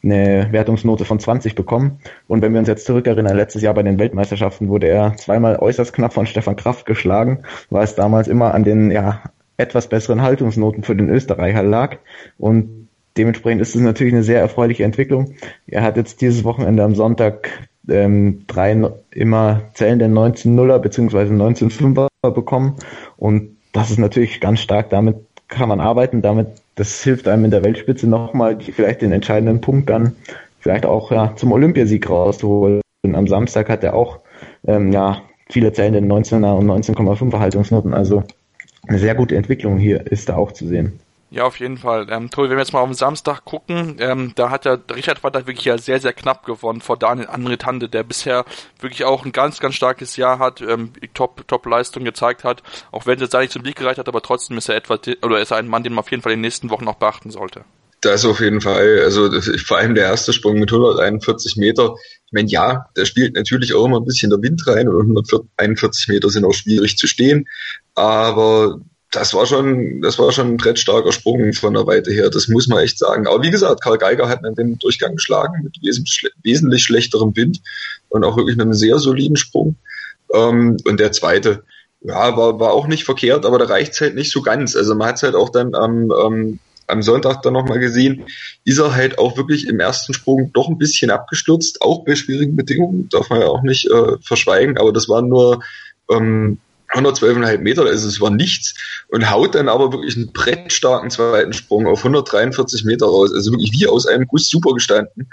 eine 0.03 0.49
Wertungsnote 0.51 1.05
von 1.05 1.19
20 1.19 1.55
bekommen. 1.55 2.01
Und 2.27 2.43
wenn 2.43 2.53
wir 2.53 2.59
uns 2.59 2.69
jetzt 2.69 2.87
zurückerinnern, 2.87 3.37
letztes 3.37 3.63
Jahr 3.63 3.75
bei 3.75 3.83
den 3.83 3.99
Weltmeisterschaften 3.99 4.69
wurde 4.69 4.89
er 4.89 5.17
zweimal 5.17 5.57
äußerst 5.57 5.93
knapp 5.93 6.13
von 6.13 6.27
Stefan 6.27 6.57
Kraft 6.57 6.87
geschlagen, 6.87 7.41
weil 7.71 7.85
es 7.85 7.95
damals 7.95 8.29
immer 8.29 8.55
an 8.55 8.65
den 8.65 8.91
ja, 8.91 9.23
etwas 9.57 9.89
besseren 9.89 10.23
Haltungsnoten 10.23 10.83
für 10.83 10.97
den 10.97 11.09
Österreicher 11.09 11.63
lag. 11.63 11.99
Und 12.39 12.89
dementsprechend 13.17 13.63
ist 13.63 13.75
es 13.75 13.81
natürlich 13.81 14.13
eine 14.13 14.25
sehr 14.25 14.41
erfreuliche 14.41 14.85
Entwicklung. 14.85 15.35
Er 15.67 15.83
hat 15.83 15.97
jetzt 15.97 16.21
dieses 16.21 16.45
Wochenende 16.45 16.83
am 16.83 16.95
Sonntag 16.95 17.69
ähm, 17.89 18.45
drei 18.47 18.91
immer 19.11 19.63
zählende 19.75 20.07
19-0er 20.07 20.79
bzw. 20.79 21.19
19-5er 21.19 22.09
bekommen 22.31 22.77
und 23.17 23.57
das 23.73 23.91
ist 23.91 23.99
natürlich 23.99 24.41
ganz 24.41 24.61
stark. 24.61 24.91
Damit 24.91 25.17
kann 25.49 25.69
man 25.69 25.81
arbeiten, 25.81 26.23
damit 26.23 26.62
das 26.75 27.03
hilft 27.03 27.29
einem 27.29 27.45
in 27.45 27.51
der 27.51 27.65
Weltspitze 27.65 28.09
nochmal 28.09 28.59
vielleicht 28.61 29.03
den 29.03 29.13
entscheidenden 29.13 29.61
Punkt 29.61 29.91
dann 29.91 30.17
vielleicht 30.61 30.87
auch 30.87 31.11
ja, 31.11 31.35
zum 31.37 31.53
Olympiasieg 31.53 32.09
rauszuholen. 32.09 32.81
Am 33.05 33.27
Samstag 33.27 33.69
hat 33.69 33.85
er 33.85 33.95
auch 33.95 34.21
ähm, 34.67 34.93
ja 34.93 35.23
viele 35.51 35.73
zählende 35.73 36.01
19er 36.01 36.57
und 36.57 36.67
19,5er 36.67 37.39
Haltungsnoten. 37.39 37.95
Also 37.95 38.23
eine 38.87 38.99
sehr 38.99 39.15
gute 39.15 39.37
Entwicklung 39.37 39.79
hier 39.79 40.07
ist 40.07 40.29
da 40.29 40.37
auch 40.37 40.53
zu 40.53 40.67
sehen. 40.67 41.01
Ja, 41.33 41.45
auf 41.45 41.59
jeden 41.61 41.79
Fall. 41.79 42.09
Ähm, 42.11 42.29
Tobi, 42.31 42.51
wenn 42.51 42.59
wir 42.59 42.63
jetzt 42.63 42.75
mal 42.75 42.81
auf 42.81 42.91
den 42.91 42.95
Samstag 42.95 43.47
gucken, 43.47 43.97
ähm, 44.01 44.33
da 44.35 44.51
hat 44.51 44.67
ja 44.67 44.77
Richard 44.95 45.25
Walter 45.25 45.47
wirklich 45.47 45.65
ja 45.65 45.79
sehr, 45.79 45.99
sehr 45.99 46.13
knapp 46.13 46.45
gewonnen 46.45 46.83
vor 46.83 46.99
Daniel 46.99 47.29
Andretande, 47.29 47.89
der 47.89 48.03
bisher 48.03 48.45
wirklich 48.81 49.07
auch 49.07 49.25
ein 49.25 49.33
ganz, 49.33 49.59
ganz 49.59 49.75
starkes 49.75 50.19
Jahr 50.19 50.39
hat, 50.39 50.61
ähm, 50.61 50.93
Top, 51.15 51.49
Top-Leistung 51.49 52.05
gezeigt 52.05 52.45
hat, 52.45 52.63
auch 52.91 53.07
wenn 53.07 53.15
es 53.15 53.23
jetzt 53.23 53.33
da 53.33 53.41
nicht 53.41 53.51
zum 53.51 53.65
Sieg 53.65 53.77
gereicht 53.77 53.99
hat, 53.99 54.09
aber 54.09 54.21
trotzdem 54.21 54.59
ist 54.59 54.69
er 54.69 54.77
etwa, 54.77 54.99
oder 55.23 55.41
ist 55.41 55.53
er 55.53 55.57
ein 55.57 55.69
Mann, 55.69 55.83
den 55.83 55.95
man 55.95 56.01
auf 56.01 56.11
jeden 56.11 56.23
Fall 56.23 56.33
in 56.33 56.39
den 56.41 56.43
nächsten 56.43 56.69
Wochen 56.69 56.85
noch 56.85 56.97
beachten 56.97 57.31
sollte. 57.31 57.65
Das 58.03 58.27
auf 58.27 58.41
jeden 58.41 58.61
Fall. 58.61 59.01
Also 59.03 59.31
vor 59.65 59.79
allem 59.79 59.95
der 59.95 60.05
erste 60.05 60.35
Sprung 60.35 60.59
mit 60.59 60.71
141 60.71 61.57
Meter. 61.57 61.95
Ich 62.27 62.33
meine, 62.33 62.49
ja, 62.51 62.91
da 62.95 63.07
spielt 63.07 63.37
natürlich 63.37 63.73
auch 63.75 63.87
immer 63.87 64.01
ein 64.01 64.05
bisschen 64.05 64.29
der 64.29 64.43
Wind 64.43 64.67
rein 64.67 64.87
und 64.89 65.01
141 65.01 66.09
Meter 66.09 66.29
sind 66.29 66.45
auch 66.45 66.53
schwierig 66.53 66.99
zu 66.99 67.07
stehen. 67.07 67.49
Aber 67.95 68.81
das 69.13 69.35
war 69.35 69.45
schon, 69.45 70.01
das 70.01 70.19
war 70.19 70.33
schon 70.33 70.49
ein 70.49 70.57
brettstarker 70.57 71.13
Sprung 71.13 71.53
von 71.53 71.75
der 71.75 71.87
Weite 71.87 72.11
her. 72.11 72.31
Das 72.31 72.49
muss 72.49 72.67
man 72.67 72.79
echt 72.79 72.99
sagen. 72.99 73.27
Aber 73.27 73.43
wie 73.43 73.51
gesagt, 73.51 73.83
Karl 73.83 73.99
Geiger 73.99 74.29
hat 74.29 74.41
den 74.43 74.79
Durchgang 74.79 75.17
geschlagen 75.17 75.63
mit 75.63 75.77
wesentlich, 75.83 76.33
wesentlich 76.43 76.83
schlechterem 76.83 77.37
Wind 77.37 77.61
und 78.09 78.25
auch 78.25 78.39
wirklich 78.39 78.59
einem 78.59 78.73
sehr 78.73 78.99
soliden 78.99 79.37
Sprung. 79.37 79.77
Ähm, 80.33 80.79
und 80.87 80.99
der 80.99 81.13
zweite, 81.13 81.63
ja, 82.01 82.37
war, 82.39 82.59
war 82.59 82.73
auch 82.73 82.87
nicht 82.87 83.05
verkehrt, 83.05 83.45
aber 83.45 83.59
da 83.59 83.67
reicht's 83.67 84.01
halt 84.01 84.15
nicht 84.15 84.33
so 84.33 84.41
ganz. 84.41 84.75
Also 84.75 84.95
man 84.95 85.09
hat's 85.09 85.23
halt 85.23 85.35
auch 85.35 85.51
dann 85.51 85.75
am, 85.75 86.11
ähm, 86.11 86.59
am 86.87 87.03
Sonntag 87.03 87.43
dann 87.43 87.53
nochmal 87.53 87.81
gesehen, 87.81 88.25
ist 88.65 88.79
er 88.79 88.95
halt 88.95 89.19
auch 89.19 89.37
wirklich 89.37 89.69
im 89.69 89.79
ersten 89.79 90.15
Sprung 90.15 90.53
doch 90.55 90.69
ein 90.69 90.79
bisschen 90.79 91.11
abgestürzt, 91.11 91.83
auch 91.83 92.07
bei 92.07 92.17
schwierigen 92.17 92.57
Bedingungen, 92.57 93.11
darf 93.11 93.29
man 93.29 93.43
ja 93.43 93.49
auch 93.49 93.63
nicht 93.63 93.91
äh, 93.91 94.17
verschweigen, 94.23 94.79
aber 94.79 94.93
das 94.93 95.09
waren 95.11 95.29
nur 95.29 95.63
ähm, 96.11 96.59
112,5 96.93 97.59
Meter, 97.59 97.85
also 97.85 98.09
es 98.09 98.21
war 98.21 98.31
nichts 98.31 98.75
und 99.09 99.31
haut 99.31 99.55
dann 99.55 99.69
aber 99.69 99.93
wirklich 99.93 100.17
einen 100.17 100.33
brettstarken 100.33 101.11
zweiten 101.11 101.53
Sprung 101.53 101.87
auf 101.87 101.99
143 101.99 102.85
Meter 102.85 103.07
raus, 103.07 103.33
also 103.33 103.53
wirklich 103.53 103.73
wie 103.73 103.87
aus 103.87 104.07
einem 104.07 104.27
Guss 104.27 104.49
super 104.49 104.75
gestanden 104.75 105.29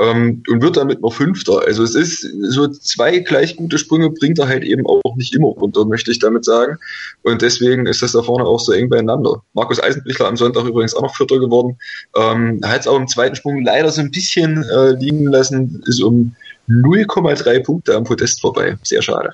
ähm, 0.00 0.42
und 0.48 0.62
wird 0.62 0.76
damit 0.76 1.00
noch 1.00 1.12
Fünfter. 1.12 1.62
Also 1.66 1.82
es 1.82 1.94
ist 1.94 2.20
so 2.42 2.68
zwei 2.68 3.18
gleich 3.18 3.56
gute 3.56 3.78
Sprünge 3.78 4.10
bringt 4.10 4.38
er 4.38 4.48
halt 4.48 4.64
eben 4.64 4.86
auch 4.86 5.16
nicht 5.16 5.34
immer 5.34 5.48
runter, 5.48 5.84
möchte 5.84 6.10
ich 6.10 6.18
damit 6.18 6.44
sagen 6.44 6.78
und 7.22 7.42
deswegen 7.42 7.86
ist 7.86 8.02
das 8.02 8.12
da 8.12 8.22
vorne 8.22 8.44
auch 8.44 8.60
so 8.60 8.72
eng 8.72 8.88
beieinander. 8.88 9.42
Markus 9.52 9.82
Eisenbichler 9.82 10.28
am 10.28 10.36
Sonntag 10.36 10.64
übrigens 10.64 10.94
auch 10.94 11.02
noch 11.02 11.16
Vierter 11.16 11.38
geworden, 11.38 11.76
ähm, 12.16 12.60
hat 12.64 12.82
es 12.82 12.86
auch 12.86 12.96
im 12.96 13.08
zweiten 13.08 13.36
Sprung 13.36 13.64
leider 13.64 13.90
so 13.90 14.00
ein 14.00 14.10
bisschen 14.10 14.62
äh, 14.64 14.90
liegen 14.92 15.26
lassen, 15.26 15.82
ist 15.86 16.02
um 16.02 16.34
0,3 16.68 17.64
Punkte 17.64 17.96
am 17.96 18.04
Podest 18.04 18.40
vorbei. 18.40 18.76
Sehr 18.82 19.02
schade. 19.02 19.32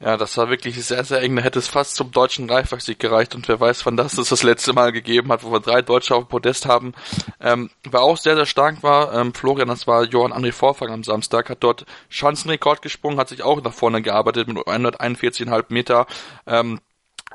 Ja, 0.00 0.16
das 0.16 0.36
war 0.36 0.48
wirklich 0.48 0.84
sehr, 0.84 1.02
sehr 1.02 1.20
eng. 1.22 1.34
Da 1.34 1.42
hätte 1.42 1.58
es 1.58 1.66
fast 1.66 1.96
zum 1.96 2.12
deutschen 2.12 2.46
Dreifachsieg 2.46 3.00
gereicht 3.00 3.34
und 3.34 3.48
wer 3.48 3.58
weiß, 3.58 3.84
wann 3.84 3.96
das 3.96 4.16
es 4.16 4.28
das 4.28 4.44
letzte 4.44 4.72
Mal 4.72 4.92
gegeben 4.92 5.32
hat, 5.32 5.42
wo 5.42 5.50
wir 5.50 5.58
drei 5.58 5.82
Deutsche 5.82 6.14
auf 6.14 6.24
dem 6.24 6.28
Podest 6.28 6.66
haben. 6.66 6.92
Ähm, 7.40 7.70
wer 7.82 8.02
auch 8.02 8.16
sehr, 8.16 8.36
sehr 8.36 8.46
stark 8.46 8.84
war, 8.84 9.12
ähm, 9.12 9.34
Florian, 9.34 9.66
das 9.66 9.88
war 9.88 10.04
Johann 10.04 10.32
André 10.32 10.52
Vorfang 10.52 10.90
am 10.90 11.02
Samstag, 11.02 11.50
hat 11.50 11.64
dort 11.64 11.84
Schanzenrekord 12.10 12.80
gesprungen, 12.80 13.18
hat 13.18 13.28
sich 13.28 13.42
auch 13.42 13.60
nach 13.60 13.74
vorne 13.74 14.00
gearbeitet 14.00 14.46
mit 14.46 14.58
141,5 14.58 15.64
Meter. 15.70 16.06
Ähm, 16.46 16.78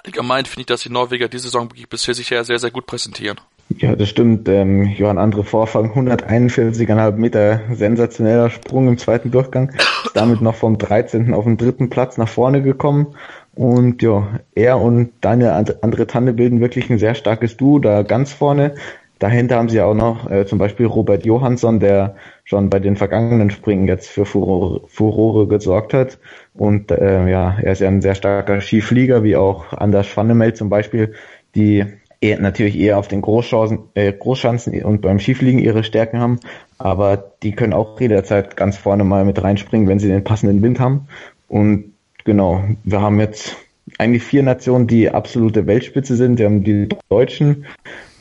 allgemein 0.06 0.46
finde 0.46 0.62
ich, 0.62 0.68
dass 0.68 0.84
die 0.84 0.90
Norweger 0.90 1.28
diese 1.28 1.46
Saison 1.46 1.70
bisher 1.90 2.14
sich 2.14 2.28
sehr, 2.28 2.44
sehr 2.46 2.72
gut 2.72 2.86
präsentieren. 2.86 3.42
Ja, 3.70 3.96
das 3.96 4.10
stimmt. 4.10 4.48
Ähm, 4.50 4.84
Johann 4.84 5.18
Andre 5.18 5.44
Vorfang, 5.44 5.94
141,5 5.94 7.12
Meter, 7.14 7.62
sensationeller 7.72 8.50
Sprung 8.50 8.88
im 8.88 8.98
zweiten 8.98 9.32
Durchgang. 9.32 9.70
Ist 10.06 10.16
damit 10.16 10.42
noch 10.42 10.56
vom 10.56 10.78
13. 10.78 11.34
auf 11.34 11.46
den 11.46 11.58
dritten 11.58 11.90
Platz 11.90 12.18
nach 12.18 12.28
vorne 12.28 12.62
gekommen. 12.62 13.16
Und 13.56 14.02
ja, 14.02 14.40
er 14.56 14.80
und 14.80 15.12
Daniel 15.22 15.66
Andre 15.82 16.08
Tanne 16.08 16.34
bilden 16.34 16.60
wirklich 16.60 16.90
ein 16.90 17.00
sehr 17.00 17.16
starkes 17.16 17.58
Duo 17.58 17.80
da 17.80 18.04
ganz 18.04 18.34
vorne. 18.34 18.76
Dahinter 19.20 19.58
haben 19.58 19.70
sie 19.70 19.80
auch 19.80 19.94
noch 19.94 20.30
äh, 20.30 20.46
zum 20.46 20.60
Beispiel 20.60 20.86
Robert 20.86 21.26
Johansson, 21.26 21.80
der 21.80 22.16
schon 22.44 22.70
bei 22.70 22.80
den 22.80 22.98
vergangenen 22.98 23.52
Springen 23.52 23.88
jetzt 23.88 24.10
für 24.10 24.26
Furore, 24.26 24.82
Furore 24.88 25.48
gesorgt 25.48 25.94
hat. 25.94 26.20
Und 26.54 26.92
äh, 26.92 27.30
ja, 27.30 27.56
er 27.62 27.72
ist 27.72 27.80
ja 27.80 27.88
ein 27.88 28.02
sehr 28.02 28.16
starker 28.16 28.60
Skiflieger, 28.60 29.24
wie 29.24 29.38
auch 29.38 29.72
Anders 29.72 30.08
Schwannemel 30.08 30.54
zum 30.56 30.70
Beispiel, 30.70 31.14
die 31.56 31.86
eher, 32.24 32.40
natürlich 32.40 32.80
eher 32.80 32.98
auf 32.98 33.08
den 33.08 33.22
Großchancen, 33.22 33.80
äh, 33.94 34.14
Großschanzen 34.14 34.82
und 34.84 35.02
beim 35.02 35.20
Skifliegen 35.20 35.60
ihre 35.60 35.84
Stärken 35.84 36.20
haben, 36.20 36.40
aber 36.78 37.32
die 37.44 37.52
können 37.52 37.74
auch 37.74 38.00
jederzeit 38.00 38.56
ganz 38.56 38.78
vorne 38.78 39.04
mal 39.04 39.26
mit 39.26 39.44
reinspringen, 39.44 39.88
wenn 39.88 40.00
sie 40.00 40.08
den 40.08 40.24
passenden 40.24 40.62
Wind 40.62 40.80
haben. 40.80 41.08
Und 41.50 41.94
genau, 42.24 42.64
wir 42.84 43.02
haben 43.02 43.20
jetzt 43.20 43.58
eigentlich 43.98 44.24
vier 44.24 44.44
Nationen, 44.44 44.88
die 44.88 45.10
absolute 45.10 45.68
Weltspitze 45.68 46.16
sind. 46.16 46.40
Wir 46.40 46.46
haben 46.46 46.64
die 46.64 46.88
Deutschen 47.10 47.66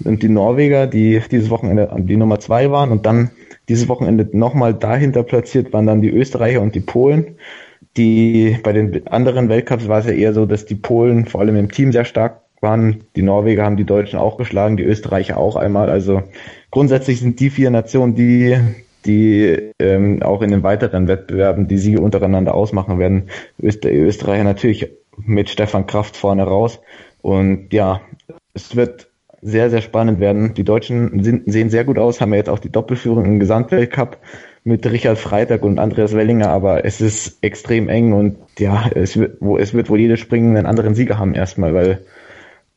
und 0.04 0.22
die 0.22 0.28
Norweger, 0.28 0.88
die 0.88 1.22
dieses 1.30 1.48
Wochenende 1.48 1.88
die 1.98 2.16
Nummer 2.16 2.40
zwei 2.40 2.70
waren 2.70 2.90
und 2.90 3.06
dann 3.06 3.30
dieses 3.68 3.88
Wochenende 3.88 4.28
nochmal 4.32 4.74
dahinter 4.74 5.22
platziert 5.22 5.72
waren 5.72 5.86
dann 5.86 6.02
die 6.02 6.10
Österreicher 6.10 6.60
und 6.60 6.74
die 6.74 6.80
Polen. 6.80 7.36
Die 7.96 8.58
bei 8.62 8.72
den 8.72 9.06
anderen 9.06 9.48
Weltcups 9.48 9.86
war 9.86 10.00
es 10.00 10.06
ja 10.06 10.12
eher 10.12 10.32
so, 10.32 10.46
dass 10.46 10.64
die 10.64 10.74
Polen 10.74 11.26
vor 11.26 11.42
allem 11.42 11.56
im 11.56 11.70
Team 11.70 11.92
sehr 11.92 12.04
stark 12.04 12.41
waren. 12.62 13.04
Die 13.16 13.22
Norweger 13.22 13.64
haben 13.64 13.76
die 13.76 13.84
Deutschen 13.84 14.18
auch 14.18 14.38
geschlagen, 14.38 14.76
die 14.76 14.84
Österreicher 14.84 15.36
auch 15.36 15.56
einmal. 15.56 15.90
Also 15.90 16.22
grundsätzlich 16.70 17.20
sind 17.20 17.40
die 17.40 17.50
vier 17.50 17.70
Nationen, 17.70 18.14
die 18.14 18.56
die 19.04 19.72
ähm, 19.80 20.22
auch 20.22 20.42
in 20.42 20.50
den 20.50 20.62
weiteren 20.62 21.08
Wettbewerben 21.08 21.68
die 21.68 21.78
Siege 21.78 22.00
untereinander 22.00 22.54
ausmachen 22.54 22.98
werden. 22.98 23.30
Öster 23.60 23.90
Österreicher 23.90 24.44
natürlich 24.44 24.90
mit 25.16 25.50
Stefan 25.50 25.86
Kraft 25.86 26.16
vorne 26.16 26.44
raus. 26.44 26.80
Und 27.20 27.72
ja, 27.72 28.00
es 28.54 28.76
wird 28.76 29.08
sehr, 29.40 29.70
sehr 29.70 29.82
spannend 29.82 30.20
werden. 30.20 30.54
Die 30.54 30.64
Deutschen 30.64 31.22
sind, 31.22 31.50
sehen 31.50 31.68
sehr 31.68 31.84
gut 31.84 31.98
aus, 31.98 32.20
haben 32.20 32.32
ja 32.32 32.38
jetzt 32.38 32.48
auch 32.48 32.60
die 32.60 32.70
Doppelführung 32.70 33.24
im 33.24 33.40
Gesamtweltcup 33.40 34.18
mit 34.64 34.86
Richard 34.86 35.18
Freitag 35.18 35.64
und 35.64 35.80
Andreas 35.80 36.14
Wellinger, 36.14 36.48
aber 36.48 36.84
es 36.84 37.00
ist 37.00 37.42
extrem 37.42 37.88
eng 37.88 38.12
und 38.12 38.38
ja, 38.60 38.88
es 38.94 39.18
wird, 39.18 39.38
wo, 39.40 39.58
es 39.58 39.74
wird 39.74 39.90
wohl 39.90 39.98
jedes 39.98 40.20
Springen 40.20 40.56
einen 40.56 40.66
anderen 40.66 40.94
Sieger 40.94 41.18
haben 41.18 41.34
erstmal, 41.34 41.74
weil 41.74 42.04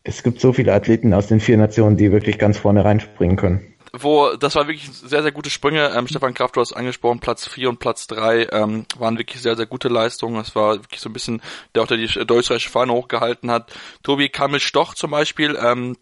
es 0.06 0.22
gibt 0.22 0.40
so 0.40 0.54
viele 0.54 0.74
Athleten 0.74 1.14
aus 1.14 1.28
den 1.28 1.40
vier 1.40 1.58
Nationen, 1.58 1.98
die 1.98 2.12
wirklich 2.12 2.38
ganz 2.38 2.60
vorne 2.60 2.86
reinspringen 2.86 3.36
können. 3.36 3.74
Wo, 3.92 4.36
das 4.36 4.56
war 4.56 4.68
wirklich 4.68 4.90
sehr, 4.92 5.24
sehr 5.24 5.32
gute 5.32 5.50
Sprünge. 5.50 5.92
Ähm, 5.96 6.08
Stefan 6.08 6.34
Kraft, 6.34 6.56
du 6.56 6.62
hast 6.62 6.74
angesprochen, 6.74 7.20
Platz 7.20 7.48
4 7.48 7.70
und 7.70 7.80
Platz 7.80 8.08
3 8.08 8.50
ähm, 8.52 8.86
waren 8.98 9.18
wirklich 9.18 9.42
sehr, 9.42 9.56
sehr 9.56 9.66
gute 9.66 9.88
Leistungen. 9.88 10.40
Es 10.40 10.56
war 10.56 10.76
wirklich 10.76 11.02
so 11.02 11.10
ein 11.10 11.14
bisschen, 11.14 11.42
der 11.74 11.84
auch 11.84 11.88
der 11.88 11.98
die 11.98 12.26
deutsche 12.26 12.60
Fahne 12.60 12.94
hochgehalten 12.94 13.50
hat. 13.50 13.72
Tobi 14.04 14.30
Kamel 14.30 14.60
Stoch 14.60 14.94
zum 14.94 15.12
Beispiel, 15.12 15.58
ähm, 15.60 15.96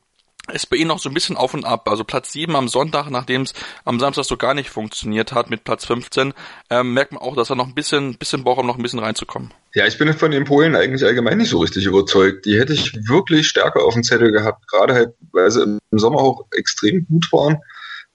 ist 0.51 0.69
bei 0.69 0.75
ihnen 0.75 0.89
noch 0.89 0.99
so 0.99 1.09
ein 1.09 1.13
bisschen 1.13 1.37
auf 1.37 1.53
und 1.53 1.63
ab. 1.63 1.87
Also 1.87 2.03
Platz 2.03 2.33
7 2.33 2.53
am 2.55 2.67
Sonntag, 2.67 3.09
nachdem 3.09 3.43
es 3.43 3.53
am 3.85 3.99
Samstag 3.99 4.25
so 4.25 4.35
gar 4.35 4.53
nicht 4.53 4.69
funktioniert 4.69 5.31
hat 5.31 5.49
mit 5.49 5.63
Platz 5.63 5.85
15, 5.85 6.33
ähm, 6.69 6.93
merkt 6.93 7.13
man 7.13 7.21
auch, 7.21 7.35
dass 7.35 7.49
er 7.49 7.55
noch 7.55 7.67
ein 7.67 7.75
bisschen, 7.75 8.17
bisschen 8.17 8.43
braucht, 8.43 8.59
um 8.59 8.67
noch 8.67 8.75
ein 8.75 8.83
bisschen 8.83 8.99
reinzukommen. 8.99 9.53
Ja, 9.75 9.87
ich 9.87 9.97
bin 9.97 10.13
von 10.13 10.31
den 10.31 10.43
Polen 10.43 10.75
eigentlich 10.75 11.03
allgemein 11.03 11.39
nicht 11.39 11.49
so 11.49 11.57
richtig 11.59 11.85
überzeugt. 11.85 12.45
Die 12.45 12.59
hätte 12.59 12.73
ich 12.73 12.93
wirklich 13.07 13.47
stärker 13.47 13.83
auf 13.83 13.95
dem 13.95 14.03
Zettel 14.03 14.31
gehabt, 14.31 14.67
gerade 14.67 14.93
halt, 14.93 15.13
weil 15.31 15.49
sie 15.49 15.63
im 15.63 15.99
Sommer 15.99 16.19
auch 16.19 16.45
extrem 16.51 17.07
gut 17.07 17.31
waren. 17.31 17.57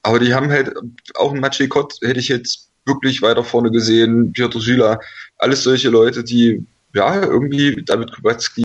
Aber 0.02 0.20
die 0.20 0.34
haben 0.34 0.50
halt 0.50 0.72
auch 1.14 1.32
ein 1.32 1.40
Maciej 1.40 1.68
Kott 1.68 1.98
hätte 2.02 2.20
ich 2.20 2.28
jetzt 2.28 2.68
wirklich 2.86 3.22
weiter 3.22 3.42
vorne 3.42 3.72
gesehen, 3.72 4.32
Piotr 4.32 4.60
Süla, 4.60 5.00
alles 5.36 5.64
solche 5.64 5.90
Leute, 5.90 6.22
die 6.22 6.64
ja 6.94 7.22
irgendwie 7.22 7.82
David 7.84 8.14
Kubacki 8.14 8.64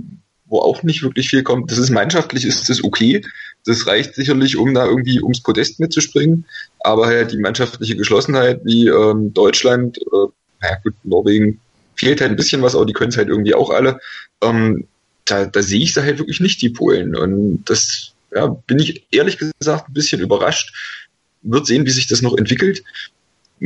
wo 0.53 0.59
auch 0.59 0.83
nicht 0.83 1.01
wirklich 1.01 1.29
viel 1.29 1.41
kommt. 1.41 1.71
Das 1.71 1.79
ist 1.79 1.89
mannschaftlich, 1.89 2.45
ist 2.45 2.69
das 2.69 2.83
okay. 2.83 3.25
Das 3.65 3.87
reicht 3.87 4.13
sicherlich, 4.13 4.55
um 4.55 4.75
da 4.75 4.85
irgendwie 4.85 5.19
ums 5.19 5.41
Podest 5.41 5.79
mitzuspringen. 5.79 6.45
Aber 6.81 7.07
halt 7.07 7.31
die 7.31 7.39
mannschaftliche 7.39 7.95
Geschlossenheit 7.95 8.61
wie 8.63 8.87
ähm, 8.87 9.33
Deutschland, 9.33 9.97
äh, 9.97 10.27
naja 10.61 10.77
gut, 10.83 10.93
Norwegen 11.03 11.59
fehlt 11.95 12.21
halt 12.21 12.31
ein 12.31 12.37
bisschen 12.37 12.61
was, 12.61 12.75
aber 12.75 12.85
die 12.85 12.93
können 12.93 13.09
es 13.09 13.17
halt 13.17 13.29
irgendwie 13.29 13.55
auch 13.55 13.69
alle. 13.69 13.99
Ähm, 14.41 14.87
da, 15.25 15.45
da 15.45 15.61
sehe 15.61 15.81
ich 15.81 15.93
da 15.93 16.03
halt 16.03 16.19
wirklich 16.19 16.39
nicht 16.39 16.61
die 16.61 16.69
Polen. 16.69 17.15
Und 17.15 17.63
das 17.65 18.13
ja, 18.33 18.47
bin 18.47 18.79
ich 18.79 19.05
ehrlich 19.11 19.37
gesagt 19.37 19.89
ein 19.89 19.93
bisschen 19.93 20.21
überrascht. 20.21 20.73
Wird 21.43 21.67
sehen, 21.67 21.85
wie 21.85 21.91
sich 21.91 22.07
das 22.07 22.21
noch 22.21 22.37
entwickelt 22.37 22.83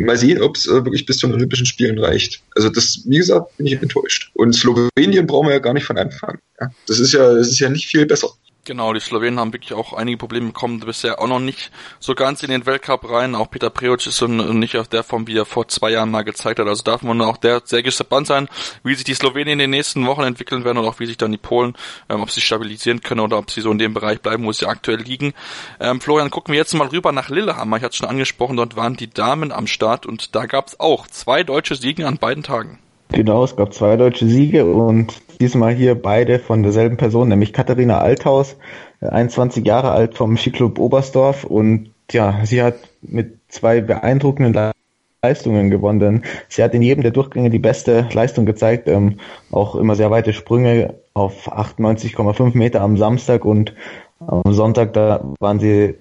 mal 0.05 0.17
sehen, 0.17 0.41
ob 0.41 0.55
es 0.55 0.67
äh, 0.67 0.85
wirklich 0.85 1.05
bis 1.05 1.17
zu 1.17 1.27
den 1.27 1.35
Olympischen 1.35 1.65
Spielen 1.65 1.97
reicht. 1.97 2.41
Also 2.55 2.69
das, 2.69 3.01
wie 3.05 3.17
gesagt, 3.17 3.57
bin 3.57 3.65
ich 3.65 3.81
enttäuscht. 3.81 4.29
Und 4.33 4.53
Slowenien 4.53 5.25
brauchen 5.25 5.47
wir 5.47 5.53
ja 5.53 5.59
gar 5.59 5.73
nicht 5.73 5.85
von 5.85 5.97
Anfang. 5.97 6.39
Ja? 6.59 6.69
Das 6.87 6.99
ist 6.99 7.13
ja, 7.13 7.33
das 7.33 7.47
ist 7.49 7.59
ja 7.59 7.69
nicht 7.69 7.87
viel 7.87 8.05
besser. 8.05 8.29
Genau, 8.67 8.91
die 8.91 8.99
Slowenen 8.99 9.39
haben 9.39 9.53
wirklich 9.53 9.73
auch 9.73 9.93
einige 9.93 10.17
Probleme 10.17 10.47
bekommen, 10.47 10.81
bisher 10.81 11.21
auch 11.21 11.27
noch 11.29 11.39
nicht 11.39 11.71
so 12.01 12.15
ganz 12.15 12.43
in 12.43 12.49
den 12.49 12.65
Weltcup 12.65 13.09
rein. 13.09 13.33
Auch 13.33 13.49
Peter 13.49 13.69
Preoc 13.69 14.05
ist 14.05 14.17
so 14.17 14.27
nicht 14.27 14.75
auf 14.75 14.89
der 14.89 15.03
Form, 15.03 15.25
wie 15.25 15.37
er 15.37 15.45
vor 15.45 15.69
zwei 15.69 15.91
Jahren 15.91 16.11
mal 16.11 16.23
gezeigt 16.23 16.59
hat. 16.59 16.67
Also 16.67 16.83
darf 16.83 17.01
man 17.01 17.21
auch 17.21 17.37
der 17.37 17.61
sehr 17.63 17.81
gespannt 17.81 18.27
sein, 18.27 18.49
wie 18.83 18.93
sich 18.93 19.05
die 19.05 19.13
Slowenen 19.13 19.53
in 19.53 19.59
den 19.59 19.69
nächsten 19.69 20.05
Wochen 20.05 20.23
entwickeln 20.23 20.65
werden 20.65 20.79
und 20.79 20.85
auch 20.85 20.99
wie 20.99 21.05
sich 21.05 21.15
dann 21.15 21.31
die 21.31 21.37
Polen, 21.37 21.77
ähm, 22.09 22.21
ob 22.21 22.29
sie 22.29 22.41
stabilisieren 22.41 22.99
können 22.99 23.21
oder 23.21 23.37
ob 23.37 23.51
sie 23.51 23.61
so 23.61 23.71
in 23.71 23.77
dem 23.77 23.93
Bereich 23.93 24.19
bleiben, 24.19 24.43
wo 24.43 24.51
sie 24.51 24.65
aktuell 24.65 24.99
liegen. 24.99 25.33
Ähm, 25.79 26.01
Florian, 26.01 26.29
gucken 26.29 26.51
wir 26.51 26.59
jetzt 26.59 26.73
mal 26.73 26.87
rüber 26.87 27.13
nach 27.13 27.29
Lillehammer. 27.29 27.77
Ich 27.77 27.83
hatte 27.83 27.91
es 27.91 27.95
schon 27.95 28.09
angesprochen, 28.09 28.57
dort 28.57 28.75
waren 28.75 28.97
die 28.97 29.09
Damen 29.09 29.53
am 29.53 29.67
Start 29.67 30.05
und 30.05 30.35
da 30.35 30.45
gab 30.45 30.67
es 30.67 30.77
auch 30.77 31.07
zwei 31.07 31.43
deutsche 31.43 31.75
Siege 31.75 32.05
an 32.05 32.17
beiden 32.17 32.43
Tagen. 32.43 32.79
Genau, 33.09 33.43
es 33.43 33.55
gab 33.55 33.73
zwei 33.73 33.95
deutsche 33.95 34.27
Siege 34.27 34.65
und 34.65 35.21
diesmal 35.39 35.73
hier 35.73 35.95
beide 35.95 36.39
von 36.39 36.63
derselben 36.63 36.97
Person, 36.97 37.29
nämlich 37.29 37.53
Katharina 37.53 37.99
Althaus, 37.99 38.57
21 39.01 39.65
Jahre 39.65 39.91
alt 39.91 40.15
vom 40.15 40.37
Skiclub 40.37 40.77
Oberstdorf 40.77 41.43
und 41.43 41.91
ja, 42.11 42.41
sie 42.43 42.61
hat 42.61 42.75
mit 43.01 43.37
zwei 43.47 43.81
beeindruckenden 43.81 44.73
Leistungen 45.21 45.69
gewonnen. 45.69 46.23
Sie 46.47 46.63
hat 46.63 46.73
in 46.73 46.81
jedem 46.81 47.01
der 47.01 47.11
Durchgänge 47.11 47.49
die 47.49 47.59
beste 47.59 48.07
Leistung 48.11 48.45
gezeigt, 48.45 48.87
ähm, 48.87 49.19
auch 49.51 49.75
immer 49.75 49.95
sehr 49.95 50.11
weite 50.11 50.33
Sprünge 50.33 50.95
auf 51.13 51.51
98,5 51.51 52.57
Meter 52.57 52.81
am 52.81 52.97
Samstag 52.97 53.45
und 53.45 53.73
am 54.19 54.53
Sonntag, 54.53 54.93
da 54.93 55.23
waren 55.39 55.59
sie 55.59 55.95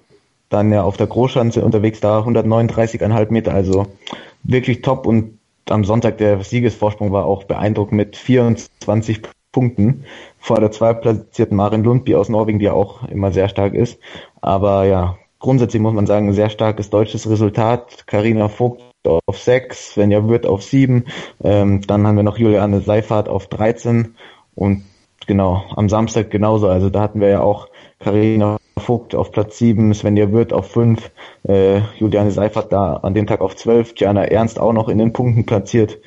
dann 0.49 0.71
ja 0.71 0.83
auf 0.83 0.97
der 0.97 1.07
Großschanze 1.07 1.63
unterwegs, 1.63 1.99
da 1.99 2.19
139,5 2.19 3.31
Meter, 3.31 3.53
also 3.53 3.87
wirklich 4.43 4.81
top 4.81 5.05
und 5.05 5.36
am 5.71 5.83
Sonntag 5.83 6.17
der 6.17 6.43
Siegesvorsprung 6.43 7.11
war 7.11 7.25
auch 7.25 7.43
beeindruckend 7.43 7.97
mit 7.97 8.15
24 8.17 9.21
Punkten 9.51 10.05
vor 10.39 10.59
der 10.59 10.71
zweitplatzierten 10.71 11.57
Marin 11.57 11.83
Lundby 11.83 12.15
aus 12.15 12.29
Norwegen, 12.29 12.59
die 12.59 12.65
ja 12.65 12.73
auch 12.73 13.07
immer 13.07 13.31
sehr 13.31 13.49
stark 13.49 13.73
ist. 13.73 13.99
Aber 14.41 14.85
ja, 14.85 15.17
grundsätzlich 15.39 15.81
muss 15.81 15.93
man 15.93 16.05
sagen, 16.05 16.29
ein 16.29 16.33
sehr 16.33 16.49
starkes 16.49 16.89
deutsches 16.89 17.29
Resultat. 17.29 18.05
Karina 18.07 18.49
Vogt 18.49 18.83
auf 19.05 19.39
6, 19.39 19.93
Svenja 19.93 20.27
Wirth 20.27 20.45
auf 20.45 20.63
7, 20.63 21.05
ähm, 21.43 21.81
dann 21.87 22.05
haben 22.05 22.17
wir 22.17 22.23
noch 22.23 22.37
Juliane 22.37 22.81
Seifert 22.81 23.29
auf 23.29 23.47
13 23.47 24.15
und 24.55 24.83
genau, 25.27 25.63
am 25.75 25.89
Samstag 25.89 26.31
genauso. 26.31 26.67
Also 26.67 26.89
da 26.89 27.01
hatten 27.01 27.21
wir 27.21 27.29
ja 27.29 27.41
auch 27.41 27.67
Karina 27.99 28.57
Vogt 28.77 29.15
auf 29.15 29.31
Platz 29.31 29.57
7, 29.57 29.93
Svenja 29.93 30.31
Wirth 30.31 30.53
auf 30.53 30.71
5, 30.71 31.11
äh, 31.47 31.81
Juliane 31.99 32.31
Seifert 32.31 32.71
da 32.71 32.95
an 32.97 33.13
dem 33.13 33.27
Tag 33.27 33.41
auf 33.41 33.55
12, 33.55 33.95
Gianna 33.95 34.25
Ernst 34.25 34.59
auch 34.59 34.73
noch 34.73 34.89
in 34.89 34.97
den 34.97 35.13
Punkten 35.13 35.45
platziert, 35.45 35.97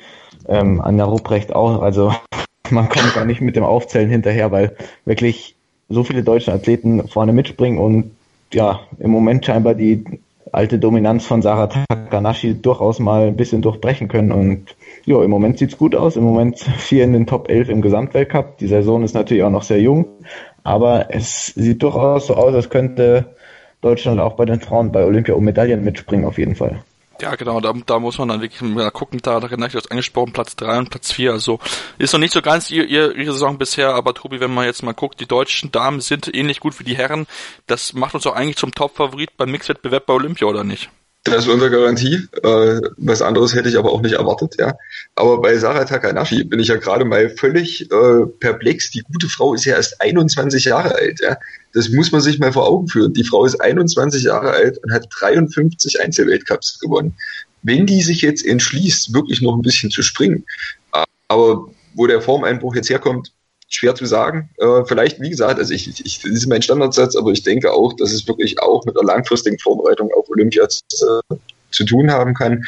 ähm, 0.47 0.81
Anja 0.81 1.05
Rupprecht 1.05 1.53
auch, 1.53 1.81
also 1.81 2.13
man 2.69 2.89
kommt 2.89 3.13
gar 3.13 3.25
nicht 3.25 3.41
mit 3.41 3.55
dem 3.55 3.63
Aufzählen 3.63 4.09
hinterher, 4.09 4.51
weil 4.51 4.75
wirklich 5.05 5.55
so 5.89 6.03
viele 6.03 6.23
deutsche 6.23 6.53
Athleten 6.53 7.07
vorne 7.07 7.33
mitspringen 7.33 7.77
und 7.77 8.11
ja, 8.53 8.81
im 8.99 9.11
Moment 9.11 9.45
scheinbar 9.45 9.75
die 9.75 10.03
alte 10.51 10.79
Dominanz 10.79 11.25
von 11.25 11.41
Sarah 11.41 11.67
Takanashi 11.67 12.61
durchaus 12.61 12.99
mal 12.99 13.27
ein 13.27 13.37
bisschen 13.37 13.61
durchbrechen 13.61 14.07
können 14.07 14.31
und 14.31 14.75
ja, 15.05 15.21
im 15.23 15.31
Moment 15.31 15.57
sieht's 15.57 15.77
gut 15.77 15.95
aus. 15.95 16.15
Im 16.15 16.23
Moment 16.23 16.59
vier 16.77 17.03
in 17.03 17.13
den 17.13 17.27
Top 17.27 17.49
11 17.49 17.69
im 17.69 17.81
Gesamtweltcup. 17.81 18.57
Die 18.57 18.67
Saison 18.67 19.03
ist 19.03 19.13
natürlich 19.13 19.43
auch 19.43 19.49
noch 19.49 19.63
sehr 19.63 19.81
jung, 19.81 20.05
aber 20.63 21.07
es 21.09 21.47
sieht 21.47 21.81
durchaus 21.83 22.27
so 22.27 22.35
aus, 22.35 22.53
als 22.53 22.69
könnte 22.69 23.35
Deutschland 23.81 24.19
auch 24.19 24.33
bei 24.33 24.45
den 24.45 24.59
Frauen 24.59 24.91
bei 24.91 25.05
Olympia 25.05 25.33
um 25.33 25.43
Medaillen 25.43 25.83
mitspringen, 25.83 26.25
auf 26.25 26.37
jeden 26.37 26.55
Fall. 26.55 26.83
Ja, 27.21 27.35
genau, 27.35 27.61
da, 27.61 27.73
da 27.85 27.99
muss 27.99 28.17
man 28.17 28.29
dann 28.29 28.41
wirklich 28.41 28.61
mal 28.61 28.89
gucken, 28.89 29.19
da, 29.21 29.39
da 29.39 29.47
genau, 29.47 29.67
ich 29.67 29.73
das 29.73 29.91
angesprochen, 29.91 30.33
Platz 30.33 30.55
drei 30.55 30.77
und 30.79 30.89
Platz 30.89 31.11
vier 31.11 31.33
also 31.33 31.59
ist 31.99 32.13
noch 32.13 32.19
nicht 32.19 32.33
so 32.33 32.41
ganz 32.41 32.71
ihr, 32.71 32.85
ihr, 32.85 33.15
ihre 33.15 33.33
Saison 33.33 33.59
bisher, 33.59 33.93
aber 33.93 34.13
Tobi, 34.15 34.39
wenn 34.39 34.53
man 34.53 34.65
jetzt 34.65 34.81
mal 34.81 34.93
guckt, 34.93 35.19
die 35.19 35.27
deutschen 35.27 35.71
Damen 35.71 36.01
sind 36.01 36.33
ähnlich 36.33 36.59
gut 36.59 36.79
wie 36.79 36.83
die 36.83 36.97
Herren, 36.97 37.27
das 37.67 37.93
macht 37.93 38.15
uns 38.15 38.23
doch 38.23 38.35
eigentlich 38.35 38.57
zum 38.57 38.73
Top-Favorit 38.73 39.37
beim 39.37 39.51
Mixwettbewerb 39.51 40.07
bei 40.07 40.13
Olympia, 40.13 40.47
oder 40.47 40.63
nicht? 40.63 40.89
Das 41.23 41.45
ist 41.45 41.47
unsere 41.49 41.69
Garantie. 41.69 42.27
Äh, 42.41 42.81
was 42.97 43.21
anderes 43.21 43.53
hätte 43.53 43.69
ich 43.69 43.77
aber 43.77 43.91
auch 43.91 44.01
nicht 44.01 44.13
erwartet, 44.13 44.55
ja. 44.57 44.73
Aber 45.13 45.39
bei 45.39 45.55
Sarah 45.55 45.85
Takanashi 45.85 46.43
bin 46.43 46.59
ich 46.59 46.69
ja 46.69 46.77
gerade 46.77 47.05
mal 47.05 47.29
völlig 47.29 47.91
äh, 47.91 48.25
perplex. 48.39 48.89
Die 48.89 49.03
gute 49.03 49.29
Frau 49.29 49.53
ist 49.53 49.65
ja 49.65 49.75
erst 49.75 50.01
21 50.01 50.65
Jahre 50.65 50.95
alt, 50.95 51.19
ja. 51.21 51.37
Das 51.73 51.89
muss 51.89 52.11
man 52.11 52.21
sich 52.21 52.39
mal 52.39 52.51
vor 52.51 52.67
Augen 52.67 52.87
führen. 52.87 53.13
Die 53.13 53.23
Frau 53.23 53.45
ist 53.45 53.59
21 53.59 54.23
Jahre 54.23 54.51
alt 54.51 54.77
und 54.83 54.91
hat 54.91 55.07
53 55.09 56.01
Einzelweltcups 56.01 56.79
gewonnen. 56.79 57.15
Wenn 57.63 57.85
die 57.85 58.01
sich 58.01 58.21
jetzt 58.21 58.45
entschließt, 58.45 59.13
wirklich 59.13 59.41
noch 59.41 59.55
ein 59.55 59.61
bisschen 59.61 59.91
zu 59.91 60.01
springen, 60.01 60.45
aber 61.27 61.67
wo 61.93 62.07
der 62.07 62.21
Formeinbruch 62.21 62.75
jetzt 62.75 62.89
herkommt, 62.89 63.31
schwer 63.71 63.95
zu 63.95 64.05
sagen. 64.05 64.49
Äh, 64.57 64.83
vielleicht, 64.85 65.21
wie 65.21 65.29
gesagt, 65.29 65.57
also 65.57 65.73
ich, 65.73 66.05
ich, 66.05 66.19
das 66.19 66.31
ist 66.31 66.47
mein 66.47 66.61
Standardsatz, 66.61 67.15
aber 67.15 67.31
ich 67.31 67.43
denke 67.43 67.71
auch, 67.71 67.93
dass 67.93 68.11
es 68.11 68.27
wirklich 68.27 68.61
auch 68.61 68.85
mit 68.85 68.97
einer 68.97 69.07
langfristigen 69.07 69.57
Vorbereitung 69.57 70.11
auf 70.13 70.29
Olympia 70.29 70.67
zu, 70.67 70.83
äh, 71.31 71.35
zu 71.71 71.85
tun 71.85 72.11
haben 72.11 72.33
kann, 72.33 72.65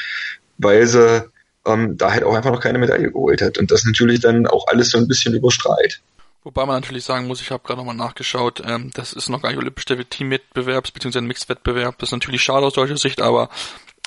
weil 0.57 0.87
sie 0.87 1.23
ähm, 1.65 1.97
da 1.97 2.13
halt 2.13 2.23
auch 2.23 2.33
einfach 2.33 2.51
noch 2.51 2.61
keine 2.61 2.79
Medaille 2.79 3.11
geholt 3.11 3.41
hat 3.41 3.57
und 3.57 3.69
das 3.69 3.85
natürlich 3.85 4.21
dann 4.21 4.47
auch 4.47 4.67
alles 4.67 4.91
so 4.91 4.97
ein 4.97 5.07
bisschen 5.07 5.33
überstrahlt. 5.33 6.01
Wobei 6.43 6.65
man 6.65 6.75
natürlich 6.75 7.05
sagen 7.05 7.27
muss, 7.27 7.41
ich 7.41 7.51
habe 7.51 7.63
gerade 7.63 7.77
nochmal 7.79 7.95
nachgeschaut, 7.95 8.61
ähm, 8.65 8.91
das 8.93 9.13
ist 9.13 9.29
noch 9.29 9.41
gar 9.41 9.49
nicht 9.49 9.59
olympischer 9.59 9.97
Teamwettbewerb, 10.07 10.91
beziehungsweise 10.93 11.23
ein 11.23 11.27
Mixed-Wettbewerb. 11.27 11.97
Das 11.99 12.09
ist 12.09 12.13
natürlich 12.13 12.43
schade 12.43 12.65
aus 12.65 12.73
deutscher 12.73 12.97
Sicht, 12.97 13.21
aber 13.21 13.49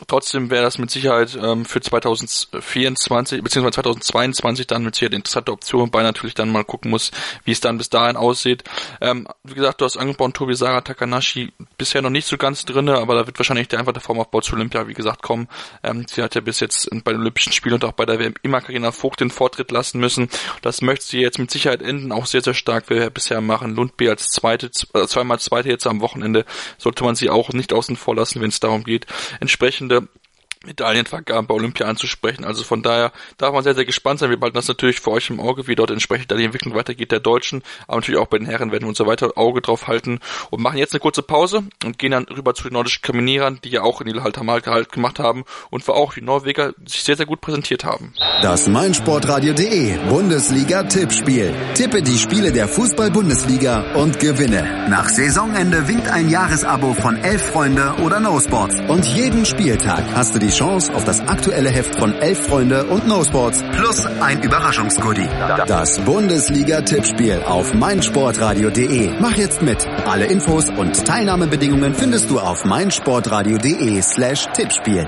Trotzdem 0.07 0.51
wäre 0.51 0.63
das 0.63 0.77
mit 0.77 0.91
Sicherheit 0.91 1.39
ähm, 1.43 1.65
für 1.65 1.81
2024 1.81 3.43
bzw. 3.43 3.71
2022 3.71 4.67
dann 4.67 4.85
mit 4.85 4.95
Sicherheit 4.95 5.13
eine 5.13 5.21
interessante 5.21 5.53
Option, 5.53 5.81
wobei 5.81 6.03
natürlich 6.03 6.35
dann 6.35 6.53
mal 6.53 6.65
gucken 6.65 6.91
muss, 6.91 7.13
wie 7.45 7.53
es 7.53 7.61
dann 7.61 7.79
bis 7.79 7.89
dahin 7.89 8.17
aussieht. 8.17 8.63
Ähm, 9.01 9.27
wie 9.43 9.55
gesagt, 9.55 9.81
du 9.81 9.87
hast 9.87 9.97
angebaut, 9.97 10.35
Tobi 10.35 10.55
Sarah 10.55 10.83
Takanashi 10.83 11.51
bisher 11.79 12.03
noch 12.03 12.11
nicht 12.11 12.27
so 12.27 12.37
ganz 12.37 12.67
drinne, 12.67 12.99
aber 12.99 13.15
da 13.15 13.27
wird 13.27 13.39
wahrscheinlich 13.39 13.69
der 13.69 13.79
einfach 13.79 13.95
der 13.95 14.03
Formaufbau 14.03 14.43
zu 14.43 14.55
Olympia, 14.55 14.87
wie 14.87 14.93
gesagt, 14.93 15.23
kommen. 15.23 15.49
Ähm, 15.83 16.05
sie 16.07 16.23
hat 16.23 16.35
ja 16.35 16.43
bis 16.43 16.61
jetzt 16.61 16.91
bei 17.03 17.13
den 17.13 17.23
Olympischen 17.23 17.55
Spielen 17.55 17.77
und 17.77 17.85
auch 17.87 17.93
bei 17.93 18.05
der 18.05 18.19
WM 18.19 18.35
immer 18.43 18.61
Karina 18.61 18.93
Vogt 18.93 19.21
den 19.21 19.31
Vortritt 19.31 19.71
lassen 19.71 19.99
müssen. 19.99 20.29
Das 20.61 20.83
möchte 20.83 21.07
sie 21.07 21.21
jetzt 21.21 21.39
mit 21.39 21.51
Sicherheit 21.51 21.81
enden, 21.81 22.13
auch 22.13 22.27
sehr, 22.27 22.43
sehr 22.43 22.53
stark, 22.53 22.91
wie 22.91 22.97
wir 22.97 23.09
bisher 23.09 23.41
machen. 23.41 23.75
Lundby 23.75 24.11
als 24.11 24.31
zweite, 24.31 24.71
äh, 24.93 25.07
zweimal 25.07 25.41
zweite 25.41 25.71
jetzt 25.71 25.87
am 25.87 26.03
Wochenende 26.03 26.45
sollte 26.77 27.03
man 27.03 27.15
sie 27.15 27.31
auch 27.31 27.49
nicht 27.55 27.73
außen 27.73 27.97
vor 27.97 28.15
lassen, 28.15 28.43
wenn 28.43 28.51
es 28.51 28.61
darum 28.61 28.85
geht. 28.85 29.07
Entsprechend 29.41 29.86
entsprechende 29.91 30.09
Medaillenvergaben 30.67 31.47
bei 31.47 31.55
Olympia 31.55 31.87
anzusprechen. 31.87 32.45
Also 32.45 32.65
von 32.65 32.83
daher 32.83 33.13
darf 33.39 33.53
man 33.53 33.65
sehr, 33.65 33.75
sehr 33.75 33.85
gespannt 33.85 34.21
sein. 34.21 34.31
Wir 34.31 34.37
behalten 34.37 34.57
das 34.57 34.69
natürlich 34.69 35.01
für 35.01 35.13
euch 35.13 35.31
im 35.31 35.41
Auge, 35.41 35.67
wie 35.67 35.75
dort 35.75 35.91
entsprechend 35.91 36.31
die 36.31 36.45
Entwicklung 36.45 36.75
weitergeht 36.75 37.13
der 37.13 37.21
Deutschen, 37.21 37.63
aber 37.87 37.99
natürlich 37.99 38.21
auch 38.21 38.27
bei 38.27 38.39
den 38.39 38.47
Herren 38.47 38.73
werden 38.73 38.83
wir 38.83 38.89
uns 38.89 38.99
so 38.99 39.07
weiter 39.07 39.37
Auge 39.37 39.63
drauf 39.63 39.87
halten 39.87 40.21
und 40.51 40.61
machen 40.61 40.79
jetzt 40.79 40.93
eine 40.93 41.01
kurze 41.01 41.23
Pause 41.23 41.65
und 41.85 41.99
gehen 41.99 42.11
dann 42.11 42.25
rüber 42.25 42.55
zu 42.55 42.65
den 42.65 42.75
nordischen 42.75 43.03
Kombinierern, 43.03 43.61
die 43.65 43.71
ja 43.71 43.83
auch 43.83 44.01
in 44.01 44.09
Lillehalter 44.09 44.43
gehalt 44.61 44.93
gemacht 44.93 45.19
haben 45.19 45.45
und 45.71 45.87
wo 45.87 45.93
auch 45.93 46.15
die 46.15 46.23
Norweger 46.23 46.75
sich 46.85 47.03
sehr, 47.03 47.17
sehr 47.17 47.27
gut 47.27 47.41
präsentiert 47.41 47.85
haben. 47.85 48.13
Das 48.43 48.69
meinsportradio.de 48.69 49.99
Bundesliga-Tippspiel. 50.09 51.55
Tippe 51.75 52.03
die 52.03 52.19
Spiele 52.19 52.53
der 52.53 52.69
Fußball-Bundesliga 52.69 53.95
und 53.95 54.19
gewinne. 54.19 54.89
Nach 54.89 55.09
Saisonende 55.09 55.89
winkt 55.89 56.09
ein 56.09 56.29
Jahresabo 56.29 56.95
von 56.95 57.17
Elf 57.17 57.43
Freunde 57.51 57.95
oder 58.05 58.21
No 58.21 58.39
Sports 58.41 58.77
und 58.89 59.05
jeden 59.07 59.47
Spieltag 59.47 60.05
hast 60.15 60.35
du 60.35 60.39
die 60.39 60.51
Chance 60.57 60.95
auf 60.95 61.05
das 61.05 61.21
aktuelle 61.21 61.69
Heft 61.69 61.99
von 61.99 62.15
Elf 62.15 62.47
Freunde 62.47 62.85
und 62.87 63.07
No 63.07 63.23
Sports 63.23 63.63
plus 63.73 64.07
ein 64.21 64.43
Überraschungsgoodie. 64.43 65.29
Das 65.67 66.01
Bundesliga-Tippspiel 66.01 67.43
auf 67.43 67.75
meinsportradio.de. 67.75 69.21
Mach 69.21 69.37
jetzt 69.37 69.61
mit. 69.61 69.87
Alle 70.07 70.25
Infos 70.25 70.71
und 70.71 71.05
Teilnahmebedingungen 71.05 71.95
findest 71.95 72.31
du 72.31 72.41
auf 72.41 72.65
meinsportradio.de 72.65 74.01
slash 74.01 74.47
Tippspiel. 74.55 75.07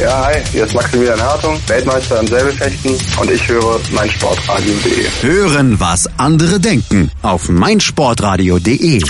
Ja, 0.00 0.26
hi, 0.26 0.42
hier 0.50 0.64
ist 0.64 0.74
Maximilian 0.74 1.20
Hartung, 1.20 1.56
Weltmeister 1.68 2.18
im 2.18 2.26
Säbelfechten 2.26 2.96
und 3.20 3.30
ich 3.30 3.48
höre 3.48 3.78
meinsportradio.de. 3.92 5.06
Hören, 5.22 5.78
was 5.78 6.08
andere 6.16 6.58
denken 6.58 7.12
auf 7.22 7.48
meinsportradio.de. 7.48 9.02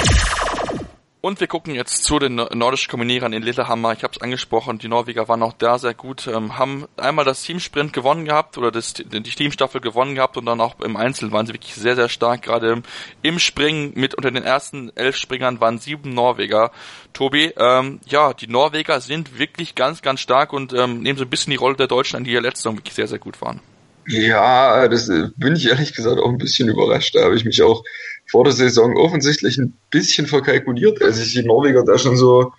Und 1.21 1.41
wir 1.41 1.49
gucken 1.49 1.75
jetzt 1.75 2.05
zu 2.05 2.21
den 2.21 2.37
nordischen 2.37 2.93
Kombinierern 2.93 3.33
in 3.33 3.43
Lillehammer. 3.43 3.93
Ich 3.93 4.05
habe 4.05 4.13
es 4.15 4.23
angesprochen, 4.23 4.79
die 4.79 4.87
Norweger 4.87 5.27
waren 5.27 5.43
auch 5.43 5.53
da 5.53 5.77
sehr 5.77 5.93
gut, 5.93 6.29
ähm, 6.29 6.57
haben 6.57 6.87
einmal 6.97 7.25
das 7.25 7.43
Teamsprint 7.43 7.93
gewonnen 7.93 8.25
gehabt 8.25 8.57
oder 8.57 8.71
das, 8.71 8.95
die 8.95 9.23
Teamstaffel 9.23 9.81
gewonnen 9.81 10.15
gehabt 10.15 10.37
und 10.37 10.47
dann 10.47 10.61
auch 10.61 10.79
im 10.79 10.97
Einzel 10.97 11.33
waren 11.33 11.45
sie 11.45 11.55
wirklich 11.55 11.75
sehr, 11.75 11.97
sehr 11.97 12.09
stark. 12.09 12.43
Gerade 12.43 12.83
im, 13.23 13.39
Springen 13.41 13.93
mit 13.97 14.15
unter 14.15 14.31
den 14.31 14.45
ersten 14.45 14.93
elf 14.97 15.17
Springern 15.17 15.61
waren 15.61 15.79
sieben 15.79 16.15
Norweger. 16.15 16.71
Tobi, 17.15 17.53
ähm, 17.57 17.99
ja, 18.07 18.33
die 18.33 18.47
Norweger 18.47 19.01
sind 19.01 19.41
wirklich 19.41 19.75
ganz, 19.75 20.03
ganz 20.03 20.21
stark 20.21 20.53
und 20.53 20.73
ähm, 20.73 21.03
nehmen 21.03 21.19
so 21.19 21.25
ein 21.25 21.31
bisschen 21.31 21.51
die 21.51 21.57
Rolle 21.57 21.75
der 21.75 21.89
Deutschen 21.89 22.17
an, 22.17 22.25
die 22.25 22.31
ja 22.31 22.41
letzte 22.41 22.63
Saison 22.63 22.77
wirklich 22.77 22.95
sehr, 22.95 23.09
sehr 23.09 23.19
gut 23.19 23.43
waren. 23.43 23.61
Ja, 24.09 24.89
das 24.89 25.09
äh, 25.11 25.29
bin 25.37 25.55
ich 25.55 25.69
ehrlich 25.69 25.95
gesagt 25.95 26.19
auch 26.19 26.31
ein 26.31 26.39
bisschen 26.39 26.69
überrascht. 26.69 27.15
Da 27.15 27.25
habe 27.25 27.37
ich 27.37 27.45
mich 27.45 27.63
auch 27.63 27.85
vor 28.27 28.45
der 28.45 28.55
Saison 28.55 28.97
offensichtlich 28.97 29.59
ein 29.59 29.75
bisschen 29.91 30.27
verkalkuliert, 30.27 31.03
als 31.03 31.21
ich 31.21 31.35
die 31.35 31.43
Norweger 31.43 31.85
da 31.85 31.99
schon 31.99 32.17
so 32.17 32.55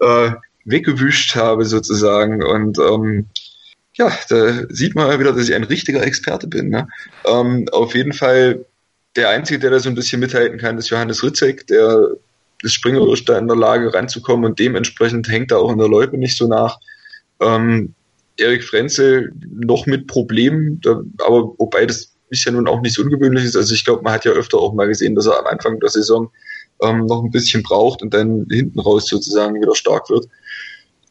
äh, 0.00 0.32
weggewischt 0.66 1.36
habe 1.36 1.64
sozusagen. 1.64 2.42
Und 2.42 2.78
ähm, 2.78 3.26
ja, 3.94 4.12
da 4.28 4.66
sieht 4.68 4.94
man 4.94 5.18
wieder, 5.18 5.32
dass 5.32 5.48
ich 5.48 5.54
ein 5.54 5.64
richtiger 5.64 6.02
Experte 6.02 6.46
bin. 6.46 6.68
Ne? 6.68 6.86
Ähm, 7.24 7.66
auf 7.72 7.94
jeden 7.94 8.12
Fall 8.12 8.66
der 9.16 9.30
Einzige, 9.30 9.58
der 9.58 9.70
da 9.70 9.80
so 9.80 9.88
ein 9.88 9.94
bisschen 9.94 10.20
mithalten 10.20 10.58
kann, 10.58 10.76
ist 10.76 10.90
Johannes 10.90 11.22
Ritzek, 11.22 11.66
der 11.66 12.10
ist 12.62 12.74
springerisch 12.74 13.24
da 13.24 13.38
in 13.38 13.48
der 13.48 13.56
Lage 13.56 13.92
ranzukommen 13.94 14.44
und 14.44 14.58
dementsprechend 14.58 15.28
hängt 15.30 15.50
er 15.50 15.60
auch 15.60 15.72
in 15.72 15.78
der 15.78 15.88
Loipe 15.88 16.18
nicht 16.18 16.36
so 16.36 16.46
nach. 16.46 16.78
Ähm, 17.40 17.94
Erik 18.40 18.64
Frenzel 18.64 19.32
noch 19.48 19.86
mit 19.86 20.06
Problemen, 20.06 20.80
da, 20.80 21.02
aber 21.26 21.54
wobei 21.58 21.86
das 21.86 22.14
ist 22.30 22.44
ja 22.44 22.52
nun 22.52 22.68
auch 22.68 22.80
nichts 22.80 22.98
Ungewöhnliches. 22.98 23.56
Also 23.56 23.74
ich 23.74 23.84
glaube, 23.84 24.02
man 24.02 24.12
hat 24.14 24.24
ja 24.24 24.32
öfter 24.32 24.58
auch 24.58 24.72
mal 24.72 24.86
gesehen, 24.86 25.14
dass 25.14 25.26
er 25.26 25.38
am 25.38 25.46
Anfang 25.46 25.80
der 25.80 25.90
Saison 25.90 26.30
ähm, 26.82 27.06
noch 27.06 27.22
ein 27.22 27.30
bisschen 27.30 27.62
braucht 27.62 28.02
und 28.02 28.14
dann 28.14 28.46
hinten 28.50 28.80
raus 28.80 29.06
sozusagen 29.06 29.60
wieder 29.60 29.74
stark 29.74 30.08
wird. 30.10 30.26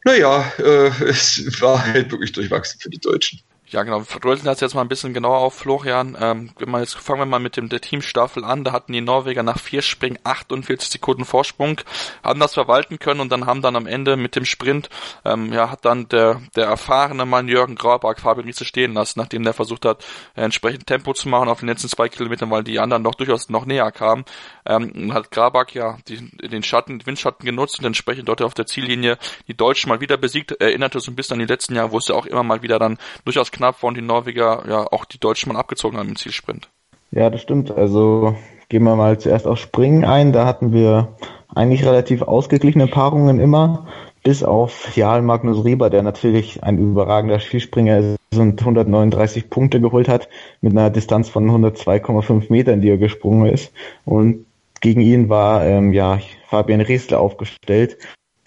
Naja, 0.06 0.52
äh, 0.58 0.92
es 1.06 1.62
war 1.62 1.86
halt 1.86 2.12
wirklich 2.12 2.32
durchwachsen 2.32 2.80
für 2.80 2.90
die 2.90 3.00
Deutschen. 3.00 3.42
Ja, 3.72 3.84
genau. 3.84 4.02
Wir 4.02 4.20
dröseln 4.20 4.46
das 4.46 4.62
jetzt 4.62 4.74
mal 4.74 4.82
ein 4.82 4.88
bisschen 4.88 5.14
genauer 5.14 5.38
auf, 5.38 5.54
Florian. 5.54 6.18
Ähm, 6.20 6.50
jetzt 6.80 6.96
fangen 6.96 7.20
wir 7.20 7.26
mal 7.28 7.40
mit 7.40 7.56
dem 7.56 7.70
der 7.70 7.80
Teamstaffel 7.80 8.44
an. 8.44 8.64
Da 8.64 8.72
hatten 8.72 8.94
die 8.94 9.02
Norweger 9.02 9.44
nach 9.44 9.60
vier 9.60 9.84
Springen 9.84 10.18
48 10.24 10.90
Sekunden 10.90 11.24
Vorsprung, 11.24 11.80
haben 12.24 12.40
das 12.40 12.56
verwalten 12.56 12.98
können 12.98 13.20
und 13.20 13.32
dann 13.32 13.46
haben 13.46 13.62
dann 13.62 13.76
am 13.76 13.86
Ende 13.86 14.18
mit 14.18 14.36
dem 14.36 14.46
Sprint, 14.46 14.90
ähm, 15.24 15.54
ja, 15.54 15.70
hat 15.70 15.86
dann 15.86 16.10
der, 16.10 16.42
der 16.56 16.66
erfahrene 16.66 17.28
Mann 17.28 17.48
Jürgen 17.48 17.76
Graubach 17.76 18.18
Fabian 18.18 18.48
Riese 18.48 18.66
stehen 18.66 18.94
lassen, 18.94 19.20
nachdem 19.20 19.44
der 19.44 19.54
versucht 19.54 19.86
hat, 19.86 20.04
entsprechend 20.34 20.88
Tempo 20.88 21.14
zu 21.14 21.30
machen 21.30 21.48
auf 21.48 21.60
den 21.60 21.70
letzten 21.70 21.90
zwei 21.90 22.10
Kilometern, 22.10 22.50
weil 22.50 22.64
die 22.64 22.80
anderen 22.80 23.04
doch 23.04 23.14
durchaus 23.14 23.50
noch 23.50 23.68
näher 23.68 23.92
kamen. 23.92 24.26
Ähm, 24.70 25.14
hat 25.14 25.32
Grabak 25.32 25.74
ja 25.74 25.98
die, 26.08 26.30
den 26.48 26.62
Schatten, 26.62 27.00
den 27.00 27.08
Windschatten 27.08 27.44
genutzt 27.44 27.80
und 27.80 27.86
entsprechend 27.86 28.30
dort 28.30 28.44
auf 28.44 28.54
der 28.54 28.68
Ziellinie 28.68 29.18
die 29.48 29.58
Deutschen 29.58 29.90
mal 29.90 30.00
wieder 30.00 30.16
besiegt. 30.16 30.52
Erinnerte 30.62 31.00
so 31.00 31.12
ein 31.12 31.16
bisschen 31.16 31.34
an 31.34 31.40
die 31.40 31.52
letzten 31.52 31.76
Jahre, 31.76 31.92
wo 31.92 31.98
es 31.98 32.08
ja 32.08 32.16
auch 32.16 32.28
immer 32.28 32.44
mal 32.44 32.62
wieder 32.62 32.78
dann 32.78 33.00
durchaus 33.26 33.52
knapp 33.52 33.82
war 33.82 33.88
und 33.88 33.98
die 33.98 34.04
Norweger 34.04 34.64
ja 34.70 34.86
auch 34.92 35.06
die 35.06 35.20
Deutschen 35.20 35.52
mal 35.52 35.60
abgezogen 35.60 35.98
haben 35.98 36.10
im 36.10 36.16
Zielsprint. 36.16 36.70
Ja, 37.12 37.32
das 37.32 37.42
stimmt. 37.42 37.72
Also 37.72 38.36
gehen 38.70 38.84
wir 38.84 38.96
mal 38.96 39.20
zuerst 39.20 39.48
auf 39.48 39.58
Springen 39.58 40.06
ein. 40.06 40.32
Da 40.34 40.46
hatten 40.46 40.72
wir 40.72 41.16
eigentlich 41.54 41.84
relativ 41.84 42.22
ausgeglichene 42.22 42.86
Paarungen 42.86 43.40
immer, 43.40 43.88
bis 44.24 44.44
auf 44.44 44.96
Jarl 44.96 45.24
Magnus 45.24 45.66
Rieber, 45.66 45.90
der 45.90 46.04
natürlich 46.04 46.64
ein 46.64 46.78
überragender 46.78 47.40
Skispringer 47.40 47.98
ist 47.98 48.20
und 48.38 48.60
139 48.60 49.50
Punkte 49.50 49.82
geholt 49.82 50.08
hat 50.08 50.30
mit 50.62 50.74
einer 50.74 50.92
Distanz 50.92 51.30
von 51.30 51.50
102,5 51.50 52.52
Metern, 52.52 52.82
die 52.82 52.90
er 52.90 52.98
gesprungen 52.98 53.48
ist. 53.48 53.74
Und 54.06 54.46
gegen 54.82 55.02
ihn 55.02 55.30
war 55.30 55.66
ähm, 55.66 55.94
ja 55.94 56.20
Fabian 56.48 56.82
Riesler 56.82 57.20
aufgestellt, 57.20 57.98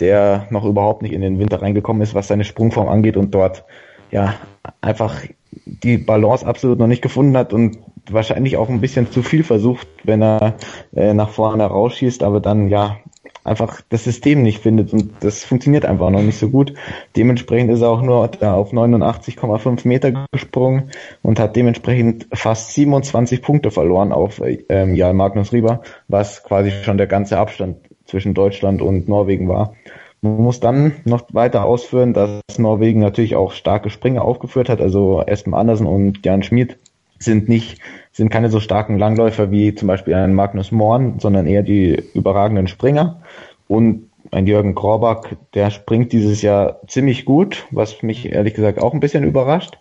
der 0.01 0.47
noch 0.51 0.65
überhaupt 0.65 1.03
nicht 1.03 1.13
in 1.13 1.21
den 1.21 1.39
Winter 1.39 1.63
reingekommen 1.63 2.03
ist, 2.03 2.15
was 2.15 2.29
seine 2.29 2.45
Sprungform 2.45 2.89
angeht 2.89 3.17
und 3.17 3.35
dort 3.35 3.65
ja 4.11 4.35
einfach 4.81 5.23
die 5.67 5.99
Balance 5.99 6.47
absolut 6.47 6.79
noch 6.79 6.87
nicht 6.87 7.03
gefunden 7.03 7.37
hat 7.37 7.53
und 7.53 7.79
wahrscheinlich 8.11 8.57
auch 8.57 8.69
ein 8.69 8.81
bisschen 8.81 9.11
zu 9.11 9.23
viel 9.23 9.45
versucht, 9.45 9.87
wenn 10.05 10.23
er 10.23 10.55
äh, 10.95 11.15
nach 11.15 11.31
vorne 11.31 11.65
rausschießt, 11.65 12.23
aber 12.23 12.41
dann 12.41 12.69
ja 12.69 12.99
einfach 13.45 13.81
das 13.89 14.05
System 14.05 14.43
nicht 14.43 14.63
findet 14.63 14.93
und 14.93 15.13
das 15.21 15.45
funktioniert 15.45 15.85
einfach 15.85 16.11
noch 16.11 16.23
nicht 16.23 16.39
so 16.39 16.51
gut. 16.51 16.75
Dementsprechend 17.17 17.71
ist 17.71 17.81
er 17.81 17.91
auch 17.91 18.03
nur 18.03 18.19
auf 18.19 18.73
89,5 18.73 19.87
Meter 19.87 20.27
gesprungen 20.33 20.91
und 21.23 21.41
hat 21.41 21.57
dementsprechend 21.57 22.27
fast 22.33 22.73
27 22.75 23.43
Punkte 23.43 23.71
verloren 23.71 24.13
auf 24.13 24.41
ähm, 24.69 24.95
Jarl 24.95 25.15
Magnus 25.15 25.53
Rieber, 25.53 25.83
was 26.09 26.43
quasi 26.45 26.71
schon 26.71 26.99
der 26.99 27.07
ganze 27.07 27.39
Abstand 27.39 27.79
zwischen 28.05 28.35
Deutschland 28.35 28.83
und 28.83 29.09
Norwegen 29.09 29.49
war. 29.49 29.75
Man 30.21 30.37
muss 30.37 30.61
dann 30.61 30.93
noch 31.05 31.23
weiter 31.33 31.65
ausführen, 31.65 32.13
dass 32.13 32.41
Norwegen 32.57 33.01
natürlich 33.01 33.35
auch 33.35 33.53
starke 33.53 33.91
Springer 33.91 34.23
aufgeführt 34.23 34.69
hat. 34.69 34.81
Also 34.81 35.21
Espen 35.27 35.53
Andersen 35.53 35.87
und 35.87 36.25
Jan 36.25 36.45
Schmid 36.45 36.79
sind 37.25 37.49
nicht, 37.49 37.81
sind 38.13 38.31
keine 38.31 38.51
so 38.51 38.61
starken 38.61 38.99
Langläufer 38.99 39.51
wie 39.51 39.75
zum 39.75 39.89
Beispiel 39.89 40.15
ein 40.15 40.35
Magnus 40.35 40.73
Morn, 40.73 41.19
sondern 41.19 41.47
eher 41.47 41.63
die 41.63 42.03
überragenden 42.15 42.69
Springer. 42.69 43.21
Und 43.69 44.11
ein 44.31 44.47
Jürgen 44.47 44.75
Korbach, 44.75 45.25
der 45.55 45.71
springt 45.71 46.13
dieses 46.13 46.43
Jahr 46.43 46.81
ziemlich 46.87 47.25
gut, 47.25 47.67
was 47.71 48.03
mich 48.03 48.33
ehrlich 48.33 48.55
gesagt 48.55 48.81
auch 48.81 48.95
ein 48.95 49.01
bisschen 49.01 49.25
überrascht, 49.25 49.79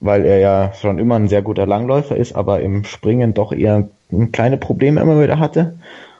weil 0.00 0.24
er 0.24 0.38
ja 0.38 0.72
schon 0.74 0.98
immer 0.98 1.16
ein 1.16 1.28
sehr 1.28 1.42
guter 1.42 1.66
Langläufer 1.66 2.16
ist, 2.16 2.34
aber 2.34 2.60
im 2.60 2.84
Springen 2.84 3.34
doch 3.34 3.52
eher 3.52 3.88
kleine 4.32 4.56
Probleme 4.56 5.00
immer 5.00 5.20
wieder 5.20 5.38
hatte. 5.38 5.78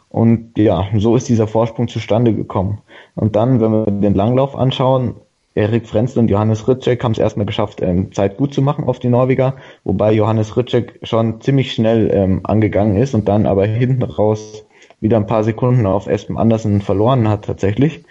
Und 0.08 0.58
ja, 0.58 0.88
so 0.96 1.14
ist 1.14 1.28
dieser 1.28 1.46
Vorsprung 1.46 1.86
zustande 1.86 2.34
gekommen. 2.34 2.78
Und 3.14 3.36
dann, 3.36 3.60
wenn 3.60 3.70
wir 3.70 3.86
den 3.86 4.14
Langlauf 4.14 4.56
anschauen, 4.56 5.14
Erik 5.54 5.88
Frenzel 5.88 6.20
und 6.20 6.30
Johannes 6.30 6.68
Ritschek 6.68 7.02
haben 7.02 7.12
es 7.12 7.18
erstmal 7.18 7.46
geschafft, 7.46 7.82
ähm, 7.82 8.12
Zeit 8.12 8.36
gut 8.36 8.54
zu 8.54 8.62
machen 8.62 8.84
auf 8.84 9.00
die 9.00 9.08
Norweger, 9.08 9.56
wobei 9.82 10.12
Johannes 10.12 10.56
Ritschek 10.56 11.00
schon 11.02 11.40
ziemlich 11.40 11.72
schnell 11.72 12.10
ähm, 12.12 12.40
angegangen 12.44 12.96
ist 12.96 13.14
und 13.14 13.28
dann 13.28 13.46
aber 13.46 13.66
hinten 13.66 14.02
raus 14.02 14.64
wieder 15.00 15.16
ein 15.16 15.26
paar 15.26 15.42
Sekunden 15.42 15.86
auf 15.86 16.06
Espen 16.06 16.36
Andersen 16.36 16.82
verloren 16.82 17.28
hat 17.28 17.46
tatsächlich. 17.46 18.04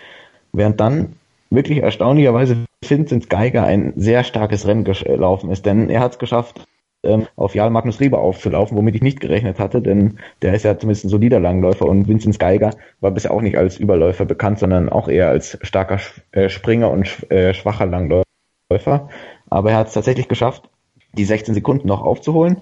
Während 0.52 0.80
dann 0.80 1.16
wirklich 1.50 1.82
erstaunlicherweise 1.82 2.58
Vincent 2.86 3.30
Geiger 3.30 3.64
ein 3.64 3.94
sehr 3.96 4.24
starkes 4.24 4.68
Rennen 4.68 4.84
gelaufen 4.84 5.52
ist, 5.52 5.66
denn 5.66 5.90
er 5.90 6.02
hat 6.02 6.14
es 6.14 6.20
geschafft, 6.20 6.66
ähm, 7.04 7.28
auf 7.36 7.56
Jarl 7.56 7.70
Magnus 7.70 8.00
Rieber 8.00 8.20
aufzulaufen, 8.20 8.78
womit 8.78 8.95
ich 8.95 9.02
nicht 9.02 9.20
gerechnet 9.20 9.60
hatte, 9.60 9.82
denn 9.82 10.20
der 10.41 10.54
ist 10.54 10.64
ja 10.64 10.78
zumindest 10.78 11.06
ein 11.06 11.10
solider 11.10 11.39
Langläufer 11.39 11.86
und 11.86 12.08
Vincent 12.08 12.39
Geiger 12.39 12.72
war 13.00 13.12
bisher 13.12 13.32
auch 13.32 13.41
nicht 13.41 13.58
als 13.58 13.78
Überläufer 13.78 14.26
bekannt, 14.26 14.60
sondern 14.60 14.89
auch 14.89 15.08
eher 15.08 15.30
als 15.30 15.58
starker 15.62 16.00
äh, 16.32 16.50
Springer 16.50 16.91
und 16.91 17.32
äh, 17.32 17.54
schwacher 17.54 17.86
Langläufer. 17.86 19.10
Aber 19.50 19.72
er 19.72 19.78
hat 19.78 19.88
es 19.88 19.93
tatsächlich 19.93 20.28
geschafft, 20.28 20.70
die 21.14 21.26
16 21.26 21.54
Sekunden 21.54 21.88
noch 21.88 22.02
aufzuholen. 22.02 22.58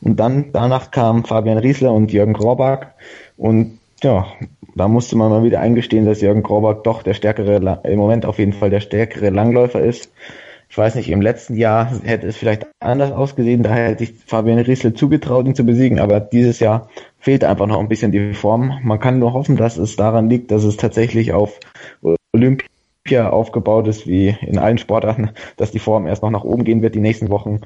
Und 0.00 0.18
dann 0.18 0.50
danach 0.52 0.90
kam 0.90 1.24
Fabian 1.24 1.58
Riesler 1.58 1.92
und 1.92 2.12
Jürgen 2.12 2.32
Korbach. 2.32 2.86
Und 3.36 3.78
ja, 4.02 4.26
da 4.74 4.88
musste 4.88 5.16
man 5.16 5.30
mal 5.30 5.44
wieder 5.44 5.60
eingestehen, 5.60 6.06
dass 6.06 6.20
Jürgen 6.20 6.42
Korbach 6.42 6.82
doch 6.82 7.02
der 7.02 7.14
stärkere, 7.14 7.80
im 7.84 7.98
Moment 7.98 8.26
auf 8.26 8.38
jeden 8.38 8.52
Fall 8.52 8.70
der 8.70 8.80
stärkere 8.80 9.30
Langläufer 9.30 9.80
ist 9.80 10.10
ich 10.72 10.78
weiß 10.78 10.94
nicht, 10.94 11.10
im 11.10 11.20
letzten 11.20 11.54
Jahr 11.54 11.92
hätte 12.02 12.26
es 12.26 12.38
vielleicht 12.38 12.66
anders 12.80 13.12
ausgesehen, 13.12 13.62
da 13.62 13.74
hätte 13.74 14.04
ich 14.04 14.14
Fabian 14.24 14.58
Riesel 14.58 14.94
zugetraut, 14.94 15.44
ihn 15.44 15.54
zu 15.54 15.66
besiegen, 15.66 16.00
aber 16.00 16.18
dieses 16.18 16.60
Jahr 16.60 16.88
fehlt 17.18 17.44
einfach 17.44 17.66
noch 17.66 17.78
ein 17.78 17.90
bisschen 17.90 18.10
die 18.10 18.32
Form. 18.32 18.80
Man 18.82 18.98
kann 18.98 19.18
nur 19.18 19.34
hoffen, 19.34 19.58
dass 19.58 19.76
es 19.76 19.96
daran 19.96 20.30
liegt, 20.30 20.50
dass 20.50 20.64
es 20.64 20.78
tatsächlich 20.78 21.34
auf 21.34 21.60
Olympia 22.32 23.28
aufgebaut 23.28 23.86
ist, 23.86 24.06
wie 24.06 24.34
in 24.40 24.56
allen 24.56 24.78
Sportarten, 24.78 25.32
dass 25.58 25.72
die 25.72 25.78
Form 25.78 26.06
erst 26.06 26.22
noch 26.22 26.30
nach 26.30 26.44
oben 26.44 26.64
gehen 26.64 26.80
wird 26.80 26.94
die 26.94 27.00
nächsten 27.00 27.28
Wochen. 27.28 27.60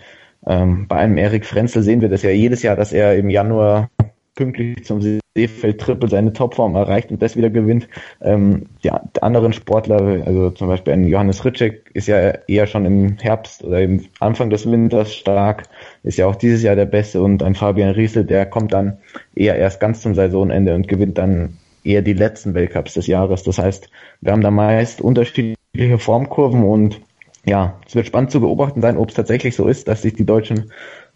Ähm, 0.44 0.88
bei 0.88 0.96
einem 0.96 1.16
Erik 1.16 1.46
Frenzel 1.46 1.84
sehen 1.84 2.00
wir 2.00 2.08
das 2.08 2.24
ja 2.24 2.30
jedes 2.30 2.64
Jahr, 2.64 2.74
dass 2.74 2.92
er 2.92 3.14
im 3.14 3.30
Januar 3.30 3.88
pünktlich 4.36 4.84
zum 4.84 5.00
Seefeld 5.02 5.80
Triple 5.80 6.08
seine 6.08 6.32
Topform 6.32 6.76
erreicht 6.76 7.10
und 7.10 7.20
das 7.20 7.36
wieder 7.36 7.50
gewinnt. 7.50 7.88
Ähm, 8.22 8.66
die 8.84 8.90
anderen 9.20 9.52
Sportler, 9.52 10.24
also 10.24 10.50
zum 10.50 10.68
Beispiel 10.68 10.92
ein 10.92 11.04
Johannes 11.04 11.44
Ritschek, 11.44 11.90
ist 11.94 12.06
ja 12.06 12.30
eher 12.46 12.68
schon 12.68 12.84
im 12.86 13.16
Herbst 13.18 13.64
oder 13.64 13.80
im 13.80 14.04
Anfang 14.20 14.50
des 14.50 14.70
Winters 14.70 15.14
stark, 15.14 15.64
ist 16.04 16.18
ja 16.18 16.26
auch 16.26 16.36
dieses 16.36 16.62
Jahr 16.62 16.76
der 16.76 16.86
Beste 16.86 17.20
und 17.20 17.42
ein 17.42 17.56
Fabian 17.56 17.90
Riesel, 17.90 18.24
der 18.24 18.46
kommt 18.46 18.72
dann 18.72 18.98
eher 19.34 19.56
erst 19.56 19.80
ganz 19.80 20.02
zum 20.02 20.14
Saisonende 20.14 20.74
und 20.74 20.86
gewinnt 20.86 21.18
dann 21.18 21.56
eher 21.82 22.02
die 22.02 22.12
letzten 22.12 22.54
Weltcups 22.54 22.94
des 22.94 23.06
Jahres. 23.06 23.42
Das 23.42 23.58
heißt, 23.58 23.90
wir 24.20 24.32
haben 24.32 24.42
da 24.42 24.50
meist 24.50 25.00
unterschiedliche 25.00 25.98
Formkurven 25.98 26.62
und 26.62 27.00
ja, 27.46 27.78
es 27.86 27.94
wird 27.94 28.08
spannend 28.08 28.32
zu 28.32 28.40
beobachten 28.40 28.82
sein, 28.82 28.96
ob 28.96 29.08
es 29.08 29.14
tatsächlich 29.14 29.54
so 29.54 29.68
ist, 29.68 29.86
dass 29.86 30.02
sich 30.02 30.14
die 30.14 30.26
Deutschen 30.26 30.72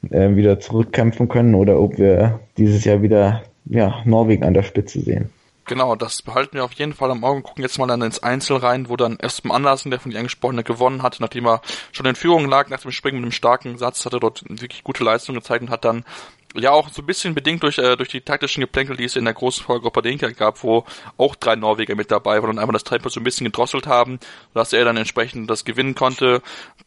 äh, 0.09 0.35
wieder 0.37 0.61
zurückkämpfen 0.61 1.29
können 1.29 1.55
oder 1.55 1.81
ob 1.81 1.99
wir 1.99 2.41
dieses 2.57 2.85
Jahr 2.85 3.03
wieder 3.03 3.43
ja, 3.67 4.03
Norwegen 4.05 4.45
an 4.45 4.55
der 4.55 4.63
Spitze 4.63 5.01
sehen. 5.01 5.31
Genau, 5.67 5.95
das 5.95 6.23
behalten 6.23 6.55
wir 6.55 6.65
auf 6.65 6.73
jeden 6.73 6.95
Fall 6.95 7.13
am 7.13 7.23
Auge. 7.23 7.43
Gucken 7.43 7.63
jetzt 7.63 7.79
mal 7.79 7.87
dann 7.87 8.03
ins 8.03 8.21
Einzel 8.21 8.57
rein, 8.57 8.89
wo 8.89 8.97
dann 8.97 9.21
Espen 9.21 9.53
Andersen, 9.53 9.91
der 9.91 10.01
von 10.01 10.11
dir 10.11 10.19
angesprochene, 10.19 10.65
gewonnen 10.65 11.03
hat, 11.03 11.19
nachdem 11.21 11.47
er 11.47 11.61
schon 11.93 12.07
in 12.07 12.17
Führung 12.17 12.49
lag 12.49 12.71
nach 12.71 12.81
dem 12.81 12.91
Springen 12.91 13.19
mit 13.19 13.27
einem 13.27 13.33
starken 13.33 13.79
Satz, 13.79 14.05
hat 14.05 14.13
er 14.13 14.19
dort 14.19 14.43
wirklich 14.49 14.83
gute 14.83 15.05
Leistung 15.05 15.37
gezeigt 15.37 15.63
und 15.63 15.71
hat 15.71 15.85
dann 15.85 16.05
ja 16.55 16.73
auch 16.73 16.89
so 16.91 17.03
ein 17.03 17.07
bisschen 17.07 17.35
bedingt 17.35 17.63
durch, 17.63 17.79
äh, 17.79 17.97
durch 17.97 18.09
die 18.09 18.21
taktischen 18.21 18.61
Geplänkel, 18.61 18.97
die 18.97 19.05
es 19.05 19.17
in 19.17 19.25
der 19.25 19.35
großen 19.35 19.65
Folge 19.65 19.91
Padenka 19.91 20.29
gab, 20.31 20.63
wo 20.63 20.85
auch 21.17 21.37
drei 21.37 21.57
Norweger 21.57 21.95
mit 21.95 22.11
dabei 22.11 22.41
waren 22.43 22.51
und 22.51 22.59
einfach 22.59 22.73
das 22.73 22.85
Tempo 22.85 23.09
so 23.09 23.21
ein 23.21 23.25
bisschen 23.25 23.45
gedrosselt 23.45 23.87
haben, 23.87 24.19
dass 24.55 24.73
er 24.73 24.85
dann 24.85 24.97
entsprechend 24.97 25.49
das 25.51 25.65
gewinnen 25.65 25.95
konnte. 25.95 26.43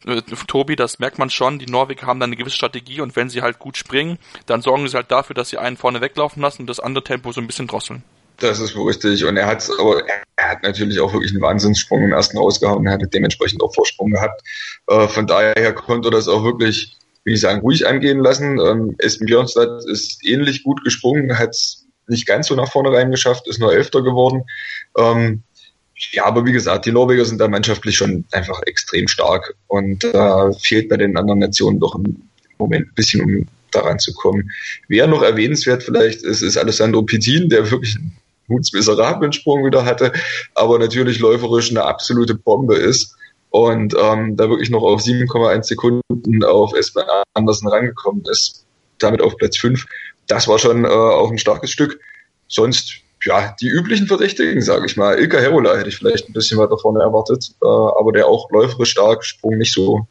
Äh, 0.06 0.22
Tobi, 0.46 0.76
das 0.76 0.98
merkt 0.98 1.18
man 1.18 1.30
schon, 1.30 1.58
die 1.58 1.66
Norweger 1.66 2.06
haben 2.06 2.20
dann 2.20 2.28
eine 2.28 2.36
gewisse 2.36 2.56
Strategie 2.56 3.00
und 3.00 3.16
wenn 3.16 3.30
sie 3.30 3.42
halt 3.42 3.58
gut 3.58 3.76
springen, 3.76 4.18
dann 4.46 4.62
sorgen 4.62 4.86
sie 4.88 4.96
halt 4.96 5.10
dafür, 5.10 5.34
dass 5.34 5.48
sie 5.48 5.58
einen 5.58 5.76
vorne 5.76 6.00
weglaufen 6.00 6.42
lassen 6.42 6.62
und 6.62 6.66
das 6.68 6.80
andere 6.80 7.04
Tempo 7.04 7.32
so 7.32 7.40
ein 7.40 7.46
bisschen 7.46 7.66
drosseln. 7.66 8.02
Das 8.38 8.58
ist 8.58 8.74
wohl 8.76 8.88
richtig. 8.88 9.24
Und 9.24 9.36
er 9.36 9.46
hat, 9.46 9.68
aber 9.78 10.02
er 10.36 10.50
hat 10.50 10.62
natürlich 10.64 10.98
auch 10.98 11.12
wirklich 11.12 11.30
einen 11.32 11.40
Wahnsinnssprung 11.40 12.02
im 12.02 12.12
ersten 12.12 12.36
rausgehauen. 12.36 12.84
Er 12.86 12.94
hatte 12.94 13.06
dementsprechend 13.06 13.62
auch 13.62 13.72
Vorsprung 13.72 14.10
gehabt. 14.10 14.42
Äh, 14.88 15.06
von 15.06 15.26
daher 15.26 15.72
konnte 15.72 16.10
das 16.10 16.26
auch 16.26 16.42
wirklich 16.42 16.96
will 17.24 17.34
ich 17.34 17.40
sagen, 17.40 17.60
ruhig 17.60 17.86
angehen 17.86 18.18
lassen. 18.18 18.58
Ähm, 18.60 18.94
Espen 18.98 19.26
Björnstad 19.26 19.84
ist 19.86 20.24
ähnlich 20.24 20.62
gut 20.62 20.84
gesprungen, 20.84 21.38
hat 21.38 21.50
es 21.50 21.86
nicht 22.06 22.26
ganz 22.26 22.48
so 22.48 22.54
nach 22.54 22.70
vorne 22.70 22.92
reingeschafft, 22.92 23.48
ist 23.48 23.58
nur 23.58 23.72
Elfter 23.72 24.02
geworden. 24.02 24.42
Ähm, 24.98 25.42
ja, 26.12 26.26
aber 26.26 26.44
wie 26.44 26.52
gesagt, 26.52 26.86
die 26.86 26.92
Norweger 26.92 27.24
sind 27.24 27.40
da 27.40 27.48
mannschaftlich 27.48 27.96
schon 27.96 28.24
einfach 28.32 28.60
extrem 28.66 29.08
stark 29.08 29.54
und 29.68 30.04
äh, 30.04 30.52
fehlt 30.60 30.88
bei 30.88 30.96
den 30.96 31.16
anderen 31.16 31.38
Nationen 31.38 31.80
doch 31.80 31.94
im 31.94 32.28
Moment 32.58 32.88
ein 32.88 32.94
bisschen, 32.94 33.22
um 33.22 33.46
daran 33.70 33.98
zu 33.98 34.12
kommen. 34.12 34.50
Wer 34.88 35.06
noch 35.06 35.22
erwähnenswert 35.22 35.82
vielleicht 35.82 36.22
ist, 36.22 36.42
ist 36.42 36.56
Alessandro 36.56 37.02
Pitin, 37.02 37.48
der 37.48 37.70
wirklich 37.70 37.96
einen 37.96 38.12
miserablen 38.72 39.32
Sprung 39.32 39.64
wieder 39.64 39.84
hatte, 39.84 40.12
aber 40.54 40.78
natürlich 40.78 41.18
läuferisch 41.20 41.70
eine 41.70 41.84
absolute 41.84 42.34
Bombe 42.34 42.76
ist 42.76 43.16
und 43.54 43.94
ähm, 43.96 44.36
da 44.36 44.50
wirklich 44.50 44.68
noch 44.68 44.82
auf 44.82 45.00
7,1 45.00 45.62
Sekunden 45.62 46.42
auf 46.42 46.74
Espen 46.74 47.04
Andersen 47.34 47.68
rangekommen 47.68 48.24
ist, 48.28 48.66
damit 48.98 49.22
auf 49.22 49.36
Platz 49.36 49.58
5. 49.58 49.86
Das 50.26 50.48
war 50.48 50.58
schon 50.58 50.84
äh, 50.84 50.88
auch 50.88 51.30
ein 51.30 51.38
starkes 51.38 51.70
Stück. 51.70 52.00
Sonst, 52.48 52.94
ja, 53.22 53.54
die 53.60 53.68
üblichen 53.68 54.08
Verdächtigen, 54.08 54.60
sage 54.60 54.86
ich 54.86 54.96
mal. 54.96 55.20
Ilka 55.20 55.38
Herola 55.38 55.76
hätte 55.76 55.88
ich 55.88 55.96
vielleicht 55.96 56.28
ein 56.28 56.32
bisschen 56.32 56.58
weiter 56.58 56.76
vorne 56.76 57.00
erwartet, 57.00 57.54
äh, 57.62 57.66
aber 57.66 58.10
der 58.10 58.26
auch 58.26 58.50
läuferisch 58.50 58.90
stark, 58.90 59.24
Sprung 59.24 59.56
nicht 59.56 59.72
so, 59.72 60.04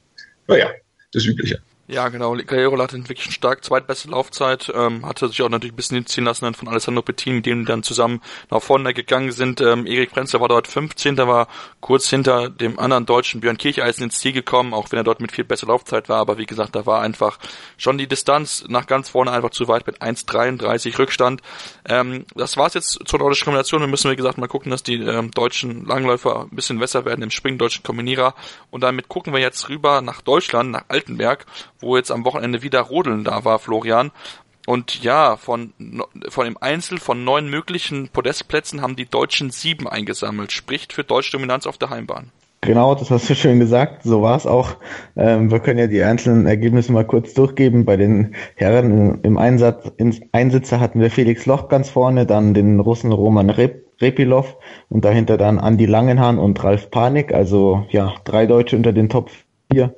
naja, 0.47 0.69
das 1.11 1.25
Übliche. 1.25 1.59
Ja, 1.85 2.07
genau. 2.07 2.33
Guerrero 2.33 2.81
hatte 2.81 2.97
wirklich 2.97 3.25
eine 3.25 3.33
stark 3.33 3.61
zweitbeste 3.65 4.09
Laufzeit, 4.09 4.71
ähm, 4.73 5.05
hatte 5.05 5.27
sich 5.27 5.41
auch 5.41 5.49
natürlich 5.49 5.73
ein 5.73 5.75
bisschen 5.75 5.95
hinziehen 5.95 6.23
lassen 6.23 6.45
dann 6.45 6.53
von 6.53 6.69
Alessandro 6.69 7.01
Pettin, 7.01 7.35
mit 7.35 7.45
dem 7.45 7.65
dann 7.65 7.83
zusammen 7.83 8.21
nach 8.49 8.61
vorne 8.61 8.93
gegangen 8.93 9.33
sind. 9.33 9.59
Ähm, 9.59 9.85
Erik 9.85 10.11
Prenzler 10.11 10.39
war 10.39 10.47
dort 10.47 10.69
15. 10.69 11.17
war 11.17 11.49
kurz 11.81 12.09
hinter 12.09 12.49
dem 12.49 12.79
anderen 12.79 13.05
deutschen 13.05 13.41
Björn 13.41 13.57
Kircheisen 13.57 14.03
ins 14.03 14.19
Ziel 14.19 14.31
gekommen, 14.31 14.73
auch 14.73 14.93
wenn 14.93 14.97
er 14.97 15.03
dort 15.03 15.19
mit 15.19 15.33
viel 15.33 15.43
besser 15.43 15.67
Laufzeit 15.67 16.07
war. 16.07 16.19
Aber 16.19 16.37
wie 16.37 16.45
gesagt, 16.45 16.73
da 16.73 16.85
war 16.85 17.01
einfach 17.01 17.37
schon 17.75 17.97
die 17.97 18.07
Distanz 18.07 18.63
nach 18.69 18.87
ganz 18.87 19.09
vorne 19.09 19.31
einfach 19.31 19.49
zu 19.49 19.67
weit 19.67 19.85
mit 19.85 20.01
1,33 20.01 20.97
Rückstand. 20.97 21.41
Ähm, 21.83 22.25
das 22.33 22.55
war's 22.55 22.75
jetzt 22.75 22.99
zur 23.05 23.19
nordischen 23.19 23.43
Kombination. 23.43 23.81
Wir 23.81 23.87
müssen, 23.87 24.09
wie 24.09 24.15
gesagt, 24.15 24.37
mal 24.37 24.47
gucken, 24.47 24.71
dass 24.71 24.83
die 24.83 25.01
ähm, 25.01 25.31
deutschen 25.31 25.83
Langläufer 25.85 26.43
ein 26.43 26.55
bisschen 26.55 26.79
besser 26.79 27.03
werden 27.03 27.23
im 27.23 27.29
Springen 27.29 27.57
deutschen 27.57 27.83
Kombinierer. 27.83 28.35
Und 28.71 28.85
damit 28.85 29.09
gucken 29.09 29.33
wir 29.33 29.41
jetzt 29.41 29.67
rüber 29.67 29.99
nach 29.99 30.21
Deutschland, 30.21 30.71
nach 30.71 30.85
Altenberg, 30.87 31.45
wo 31.83 31.97
jetzt 31.97 32.11
am 32.11 32.25
Wochenende 32.25 32.63
wieder 32.63 32.81
Rodeln 32.81 33.23
da 33.23 33.45
war, 33.45 33.59
Florian. 33.59 34.11
Und 34.65 35.03
ja, 35.03 35.35
von, 35.35 35.73
von 36.29 36.45
dem 36.45 36.57
Einzel 36.59 36.97
von 36.97 37.23
neun 37.23 37.49
möglichen 37.49 38.07
Podestplätzen 38.07 38.81
haben 38.81 38.95
die 38.95 39.05
Deutschen 39.05 39.51
sieben 39.51 39.87
eingesammelt. 39.87 40.51
Spricht 40.51 40.93
für 40.93 41.03
deutsche 41.03 41.33
Dominanz 41.33 41.67
auf 41.67 41.77
der 41.77 41.89
Heimbahn. 41.89 42.31
Genau, 42.61 42.95
das 42.95 43.11
hast 43.11 43.29
du 43.29 43.35
schön 43.35 43.59
gesagt. 43.59 44.03
So 44.03 44.21
war 44.21 44.37
es 44.37 44.47
auch. 44.47 44.77
Ähm, 45.17 45.51
wir 45.51 45.59
können 45.59 45.79
ja 45.79 45.87
die 45.87 46.01
einzelnen 46.01 46.45
Ergebnisse 46.45 46.93
mal 46.93 47.05
kurz 47.05 47.33
durchgeben. 47.33 47.83
Bei 47.83 47.97
den 47.97 48.35
Herren 48.55 49.19
im 49.21 49.37
Einsatz, 49.37 49.91
im 49.97 50.13
Einsitzer 50.31 50.79
hatten 50.79 51.01
wir 51.01 51.11
Felix 51.11 51.45
Loch 51.45 51.67
ganz 51.67 51.89
vorne, 51.89 52.25
dann 52.25 52.53
den 52.53 52.79
Russen 52.79 53.11
Roman 53.11 53.49
Rep, 53.49 53.83
Repilov 53.99 54.55
und 54.87 55.03
dahinter 55.03 55.35
dann 55.37 55.59
Andi 55.59 55.85
Langenhahn 55.85 56.39
und 56.39 56.63
Ralf 56.63 56.89
Panik. 56.89 57.33
Also 57.33 57.85
ja, 57.89 58.13
drei 58.23 58.45
Deutsche 58.45 58.77
unter 58.77 58.93
den 58.93 59.09
Top 59.09 59.29
4. 59.73 59.93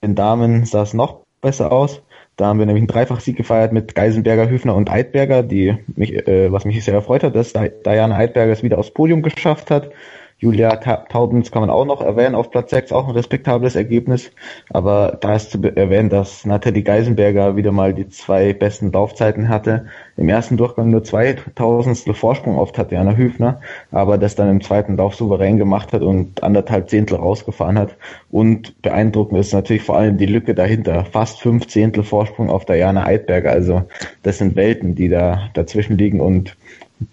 Bei 0.00 0.08
den 0.08 0.16
Damen 0.16 0.64
sah 0.64 0.82
es 0.82 0.92
noch 0.92 1.20
besser 1.40 1.70
aus. 1.70 2.02
Da 2.36 2.46
haben 2.46 2.58
wir 2.58 2.66
nämlich 2.66 2.80
einen 2.80 2.88
Dreifachsieg 2.88 3.36
gefeiert 3.36 3.72
mit 3.72 3.94
Geisenberger, 3.94 4.50
Hüfner 4.50 4.74
und 4.74 4.90
Eidberger, 4.90 5.44
die 5.44 5.76
mich, 5.94 6.12
äh, 6.26 6.50
was 6.50 6.64
mich 6.64 6.84
sehr 6.84 6.94
erfreut 6.94 7.22
hat, 7.22 7.36
dass 7.36 7.52
Diana 7.52 8.16
Eidberger 8.16 8.52
es 8.52 8.64
wieder 8.64 8.78
aufs 8.78 8.90
Podium 8.90 9.22
geschafft 9.22 9.70
hat. 9.70 9.90
Julia 10.38 10.76
Taubens 10.76 11.50
kann 11.50 11.62
man 11.62 11.70
auch 11.70 11.84
noch 11.84 12.02
erwähnen, 12.02 12.34
auf 12.34 12.50
Platz 12.50 12.70
6 12.70 12.92
auch 12.92 13.08
ein 13.08 13.14
respektables 13.14 13.76
Ergebnis. 13.76 14.30
Aber 14.70 15.16
da 15.20 15.36
ist 15.36 15.52
zu 15.52 15.62
erwähnen, 15.62 16.10
dass 16.10 16.44
Nathalie 16.44 16.82
Geisenberger 16.82 17.56
wieder 17.56 17.72
mal 17.72 17.94
die 17.94 18.08
zwei 18.08 18.52
besten 18.52 18.92
Laufzeiten 18.92 19.48
hatte. 19.48 19.86
Im 20.16 20.28
ersten 20.28 20.56
Durchgang 20.56 20.90
nur 20.90 21.04
zwei 21.04 21.36
Tausendstel 21.54 22.14
Vorsprung 22.14 22.58
auf 22.58 22.72
Tatjana 22.72 23.16
Hüfner, 23.16 23.60
aber 23.90 24.18
das 24.18 24.34
dann 24.34 24.50
im 24.50 24.60
zweiten 24.60 24.96
Lauf 24.96 25.14
souverän 25.14 25.56
gemacht 25.56 25.92
hat 25.92 26.02
und 26.02 26.42
anderthalb 26.42 26.90
Zehntel 26.90 27.16
rausgefahren 27.16 27.78
hat. 27.78 27.96
Und 28.30 28.82
beeindruckend 28.82 29.38
ist 29.38 29.52
natürlich 29.52 29.82
vor 29.82 29.96
allem 29.96 30.18
die 30.18 30.26
Lücke 30.26 30.54
dahinter. 30.54 31.04
Fast 31.04 31.40
fünf 31.40 31.68
Zehntel 31.68 32.02
Vorsprung 32.02 32.50
auf 32.50 32.64
Diana 32.64 33.06
Eidberger. 33.06 33.50
Also 33.50 33.84
das 34.24 34.38
sind 34.38 34.56
Welten, 34.56 34.94
die 34.94 35.08
da 35.08 35.48
dazwischen 35.54 35.96
liegen 35.96 36.20
und 36.20 36.56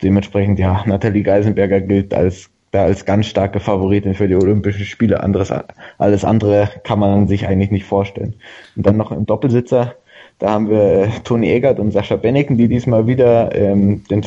dementsprechend, 0.02 0.60
ja, 0.60 0.84
Nathalie 0.86 1.24
Geisenberger 1.24 1.82
gilt 1.82 2.14
als 2.14 2.50
da 2.72 2.84
als 2.84 3.06
ganz 3.06 3.28
starke 3.28 3.60
Favoritin 3.60 4.16
für 4.16 4.28
die 4.28 4.36
Olympischen 4.36 4.86
Spiele. 4.86 5.22
Anderes, 5.22 5.54
alles 5.98 6.26
andere 6.26 6.70
kann 6.84 7.00
man 7.00 7.28
sich 7.28 7.48
eigentlich 7.48 7.72
nicht 7.72 7.86
vorstellen. 7.86 8.36
Und 8.76 8.86
dann 8.86 8.98
noch 8.98 9.12
im 9.12 9.26
Doppelsitzer, 9.26 9.96
da 10.40 10.50
haben 10.50 10.70
wir 10.70 11.04
äh, 11.04 11.10
Toni 11.24 11.52
Egert 11.52 11.80
und 11.80 11.92
Sascha 11.92 12.16
Benneken, 12.16 12.58
die 12.58 12.68
diesmal 12.68 13.08
wieder 13.08 13.54
ähm, 13.54 14.04
den, 14.10 14.26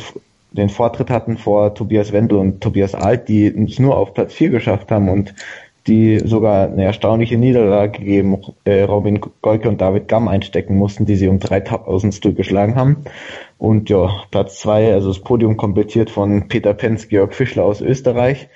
den 0.51 0.69
Vortritt 0.69 1.09
hatten 1.09 1.37
vor 1.37 1.73
Tobias 1.73 2.13
Wendel 2.13 2.37
und 2.37 2.61
Tobias 2.61 2.95
Alt, 2.95 3.27
die 3.27 3.47
es 3.47 3.79
nur 3.79 3.97
auf 3.97 4.13
Platz 4.13 4.33
4 4.33 4.49
geschafft 4.49 4.91
haben 4.91 5.09
und 5.09 5.33
die 5.87 6.19
sogar 6.19 6.67
eine 6.67 6.83
erstaunliche 6.83 7.37
Niederlage 7.37 8.01
gegen 8.01 8.41
äh, 8.63 8.83
Robin 8.83 9.21
Golke 9.41 9.69
und 9.69 9.81
David 9.81 10.07
Gamm 10.07 10.27
einstecken 10.27 10.77
mussten, 10.77 11.05
die 11.05 11.15
sie 11.15 11.27
um 11.27 11.39
3000 11.39 12.35
geschlagen 12.35 12.75
haben. 12.75 13.03
Und 13.57 13.89
ja, 13.89 14.23
Platz 14.31 14.59
zwei, 14.59 14.93
also 14.93 15.09
das 15.09 15.19
Podium 15.19 15.57
komplettiert 15.57 16.09
von 16.09 16.47
Peter 16.47 16.73
Penz, 16.73 17.07
Georg 17.07 17.33
Fischler 17.33 17.63
aus 17.63 17.81
Österreich. 17.81 18.49